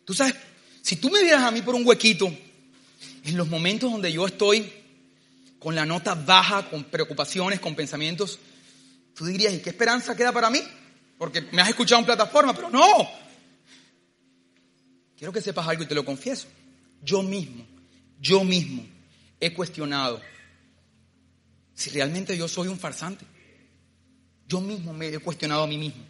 Tú 0.05 0.13
sabes, 0.13 0.35
si 0.81 0.95
tú 0.95 1.09
me 1.09 1.21
vieras 1.21 1.43
a 1.43 1.51
mí 1.51 1.61
por 1.61 1.75
un 1.75 1.85
huequito, 1.85 2.27
en 3.23 3.37
los 3.37 3.47
momentos 3.47 3.91
donde 3.91 4.11
yo 4.11 4.25
estoy 4.25 4.71
con 5.59 5.75
la 5.75 5.85
nota 5.85 6.15
baja, 6.15 6.69
con 6.69 6.85
preocupaciones, 6.85 7.59
con 7.59 7.75
pensamientos, 7.75 8.39
tú 9.13 9.25
dirías, 9.25 9.53
¿y 9.53 9.59
qué 9.59 9.69
esperanza 9.69 10.15
queda 10.15 10.31
para 10.31 10.49
mí? 10.49 10.61
Porque 11.17 11.41
me 11.51 11.61
has 11.61 11.69
escuchado 11.69 11.99
en 11.99 12.05
plataforma, 12.05 12.53
pero 12.53 12.69
no. 12.69 13.09
Quiero 15.17 15.31
que 15.31 15.41
sepas 15.41 15.67
algo 15.67 15.83
y 15.83 15.85
te 15.85 15.93
lo 15.93 16.03
confieso. 16.03 16.47
Yo 17.03 17.21
mismo, 17.21 17.65
yo 18.19 18.43
mismo 18.43 18.83
he 19.39 19.53
cuestionado 19.53 20.19
si 21.75 21.89
realmente 21.89 22.37
yo 22.37 22.47
soy 22.47 22.67
un 22.67 22.79
farsante. 22.79 23.25
Yo 24.47 24.61
mismo 24.61 24.93
me 24.93 25.07
he 25.07 25.19
cuestionado 25.19 25.63
a 25.63 25.67
mí 25.67 25.77
mismo. 25.77 26.03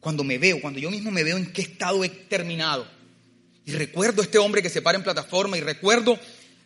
Cuando 0.00 0.24
me 0.24 0.38
veo, 0.38 0.60
cuando 0.60 0.78
yo 0.80 0.90
mismo 0.90 1.10
me 1.10 1.24
veo 1.24 1.36
en 1.36 1.52
qué 1.52 1.62
estado 1.62 2.04
he 2.04 2.08
terminado. 2.08 2.86
Y 3.64 3.72
recuerdo 3.72 4.20
a 4.20 4.24
este 4.24 4.38
hombre 4.38 4.62
que 4.62 4.68
se 4.68 4.82
para 4.82 4.98
en 4.98 5.04
plataforma 5.04 5.56
y 5.56 5.60
recuerdo 5.60 6.18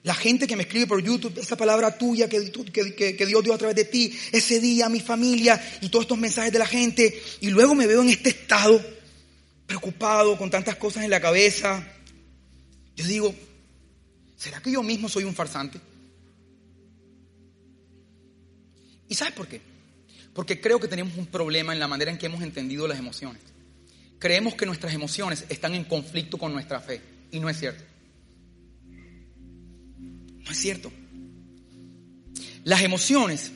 la 0.02 0.14
gente 0.14 0.46
que 0.46 0.56
me 0.56 0.62
escribe 0.62 0.86
por 0.86 1.02
YouTube, 1.02 1.38
esa 1.38 1.56
palabra 1.56 1.96
tuya 1.96 2.28
que, 2.28 2.50
que, 2.72 3.16
que, 3.16 3.26
Dios 3.26 3.44
dio 3.44 3.52
a 3.52 3.58
través 3.58 3.76
de 3.76 3.84
ti, 3.84 4.16
ese 4.32 4.60
día, 4.60 4.88
mi 4.88 5.00
familia 5.00 5.60
y 5.80 5.88
todos 5.88 6.04
estos 6.04 6.18
mensajes 6.18 6.52
de 6.52 6.58
la 6.58 6.66
gente. 6.66 7.20
Y 7.40 7.50
luego 7.50 7.74
me 7.74 7.86
veo 7.86 8.02
en 8.02 8.08
este 8.08 8.30
estado, 8.30 8.80
preocupado, 9.66 10.38
con 10.38 10.50
tantas 10.50 10.76
cosas 10.76 11.04
en 11.04 11.10
la 11.10 11.20
cabeza. 11.20 11.86
Yo 12.96 13.06
digo, 13.06 13.34
¿será 14.36 14.60
que 14.60 14.72
yo 14.72 14.82
mismo 14.82 15.08
soy 15.08 15.24
un 15.24 15.34
farsante? 15.34 15.80
¿Y 19.08 19.14
sabes 19.14 19.34
por 19.34 19.48
qué? 19.48 19.60
Porque 20.34 20.60
creo 20.60 20.78
que 20.78 20.88
tenemos 20.88 21.16
un 21.16 21.26
problema 21.26 21.72
en 21.72 21.80
la 21.80 21.88
manera 21.88 22.10
en 22.10 22.18
que 22.18 22.26
hemos 22.26 22.42
entendido 22.42 22.86
las 22.86 22.98
emociones. 22.98 23.42
Creemos 24.18 24.54
que 24.54 24.66
nuestras 24.66 24.94
emociones 24.94 25.44
están 25.48 25.74
en 25.74 25.84
conflicto 25.84 26.38
con 26.38 26.52
nuestra 26.52 26.80
fe. 26.80 27.00
Y 27.30 27.40
no 27.40 27.48
es 27.48 27.58
cierto. 27.58 27.84
No 29.98 30.50
es 30.50 30.58
cierto. 30.58 30.92
Las 32.64 32.82
emociones 32.82 33.52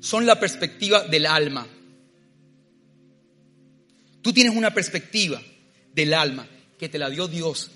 son 0.00 0.26
la 0.26 0.40
perspectiva 0.40 1.04
del 1.04 1.26
alma. 1.26 1.66
Tú 4.22 4.32
tienes 4.32 4.54
una 4.54 4.72
perspectiva 4.72 5.40
del 5.94 6.14
alma 6.14 6.46
que 6.78 6.88
te 6.88 6.98
la 6.98 7.10
dio 7.10 7.28
Dios. 7.28 7.70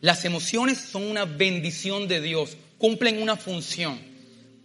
Las 0.00 0.24
emociones 0.24 0.78
son 0.78 1.04
una 1.04 1.24
bendición 1.24 2.08
de 2.08 2.20
Dios, 2.20 2.56
cumplen 2.76 3.20
una 3.20 3.36
función, 3.36 3.98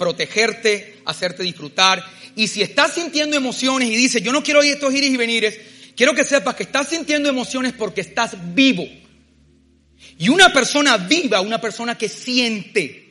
protegerte, 0.03 1.01
hacerte 1.05 1.43
disfrutar. 1.43 2.03
Y 2.35 2.49
si 2.49 2.61
estás 2.61 2.93
sintiendo 2.93 3.37
emociones 3.37 3.89
y 3.89 3.95
dices, 3.95 4.21
yo 4.21 4.33
no 4.33 4.43
quiero 4.43 4.61
ir 4.61 4.73
estos 4.73 4.93
iris 4.93 5.11
y 5.11 5.17
venires, 5.17 5.57
quiero 5.95 6.13
que 6.13 6.25
sepas 6.25 6.55
que 6.55 6.63
estás 6.63 6.89
sintiendo 6.89 7.29
emociones 7.29 7.71
porque 7.71 8.01
estás 8.01 8.35
vivo. 8.53 8.85
Y 10.17 10.27
una 10.27 10.51
persona 10.51 10.97
viva, 10.97 11.39
una 11.39 11.61
persona 11.61 11.97
que 11.97 12.09
siente. 12.09 13.01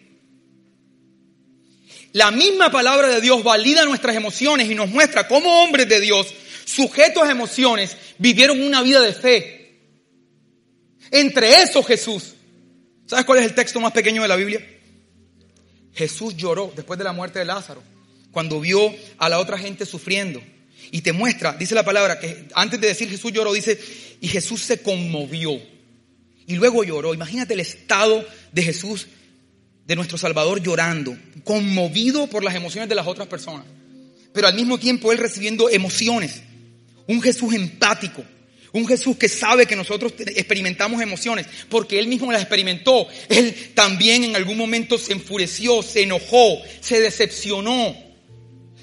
La 2.12 2.30
misma 2.30 2.70
palabra 2.70 3.08
de 3.08 3.22
Dios 3.22 3.42
valida 3.42 3.86
nuestras 3.86 4.14
emociones 4.14 4.70
y 4.70 4.74
nos 4.74 4.90
muestra 4.90 5.26
cómo 5.26 5.62
hombres 5.62 5.88
de 5.88 5.98
Dios, 5.98 6.26
sujetos 6.66 7.22
a 7.22 7.30
emociones, 7.30 7.96
vivieron 8.18 8.62
una 8.62 8.82
vida 8.82 9.00
de 9.00 9.14
fe, 9.14 9.80
entre 11.10 11.62
eso 11.62 11.82
Jesús. 11.82 12.34
¿Sabes 13.06 13.24
cuál 13.24 13.38
es 13.38 13.46
el 13.46 13.54
texto 13.54 13.80
más 13.80 13.92
pequeño 13.92 14.20
de 14.20 14.28
la 14.28 14.36
Biblia? 14.36 14.60
Jesús 15.94 16.36
lloró 16.36 16.72
después 16.74 16.98
de 16.98 17.04
la 17.04 17.12
muerte 17.12 17.38
de 17.38 17.44
Lázaro, 17.44 17.82
cuando 18.30 18.60
vio 18.60 18.94
a 19.18 19.28
la 19.28 19.38
otra 19.38 19.58
gente 19.58 19.86
sufriendo. 19.86 20.42
Y 20.90 21.02
te 21.02 21.12
muestra, 21.12 21.52
dice 21.52 21.74
la 21.74 21.84
palabra, 21.84 22.18
que 22.18 22.48
antes 22.54 22.80
de 22.80 22.88
decir 22.88 23.08
Jesús 23.08 23.32
lloró, 23.32 23.52
dice, 23.52 23.78
y 24.20 24.28
Jesús 24.28 24.62
se 24.62 24.82
conmovió. 24.82 25.60
Y 26.46 26.54
luego 26.56 26.84
lloró. 26.84 27.14
Imagínate 27.14 27.54
el 27.54 27.60
estado 27.60 28.26
de 28.52 28.62
Jesús, 28.62 29.06
de 29.86 29.96
nuestro 29.96 30.18
Salvador, 30.18 30.62
llorando, 30.62 31.16
conmovido 31.44 32.26
por 32.26 32.42
las 32.44 32.54
emociones 32.54 32.88
de 32.88 32.94
las 32.94 33.06
otras 33.06 33.28
personas. 33.28 33.64
Pero 34.32 34.48
al 34.48 34.54
mismo 34.54 34.78
tiempo 34.78 35.12
él 35.12 35.18
recibiendo 35.18 35.68
emociones. 35.70 36.42
Un 37.06 37.20
Jesús 37.20 37.54
empático, 37.54 38.24
un 38.72 38.88
Jesús 38.88 39.16
que 39.16 39.28
sabe 39.28 39.66
que 39.66 39.76
nosotros 39.76 40.14
experimentamos 40.18 41.02
emociones, 41.02 41.46
porque 41.68 41.98
Él 41.98 42.06
mismo 42.06 42.32
las 42.32 42.40
experimentó. 42.40 43.06
Él 43.28 43.72
también 43.74 44.24
en 44.24 44.36
algún 44.36 44.56
momento 44.56 44.98
se 44.98 45.12
enfureció, 45.12 45.82
se 45.82 46.02
enojó, 46.02 46.60
se 46.80 47.00
decepcionó. 47.00 47.94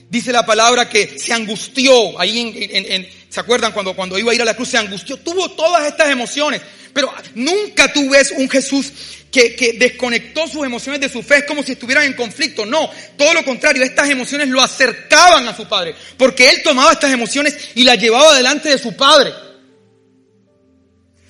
Dice 0.09 0.31
la 0.31 0.45
palabra 0.45 0.89
que 0.89 1.17
se 1.17 1.33
angustió. 1.33 2.19
Ahí 2.19 2.39
en, 2.39 3.07
¿se 3.29 3.39
acuerdan 3.39 3.71
cuando, 3.71 3.95
cuando 3.95 4.17
iba 4.17 4.31
a 4.31 4.35
ir 4.35 4.41
a 4.41 4.45
la 4.45 4.55
cruz? 4.55 4.69
Se 4.69 4.77
angustió. 4.77 5.17
Tuvo 5.17 5.51
todas 5.51 5.87
estas 5.87 6.09
emociones. 6.09 6.61
Pero 6.93 7.11
nunca 7.35 7.91
tú 7.93 8.09
ves 8.09 8.33
un 8.35 8.49
Jesús 8.49 8.91
que, 9.31 9.55
que, 9.55 9.73
desconectó 9.73 10.47
sus 10.47 10.65
emociones 10.65 10.99
de 11.01 11.09
su 11.09 11.21
fe, 11.21 11.37
es 11.37 11.43
como 11.45 11.61
si 11.61 11.73
estuvieran 11.73 12.05
en 12.05 12.13
conflicto. 12.13 12.65
No, 12.65 12.89
todo 13.15 13.33
lo 13.35 13.45
contrario, 13.45 13.83
estas 13.83 14.09
emociones 14.09 14.47
lo 14.47 14.59
acercaban 14.59 15.47
a 15.47 15.55
su 15.55 15.67
Padre, 15.67 15.93
porque 16.17 16.49
Él 16.49 16.63
tomaba 16.63 16.93
estas 16.93 17.13
emociones 17.13 17.55
y 17.75 17.83
las 17.83 17.99
llevaba 17.99 18.35
delante 18.35 18.69
de 18.69 18.79
su 18.79 18.95
Padre. 18.95 19.31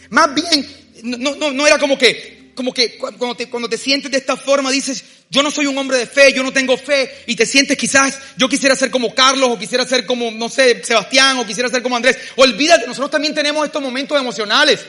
Más 0.10 0.34
bien, 0.34 0.68
no, 1.04 1.36
no, 1.36 1.52
no 1.52 1.68
era 1.68 1.78
como 1.78 1.98
que, 1.98 2.52
como 2.56 2.74
que 2.74 2.98
cuando 2.98 3.36
te, 3.36 3.50
cuando 3.50 3.70
te 3.70 3.78
sientes 3.78 4.12
de 4.12 4.18
esta 4.18 4.36
forma 4.36 4.72
dices, 4.72 5.04
yo 5.30 5.44
no 5.44 5.52
soy 5.52 5.68
un 5.68 5.78
hombre 5.78 5.98
de 5.98 6.08
fe, 6.08 6.34
yo 6.34 6.44
no 6.44 6.52
tengo 6.52 6.76
fe, 6.76 7.24
y 7.28 7.36
te 7.36 7.46
sientes 7.46 7.78
quizás, 7.78 8.18
yo 8.38 8.50
quisiera 8.50 8.76
ser 8.76 8.90
como 8.90 9.14
Carlos, 9.14 9.50
o 9.52 9.60
quisiera 9.60 9.86
ser 9.86 10.06
como, 10.06 10.32
no 10.32 10.50
sé, 10.50 10.84
Sebastián, 10.84 11.38
o 11.38 11.46
quisiera 11.46 11.70
ser 11.70 11.84
como 11.84 11.96
Andrés. 11.96 12.18
Olvídate, 12.36 12.88
nosotros 12.88 13.12
también 13.12 13.36
tenemos 13.36 13.66
estos 13.66 13.82
momentos 13.82 14.20
emocionales. 14.20 14.80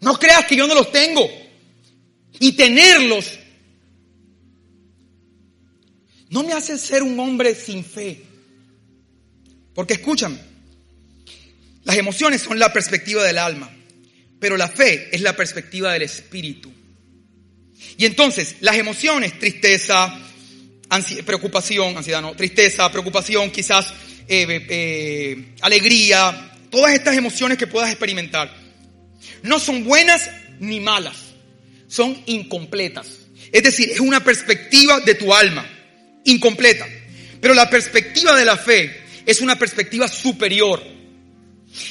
No 0.00 0.18
creas 0.18 0.46
que 0.46 0.56
yo 0.56 0.66
no 0.66 0.74
los 0.74 0.90
tengo. 0.90 1.30
Y 2.40 2.52
tenerlos 2.52 3.38
no 6.30 6.42
me 6.42 6.52
hace 6.52 6.76
ser 6.78 7.02
un 7.02 7.18
hombre 7.20 7.54
sin 7.54 7.84
fe. 7.84 8.24
Porque 9.74 9.94
escúchame, 9.94 10.38
las 11.84 11.96
emociones 11.96 12.42
son 12.42 12.58
la 12.58 12.72
perspectiva 12.72 13.22
del 13.22 13.38
alma. 13.38 13.70
Pero 14.40 14.56
la 14.56 14.68
fe 14.68 15.08
es 15.12 15.20
la 15.20 15.36
perspectiva 15.36 15.92
del 15.92 16.02
espíritu. 16.02 16.72
Y 17.96 18.04
entonces, 18.04 18.56
las 18.60 18.76
emociones, 18.76 19.38
tristeza, 19.38 20.18
preocupación, 21.24 21.96
ansiedad, 21.96 22.22
no, 22.22 22.34
tristeza, 22.34 22.90
preocupación, 22.90 23.50
quizás 23.50 23.92
eh, 24.28 24.66
eh, 24.68 25.54
alegría, 25.60 26.52
todas 26.70 26.92
estas 26.94 27.16
emociones 27.16 27.58
que 27.58 27.66
puedas 27.66 27.90
experimentar, 27.90 28.54
no 29.42 29.58
son 29.58 29.84
buenas 29.84 30.30
ni 30.60 30.80
malas, 30.80 31.16
son 31.88 32.16
incompletas. 32.26 33.06
Es 33.52 33.62
decir, 33.62 33.90
es 33.90 34.00
una 34.00 34.22
perspectiva 34.22 35.00
de 35.00 35.14
tu 35.14 35.32
alma, 35.34 35.66
incompleta. 36.24 36.86
Pero 37.40 37.54
la 37.54 37.68
perspectiva 37.68 38.36
de 38.36 38.44
la 38.44 38.56
fe 38.56 39.04
es 39.26 39.40
una 39.40 39.58
perspectiva 39.58 40.08
superior. 40.08 40.82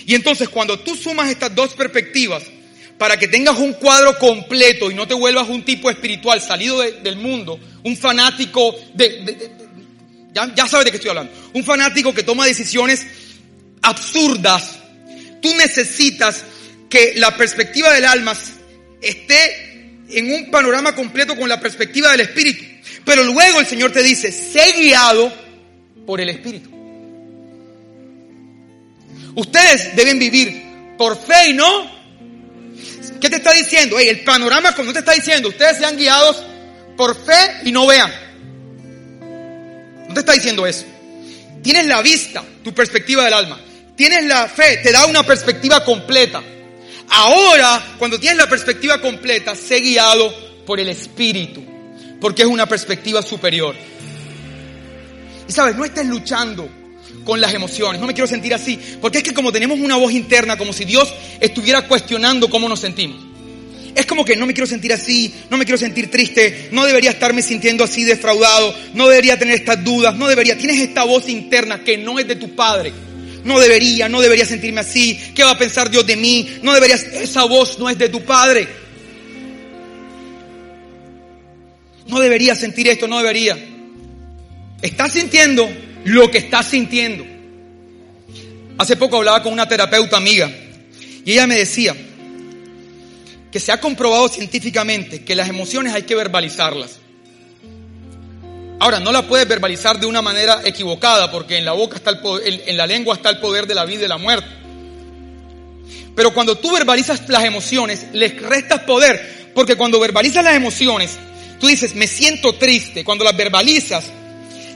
Y 0.05 0.15
entonces 0.15 0.49
cuando 0.49 0.79
tú 0.79 0.95
sumas 0.95 1.29
estas 1.29 1.53
dos 1.53 1.73
perspectivas, 1.73 2.43
para 2.97 3.17
que 3.17 3.27
tengas 3.27 3.57
un 3.57 3.73
cuadro 3.73 4.17
completo 4.17 4.89
y 4.89 4.93
no 4.93 5.07
te 5.07 5.13
vuelvas 5.13 5.49
un 5.49 5.63
tipo 5.65 5.89
espiritual 5.89 6.41
salido 6.41 6.79
del 6.79 7.17
mundo, 7.17 7.59
un 7.84 7.97
fanático 7.97 8.75
de, 8.93 9.49
ya, 10.34 10.53
ya 10.55 10.67
sabes 10.67 10.86
de 10.86 10.91
qué 10.91 10.97
estoy 10.97 11.09
hablando, 11.09 11.34
un 11.53 11.63
fanático 11.63 12.13
que 12.13 12.23
toma 12.23 12.45
decisiones 12.45 13.05
absurdas, 13.81 14.77
tú 15.41 15.53
necesitas 15.55 16.45
que 16.89 17.13
la 17.15 17.36
perspectiva 17.36 17.91
del 17.91 18.05
alma 18.05 18.34
esté 19.01 19.73
en 20.09 20.31
un 20.31 20.51
panorama 20.51 20.95
completo 20.95 21.36
con 21.36 21.49
la 21.49 21.59
perspectiva 21.59 22.11
del 22.11 22.21
espíritu. 22.21 22.63
Pero 23.03 23.23
luego 23.23 23.59
el 23.59 23.65
Señor 23.65 23.91
te 23.91 24.03
dice, 24.03 24.31
sé 24.31 24.73
guiado 24.77 25.34
por 26.05 26.21
el 26.21 26.29
espíritu. 26.29 26.69
Ustedes 29.36 29.95
deben 29.95 30.19
vivir 30.19 30.95
por 30.97 31.17
fe 31.17 31.49
y 31.49 31.53
no. 31.53 31.91
¿Qué 33.19 33.29
te 33.29 33.38
está 33.38 33.53
diciendo? 33.53 33.97
el 33.99 34.23
panorama 34.23 34.75
como 34.75 34.91
te 34.93 34.99
está 34.99 35.13
diciendo, 35.13 35.49
ustedes 35.49 35.77
sean 35.77 35.97
guiados 35.97 36.43
por 36.97 37.15
fe 37.15 37.61
y 37.65 37.71
no 37.71 37.88
vean. 37.88 38.11
No 40.07 40.13
te 40.13 40.19
está 40.19 40.34
diciendo 40.34 40.67
eso. 40.67 40.86
Tienes 41.61 41.86
la 41.88 42.01
vista, 42.01 42.43
tu 42.63 42.73
perspectiva 42.73 43.23
del 43.23 43.34
alma. 43.34 43.59
Tienes 43.95 44.25
la 44.25 44.47
fe, 44.47 44.77
te 44.77 44.91
da 44.91 45.05
una 45.05 45.23
perspectiva 45.23 45.84
completa. 45.84 46.43
Ahora, 47.09 47.95
cuando 47.97 48.19
tienes 48.19 48.38
la 48.38 48.49
perspectiva 48.49 48.99
completa, 48.99 49.55
sé 49.55 49.79
guiado 49.79 50.34
por 50.65 50.79
el 50.79 50.89
Espíritu, 50.89 51.63
porque 52.19 52.41
es 52.41 52.47
una 52.47 52.67
perspectiva 52.67 53.21
superior. 53.21 53.75
Y 55.47 55.51
sabes, 55.51 55.75
no 55.75 55.86
estés 55.86 56.05
luchando 56.05 56.67
con 57.24 57.39
las 57.41 57.53
emociones. 57.53 57.99
No 57.99 58.07
me 58.07 58.13
quiero 58.13 58.28
sentir 58.28 58.53
así. 58.53 58.80
Porque 59.01 59.19
es 59.19 59.24
que 59.24 59.34
como 59.34 59.51
tenemos 59.51 59.80
una 59.80 59.95
voz 59.95 60.13
interna, 60.13 60.57
como 60.57 60.74
si 60.74 60.86
Dios 60.86 61.13
estuviera 61.39 61.88
cuestionando 61.88 62.49
cómo 62.49 62.69
nos 62.69 62.80
sentimos. 62.80 63.34
Es 63.95 64.05
como 64.05 64.26
que 64.26 64.36
no 64.36 64.45
me 64.45 64.53
quiero 64.53 64.65
sentir 64.65 64.91
así, 64.91 65.34
no 65.51 65.57
me 65.57 65.65
quiero 65.65 65.78
sentir 65.78 66.09
triste, 66.09 66.69
no 66.71 66.86
debería 66.86 67.11
estarme 67.11 67.43
sintiendo 67.43 67.84
así 67.84 68.03
defraudado, 68.03 68.76
no 68.95 69.07
debería 69.07 69.38
tener 69.38 69.53
estas 69.55 69.84
dudas, 69.84 70.15
no 70.15 70.28
debería. 70.28 70.57
Tienes 70.57 70.80
esta 70.80 71.03
voz 71.03 71.30
interna 71.30 71.84
que 71.84 71.97
no 71.97 72.17
es 72.17 72.28
de 72.28 72.36
tu 72.36 72.55
padre. 72.55 72.91
No 73.43 73.59
debería, 73.59 74.09
no 74.09 74.21
debería 74.21 74.45
sentirme 74.45 74.82
así. 74.82 75.19
¿Qué 75.36 75.43
va 75.43 75.51
a 75.51 75.57
pensar 75.57 75.89
Dios 75.91 76.07
de 76.07 76.15
mí? 76.15 76.59
No 76.63 76.74
debería, 76.74 76.95
esa 76.95 77.43
voz 77.43 77.78
no 77.78 77.89
es 77.89 77.97
de 77.97 78.09
tu 78.09 78.21
padre. 78.21 78.67
No 82.07 82.19
debería 82.19 82.55
sentir 82.55 82.88
esto, 82.88 83.07
no 83.07 83.17
debería. 83.17 83.57
Estás 84.82 85.13
sintiendo 85.13 85.69
lo 86.06 86.30
que 86.30 86.39
estás 86.39 86.68
sintiendo. 86.68 87.26
Hace 88.78 88.95
poco 88.95 89.18
hablaba 89.18 89.43
con 89.43 89.54
una 89.54 89.68
terapeuta 89.68 90.18
amiga 90.18 90.51
y 91.26 91.32
ella 91.32 91.47
me 91.47 91.56
decía 91.56 91.95
que 93.51 93.60
se 93.60 93.72
ha 93.72 93.80
comprobado 93.80 94.28
científicamente 94.30 95.24
que 95.24 95.36
las 95.36 95.47
emociones 95.47 95.93
hay 95.93 96.04
que 96.04 96.16
verbalizarlas. 96.16 96.99
Ahora, 98.80 98.99
no 98.99 99.12
la 99.12 99.28
puedes 99.28 99.47
verbalizar 99.47 99.99
de 99.99 100.08
una 100.08 100.22
manera 100.22 100.62
equivocada 100.66 101.32
porque 101.32 101.58
en 101.58 101.66
la 101.66 101.72
boca 101.72 101.95
está 101.95 102.10
el 102.10 102.20
poder, 102.20 102.64
en 102.66 102.76
la 102.76 102.88
lengua 102.88 103.16
está 103.16 103.30
el 103.30 103.39
poder 103.39 103.68
de 103.68 103.76
la 103.76 103.86
vida 103.86 103.99
y 103.99 104.01
de 104.01 104.08
la 104.08 104.18
muerte. 104.18 104.47
Pero 106.16 106.34
cuando 106.34 106.58
tú 106.58 106.72
verbalizas 106.74 107.28
las 107.30 107.43
emociones, 107.43 108.08
les 108.12 108.39
restas 108.41 108.82
poder, 108.82 109.51
porque 109.56 109.76
cuando 109.76 109.99
verbalizas 109.99 110.43
las 110.43 110.56
emociones, 110.56 111.18
tú 111.60 111.68
dices, 111.68 111.95
me 111.95 112.08
siento 112.08 112.56
triste, 112.56 113.04
cuando 113.04 113.24
las 113.24 113.36
verbalizas, 113.36 114.12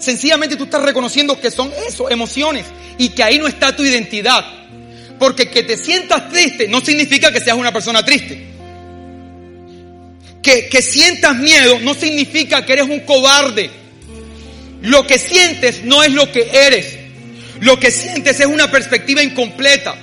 Sencillamente 0.07 0.55
tú 0.55 0.63
estás 0.63 0.83
reconociendo 0.83 1.37
que 1.37 1.51
son 1.51 1.69
eso, 1.85 2.09
emociones, 2.09 2.65
y 2.97 3.09
que 3.09 3.23
ahí 3.23 3.39
no 3.39 3.45
está 3.45 3.75
tu 3.75 3.83
identidad. 3.83 4.45
Porque 5.19 5.49
que 5.49 5.63
te 5.63 5.75
sientas 5.75 6.29
triste 6.29 6.69
no 6.69 6.79
significa 6.79 7.29
que 7.29 7.41
seas 7.41 7.57
una 7.57 7.73
persona 7.73 8.05
triste. 8.05 8.41
Que, 10.41 10.69
que 10.69 10.81
sientas 10.81 11.35
miedo 11.35 11.79
no 11.81 11.93
significa 11.93 12.65
que 12.65 12.71
eres 12.71 12.87
un 12.87 13.01
cobarde. 13.01 13.69
Lo 14.81 15.05
que 15.05 15.19
sientes 15.19 15.83
no 15.83 16.01
es 16.03 16.13
lo 16.13 16.31
que 16.31 16.51
eres. 16.53 16.97
Lo 17.59 17.77
que 17.77 17.91
sientes 17.91 18.39
es 18.39 18.45
una 18.45 18.71
perspectiva 18.71 19.21
incompleta. 19.21 19.93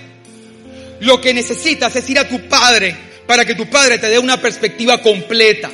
Lo 1.00 1.18
que 1.18 1.32
necesitas 1.32 1.96
es 1.96 2.10
ir 2.10 2.18
a 2.18 2.28
tu 2.28 2.46
padre 2.46 2.94
para 3.26 3.46
que 3.46 3.54
tu 3.54 3.70
padre 3.70 3.96
te 3.96 4.10
dé 4.10 4.18
una 4.18 4.38
perspectiva 4.38 5.00
completa. 5.00 5.70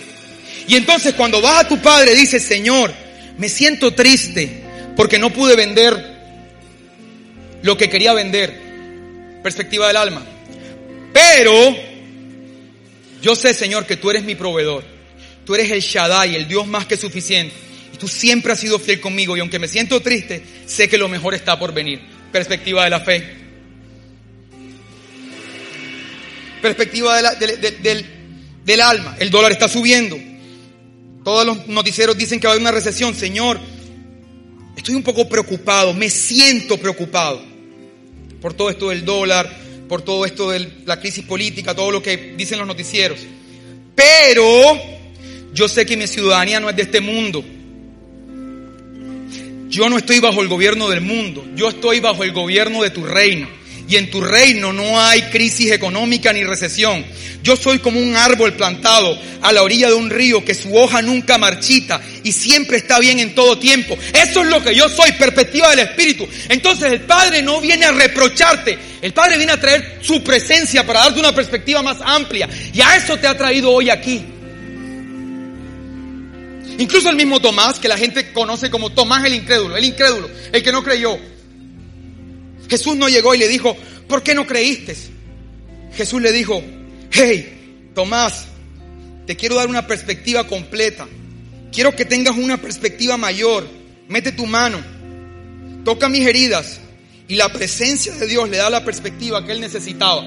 Y 0.68 0.76
entonces 0.76 1.14
cuando 1.14 1.40
vas 1.40 1.64
a 1.64 1.68
tu 1.68 1.82
padre 1.82 2.14
dices, 2.14 2.44
Señor, 2.44 2.94
me 3.40 3.48
siento 3.48 3.94
triste 3.94 4.62
porque 4.94 5.18
no 5.18 5.30
pude 5.30 5.56
vender 5.56 6.20
lo 7.62 7.74
que 7.74 7.88
quería 7.88 8.12
vender. 8.12 9.40
Perspectiva 9.42 9.88
del 9.88 9.96
alma. 9.96 10.22
Pero 11.12 11.74
Yo 13.22 13.34
sé, 13.34 13.54
Señor, 13.54 13.86
que 13.86 13.96
tú 13.96 14.10
eres 14.10 14.24
mi 14.24 14.34
proveedor. 14.34 14.84
Tú 15.46 15.54
eres 15.54 15.70
el 15.70 15.80
Shaddai, 15.80 16.36
el 16.36 16.48
Dios 16.48 16.66
más 16.66 16.84
que 16.84 16.98
suficiente. 16.98 17.54
Y 17.94 17.96
tú 17.96 18.08
siempre 18.08 18.52
has 18.52 18.60
sido 18.60 18.78
fiel 18.78 19.00
conmigo. 19.00 19.34
Y 19.36 19.40
aunque 19.40 19.58
me 19.58 19.68
siento 19.68 20.00
triste, 20.00 20.42
sé 20.66 20.88
que 20.90 20.98
lo 20.98 21.08
mejor 21.08 21.34
está 21.34 21.58
por 21.58 21.72
venir. 21.72 22.00
Perspectiva 22.30 22.84
de 22.84 22.90
la 22.90 23.00
fe. 23.00 23.36
Perspectiva 26.60 27.36
del, 27.36 28.06
del 28.64 28.80
alma. 28.82 29.16
El 29.18 29.30
dólar 29.30 29.52
está 29.52 29.66
subiendo. 29.66 30.29
Todos 31.24 31.46
los 31.46 31.66
noticieros 31.66 32.16
dicen 32.16 32.40
que 32.40 32.46
va 32.46 32.52
a 32.52 32.54
haber 32.54 32.62
una 32.62 32.72
recesión. 32.72 33.14
Señor, 33.14 33.58
estoy 34.76 34.94
un 34.94 35.02
poco 35.02 35.28
preocupado. 35.28 35.92
Me 35.92 36.08
siento 36.08 36.78
preocupado 36.78 37.42
por 38.40 38.54
todo 38.54 38.70
esto 38.70 38.88
del 38.88 39.04
dólar, 39.04 39.50
por 39.88 40.02
todo 40.02 40.24
esto 40.24 40.50
de 40.50 40.70
la 40.86 40.98
crisis 40.98 41.24
política, 41.24 41.74
todo 41.74 41.90
lo 41.90 42.02
que 42.02 42.34
dicen 42.36 42.58
los 42.58 42.66
noticieros. 42.66 43.20
Pero 43.94 44.44
yo 45.52 45.68
sé 45.68 45.84
que 45.84 45.96
mi 45.96 46.06
ciudadanía 46.06 46.60
no 46.60 46.70
es 46.70 46.76
de 46.76 46.82
este 46.82 47.00
mundo. 47.00 47.44
Yo 49.68 49.88
no 49.88 49.98
estoy 49.98 50.18
bajo 50.18 50.42
el 50.42 50.48
gobierno 50.48 50.88
del 50.88 51.00
mundo, 51.00 51.44
yo 51.54 51.68
estoy 51.68 52.00
bajo 52.00 52.24
el 52.24 52.32
gobierno 52.32 52.82
de 52.82 52.90
tu 52.90 53.04
reino. 53.04 53.48
Y 53.90 53.96
en 53.96 54.08
tu 54.08 54.20
reino 54.20 54.72
no 54.72 55.00
hay 55.00 55.22
crisis 55.22 55.72
económica 55.72 56.32
ni 56.32 56.44
recesión. 56.44 57.04
Yo 57.42 57.56
soy 57.56 57.80
como 57.80 57.98
un 57.98 58.14
árbol 58.14 58.52
plantado 58.52 59.18
a 59.42 59.52
la 59.52 59.64
orilla 59.64 59.88
de 59.88 59.94
un 59.94 60.10
río 60.10 60.44
que 60.44 60.54
su 60.54 60.76
hoja 60.76 61.02
nunca 61.02 61.38
marchita 61.38 62.00
y 62.22 62.30
siempre 62.30 62.76
está 62.76 63.00
bien 63.00 63.18
en 63.18 63.34
todo 63.34 63.58
tiempo. 63.58 63.98
Eso 64.14 64.42
es 64.42 64.46
lo 64.46 64.62
que 64.62 64.76
yo 64.76 64.88
soy, 64.88 65.10
perspectiva 65.12 65.70
del 65.70 65.80
Espíritu. 65.80 66.28
Entonces 66.48 66.92
el 66.92 67.00
Padre 67.00 67.42
no 67.42 67.60
viene 67.60 67.84
a 67.86 67.90
reprocharte, 67.90 68.78
el 69.02 69.12
Padre 69.12 69.38
viene 69.38 69.52
a 69.52 69.60
traer 69.60 69.98
su 70.02 70.22
presencia 70.22 70.86
para 70.86 71.00
darte 71.00 71.18
una 71.18 71.34
perspectiva 71.34 71.82
más 71.82 71.96
amplia. 72.00 72.48
Y 72.72 72.80
a 72.80 72.94
eso 72.94 73.16
te 73.16 73.26
ha 73.26 73.36
traído 73.36 73.72
hoy 73.72 73.90
aquí. 73.90 74.24
Incluso 76.78 77.10
el 77.10 77.16
mismo 77.16 77.40
Tomás, 77.40 77.80
que 77.80 77.88
la 77.88 77.98
gente 77.98 78.32
conoce 78.32 78.70
como 78.70 78.90
Tomás 78.90 79.24
el 79.24 79.34
incrédulo, 79.34 79.76
el 79.76 79.84
incrédulo, 79.84 80.30
el 80.52 80.62
que 80.62 80.70
no 80.70 80.84
creyó. 80.84 81.18
Jesús 82.70 82.96
no 82.96 83.08
llegó 83.08 83.34
y 83.34 83.38
le 83.38 83.48
dijo, 83.48 83.76
¿por 84.06 84.22
qué 84.22 84.32
no 84.32 84.46
creíste? 84.46 84.96
Jesús 85.92 86.22
le 86.22 86.30
dijo, 86.30 86.62
hey, 87.10 87.90
Tomás, 87.94 88.46
te 89.26 89.36
quiero 89.36 89.56
dar 89.56 89.68
una 89.68 89.88
perspectiva 89.88 90.46
completa. 90.46 91.08
Quiero 91.72 91.94
que 91.96 92.04
tengas 92.04 92.36
una 92.36 92.58
perspectiva 92.58 93.16
mayor. 93.16 93.66
Mete 94.08 94.30
tu 94.30 94.46
mano, 94.46 94.78
toca 95.84 96.08
mis 96.08 96.26
heridas. 96.26 96.80
Y 97.26 97.34
la 97.34 97.52
presencia 97.52 98.14
de 98.14 98.26
Dios 98.26 98.48
le 98.48 98.56
da 98.56 98.70
la 98.70 98.84
perspectiva 98.84 99.44
que 99.44 99.52
él 99.52 99.60
necesitaba. 99.60 100.24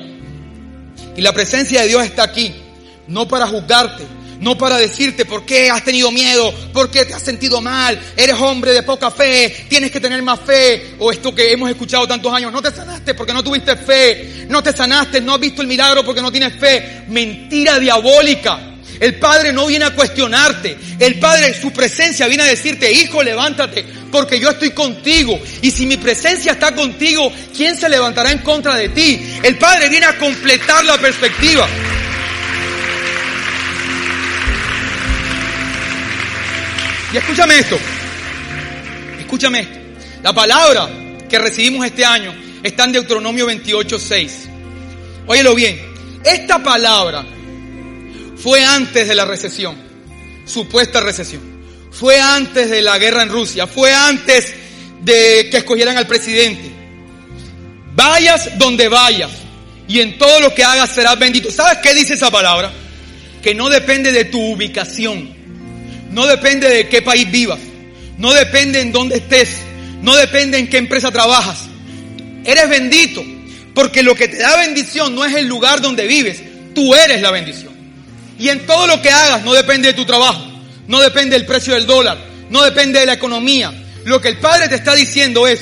Y 1.15 1.21
la 1.21 1.33
presencia 1.33 1.81
de 1.81 1.87
Dios 1.87 2.03
está 2.03 2.23
aquí, 2.23 2.53
no 3.07 3.27
para 3.27 3.47
juzgarte, 3.47 4.03
no 4.43 4.57
para 4.57 4.77
decirte 4.77 5.25
por 5.25 5.45
qué 5.45 5.69
has 5.69 5.83
tenido 5.83 6.11
miedo, 6.11 6.53
por 6.73 6.91
qué 6.91 7.05
te 7.05 7.13
has 7.13 7.23
sentido 7.23 7.61
mal, 7.61 7.99
eres 8.17 8.35
hombre 8.35 8.73
de 8.73 8.83
poca 8.83 9.09
fe, 9.09 9.65
tienes 9.69 9.89
que 9.89 9.99
tener 9.99 10.21
más 10.21 10.39
fe, 10.41 10.95
o 10.99 11.11
esto 11.11 11.33
que 11.33 11.51
hemos 11.51 11.69
escuchado 11.69 12.07
tantos 12.07 12.33
años, 12.33 12.51
no 12.51 12.61
te 12.61 12.71
sanaste 12.71 13.13
porque 13.13 13.33
no 13.33 13.43
tuviste 13.43 13.75
fe, 13.77 14.45
no 14.49 14.61
te 14.61 14.73
sanaste, 14.73 15.21
no 15.21 15.33
has 15.33 15.39
visto 15.39 15.61
el 15.61 15.67
milagro 15.67 16.03
porque 16.03 16.21
no 16.21 16.31
tienes 16.31 16.53
fe. 16.53 17.05
Mentira 17.07 17.79
diabólica. 17.79 18.69
El 18.99 19.15
Padre 19.15 19.51
no 19.51 19.65
viene 19.65 19.85
a 19.85 19.95
cuestionarte. 19.95 20.77
El 20.99 21.19
Padre, 21.19 21.53
su 21.59 21.71
presencia 21.71 22.27
viene 22.27 22.43
a 22.43 22.47
decirte, 22.47 22.91
hijo, 22.91 23.23
levántate, 23.23 23.83
porque 24.11 24.39
yo 24.39 24.49
estoy 24.49 24.71
contigo. 24.71 25.39
Y 25.61 25.71
si 25.71 25.85
mi 25.85 25.97
presencia 25.97 26.53
está 26.53 26.73
contigo, 26.73 27.31
¿quién 27.55 27.77
se 27.77 27.89
levantará 27.89 28.31
en 28.31 28.39
contra 28.39 28.75
de 28.75 28.89
ti? 28.89 29.39
El 29.41 29.57
Padre 29.57 29.89
viene 29.89 30.05
a 30.05 30.17
completar 30.17 30.85
la 30.85 30.97
perspectiva. 30.97 31.67
Y 37.13 37.17
escúchame 37.17 37.59
esto. 37.59 37.77
Escúchame 39.19 39.59
esto. 39.59 39.79
La 40.23 40.33
palabra 40.33 40.89
que 41.29 41.37
recibimos 41.37 41.85
este 41.85 42.03
año 42.03 42.33
está 42.63 42.85
en 42.85 42.93
Deuteronomio 42.93 43.45
28, 43.45 43.99
6. 43.99 44.49
Óyelo 45.27 45.53
bien. 45.53 45.79
Esta 46.25 46.63
palabra 46.63 47.23
fue 48.35 48.63
antes 48.63 49.07
de 49.07 49.13
la 49.13 49.25
recesión, 49.25 49.75
supuesta 50.45 51.01
recesión. 51.01 51.41
Fue 51.91 52.19
antes 52.19 52.71
de 52.71 52.81
la 52.81 52.97
guerra 52.97 53.21
en 53.21 53.29
Rusia. 53.29 53.67
Fue 53.67 53.93
antes 53.93 54.51
de 55.01 55.49
que 55.51 55.57
escogieran 55.57 55.97
al 55.97 56.07
presidente. 56.07 56.71
Vayas 57.95 58.57
donde 58.57 58.87
vayas 58.87 59.29
y 59.87 59.99
en 59.99 60.17
todo 60.17 60.39
lo 60.39 60.55
que 60.55 60.63
hagas 60.63 60.89
serás 60.89 61.19
bendito. 61.19 61.51
¿Sabes 61.51 61.77
qué 61.83 61.93
dice 61.93 62.15
esa 62.15 62.31
palabra? 62.31 62.73
Que 63.43 63.53
no 63.53 63.69
depende 63.69 64.11
de 64.11 64.25
tu 64.25 64.41
ubicación. 64.53 65.32
No 66.11 66.25
depende 66.27 66.69
de 66.69 66.87
qué 66.87 67.01
país 67.01 67.29
vivas. 67.31 67.59
No 68.17 68.33
depende 68.33 68.81
en 68.81 68.91
dónde 68.91 69.17
estés. 69.17 69.57
No 70.01 70.15
depende 70.15 70.57
en 70.57 70.69
qué 70.69 70.77
empresa 70.77 71.11
trabajas. 71.11 71.65
Eres 72.45 72.69
bendito. 72.69 73.23
Porque 73.73 74.03
lo 74.03 74.15
que 74.15 74.27
te 74.27 74.37
da 74.37 74.57
bendición 74.57 75.15
no 75.15 75.25
es 75.25 75.35
el 75.35 75.47
lugar 75.47 75.81
donde 75.81 76.05
vives. 76.07 76.41
Tú 76.75 76.93
eres 76.93 77.21
la 77.21 77.31
bendición. 77.31 77.73
Y 78.39 78.49
en 78.49 78.65
todo 78.65 78.87
lo 78.87 79.01
que 79.01 79.09
hagas 79.09 79.43
no 79.43 79.53
depende 79.53 79.89
de 79.89 79.93
tu 79.93 80.05
trabajo. 80.05 80.45
No 80.87 80.99
depende 80.99 81.37
del 81.37 81.45
precio 81.45 81.73
del 81.73 81.85
dólar. 81.85 82.17
No 82.49 82.63
depende 82.63 82.99
de 82.99 83.05
la 83.05 83.13
economía. 83.13 83.73
Lo 84.05 84.19
que 84.21 84.29
el 84.29 84.37
Padre 84.37 84.67
te 84.67 84.75
está 84.75 84.93
diciendo 84.95 85.47
es, 85.47 85.61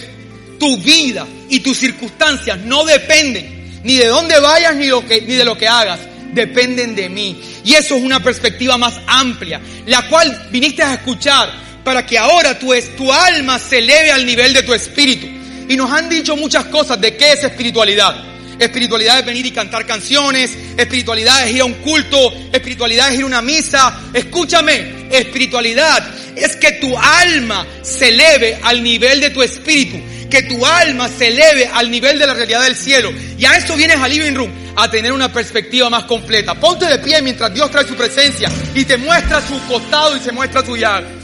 tu 0.60 0.78
vida 0.78 1.26
y 1.50 1.60
tus 1.62 1.80
circunstancias 1.80 2.60
no 2.60 2.86
dependen 2.86 3.82
ni 3.84 3.98
de 3.98 4.06
dónde 4.06 4.40
vayas 4.40 4.76
ni, 4.76 4.86
lo 4.86 5.06
que, 5.06 5.22
ni 5.22 5.34
de 5.34 5.44
lo 5.44 5.58
que 5.58 5.68
hagas 5.68 6.00
dependen 6.34 6.96
de 6.96 7.10
mí. 7.10 7.42
Y 7.64 7.74
eso 7.74 7.96
es 7.96 8.04
una 8.04 8.22
perspectiva 8.22 8.78
más 8.78 9.00
amplia, 9.08 9.62
la 9.86 10.08
cual 10.08 10.48
viniste 10.52 10.84
a 10.84 10.94
escuchar 10.94 11.52
para 11.84 12.06
que 12.06 12.18
ahora 12.18 12.58
tu, 12.58 12.74
tu 12.98 13.12
alma 13.12 13.60
se 13.60 13.80
eleve 13.80 14.12
al 14.12 14.26
nivel 14.26 14.54
de 14.54 14.64
tu 14.64 14.74
espíritu. 14.74 15.28
Y 15.68 15.76
nos 15.76 15.92
han 15.92 16.10
dicho 16.10 16.36
muchas 16.36 16.66
cosas 16.66 17.00
de 17.00 17.16
qué 17.16 17.34
es 17.34 17.44
espiritualidad. 17.44 18.31
Espiritualidad 18.62 19.18
es 19.18 19.26
venir 19.26 19.44
y 19.48 19.52
cantar 19.52 19.88
canciones, 19.88 20.56
espiritualidad 20.78 21.48
es 21.48 21.56
ir 21.56 21.62
a 21.62 21.66
un 21.66 21.74
culto, 21.74 22.32
espiritualidad 22.54 23.10
es 23.10 23.16
ir 23.18 23.24
a 23.24 23.26
una 23.26 23.42
misa. 23.42 24.00
Escúchame, 24.14 25.08
espiritualidad 25.10 26.08
es 26.36 26.56
que 26.58 26.74
tu 26.74 26.96
alma 26.96 27.66
se 27.82 28.10
eleve 28.10 28.60
al 28.62 28.84
nivel 28.84 29.20
de 29.20 29.32
tu 29.32 29.42
espíritu, 29.42 30.00
que 30.30 30.44
tu 30.44 30.64
alma 30.64 31.10
se 31.10 31.30
eleve 31.30 31.72
al 31.74 31.90
nivel 31.90 32.20
de 32.20 32.28
la 32.28 32.36
realidad 32.36 32.62
del 32.62 32.76
cielo. 32.76 33.12
Y 33.36 33.46
a 33.46 33.58
eso 33.58 33.76
vienes 33.76 33.98
al 33.98 34.12
living 34.12 34.36
room, 34.36 34.52
a 34.76 34.92
tener 34.92 35.12
una 35.12 35.34
perspectiva 35.34 35.90
más 35.90 36.04
completa. 36.04 36.54
Ponte 36.54 36.86
de 36.86 37.00
pie 37.00 37.20
mientras 37.24 37.52
Dios 37.52 37.72
trae 37.72 37.88
su 37.88 37.96
presencia 37.96 38.48
y 38.76 38.86
te 38.86 38.96
muestra 38.96 39.42
su 39.42 39.60
costado 39.68 40.16
y 40.16 40.20
se 40.20 40.32
muestra 40.32 40.64
su 40.64 40.78
llaga. 40.78 41.21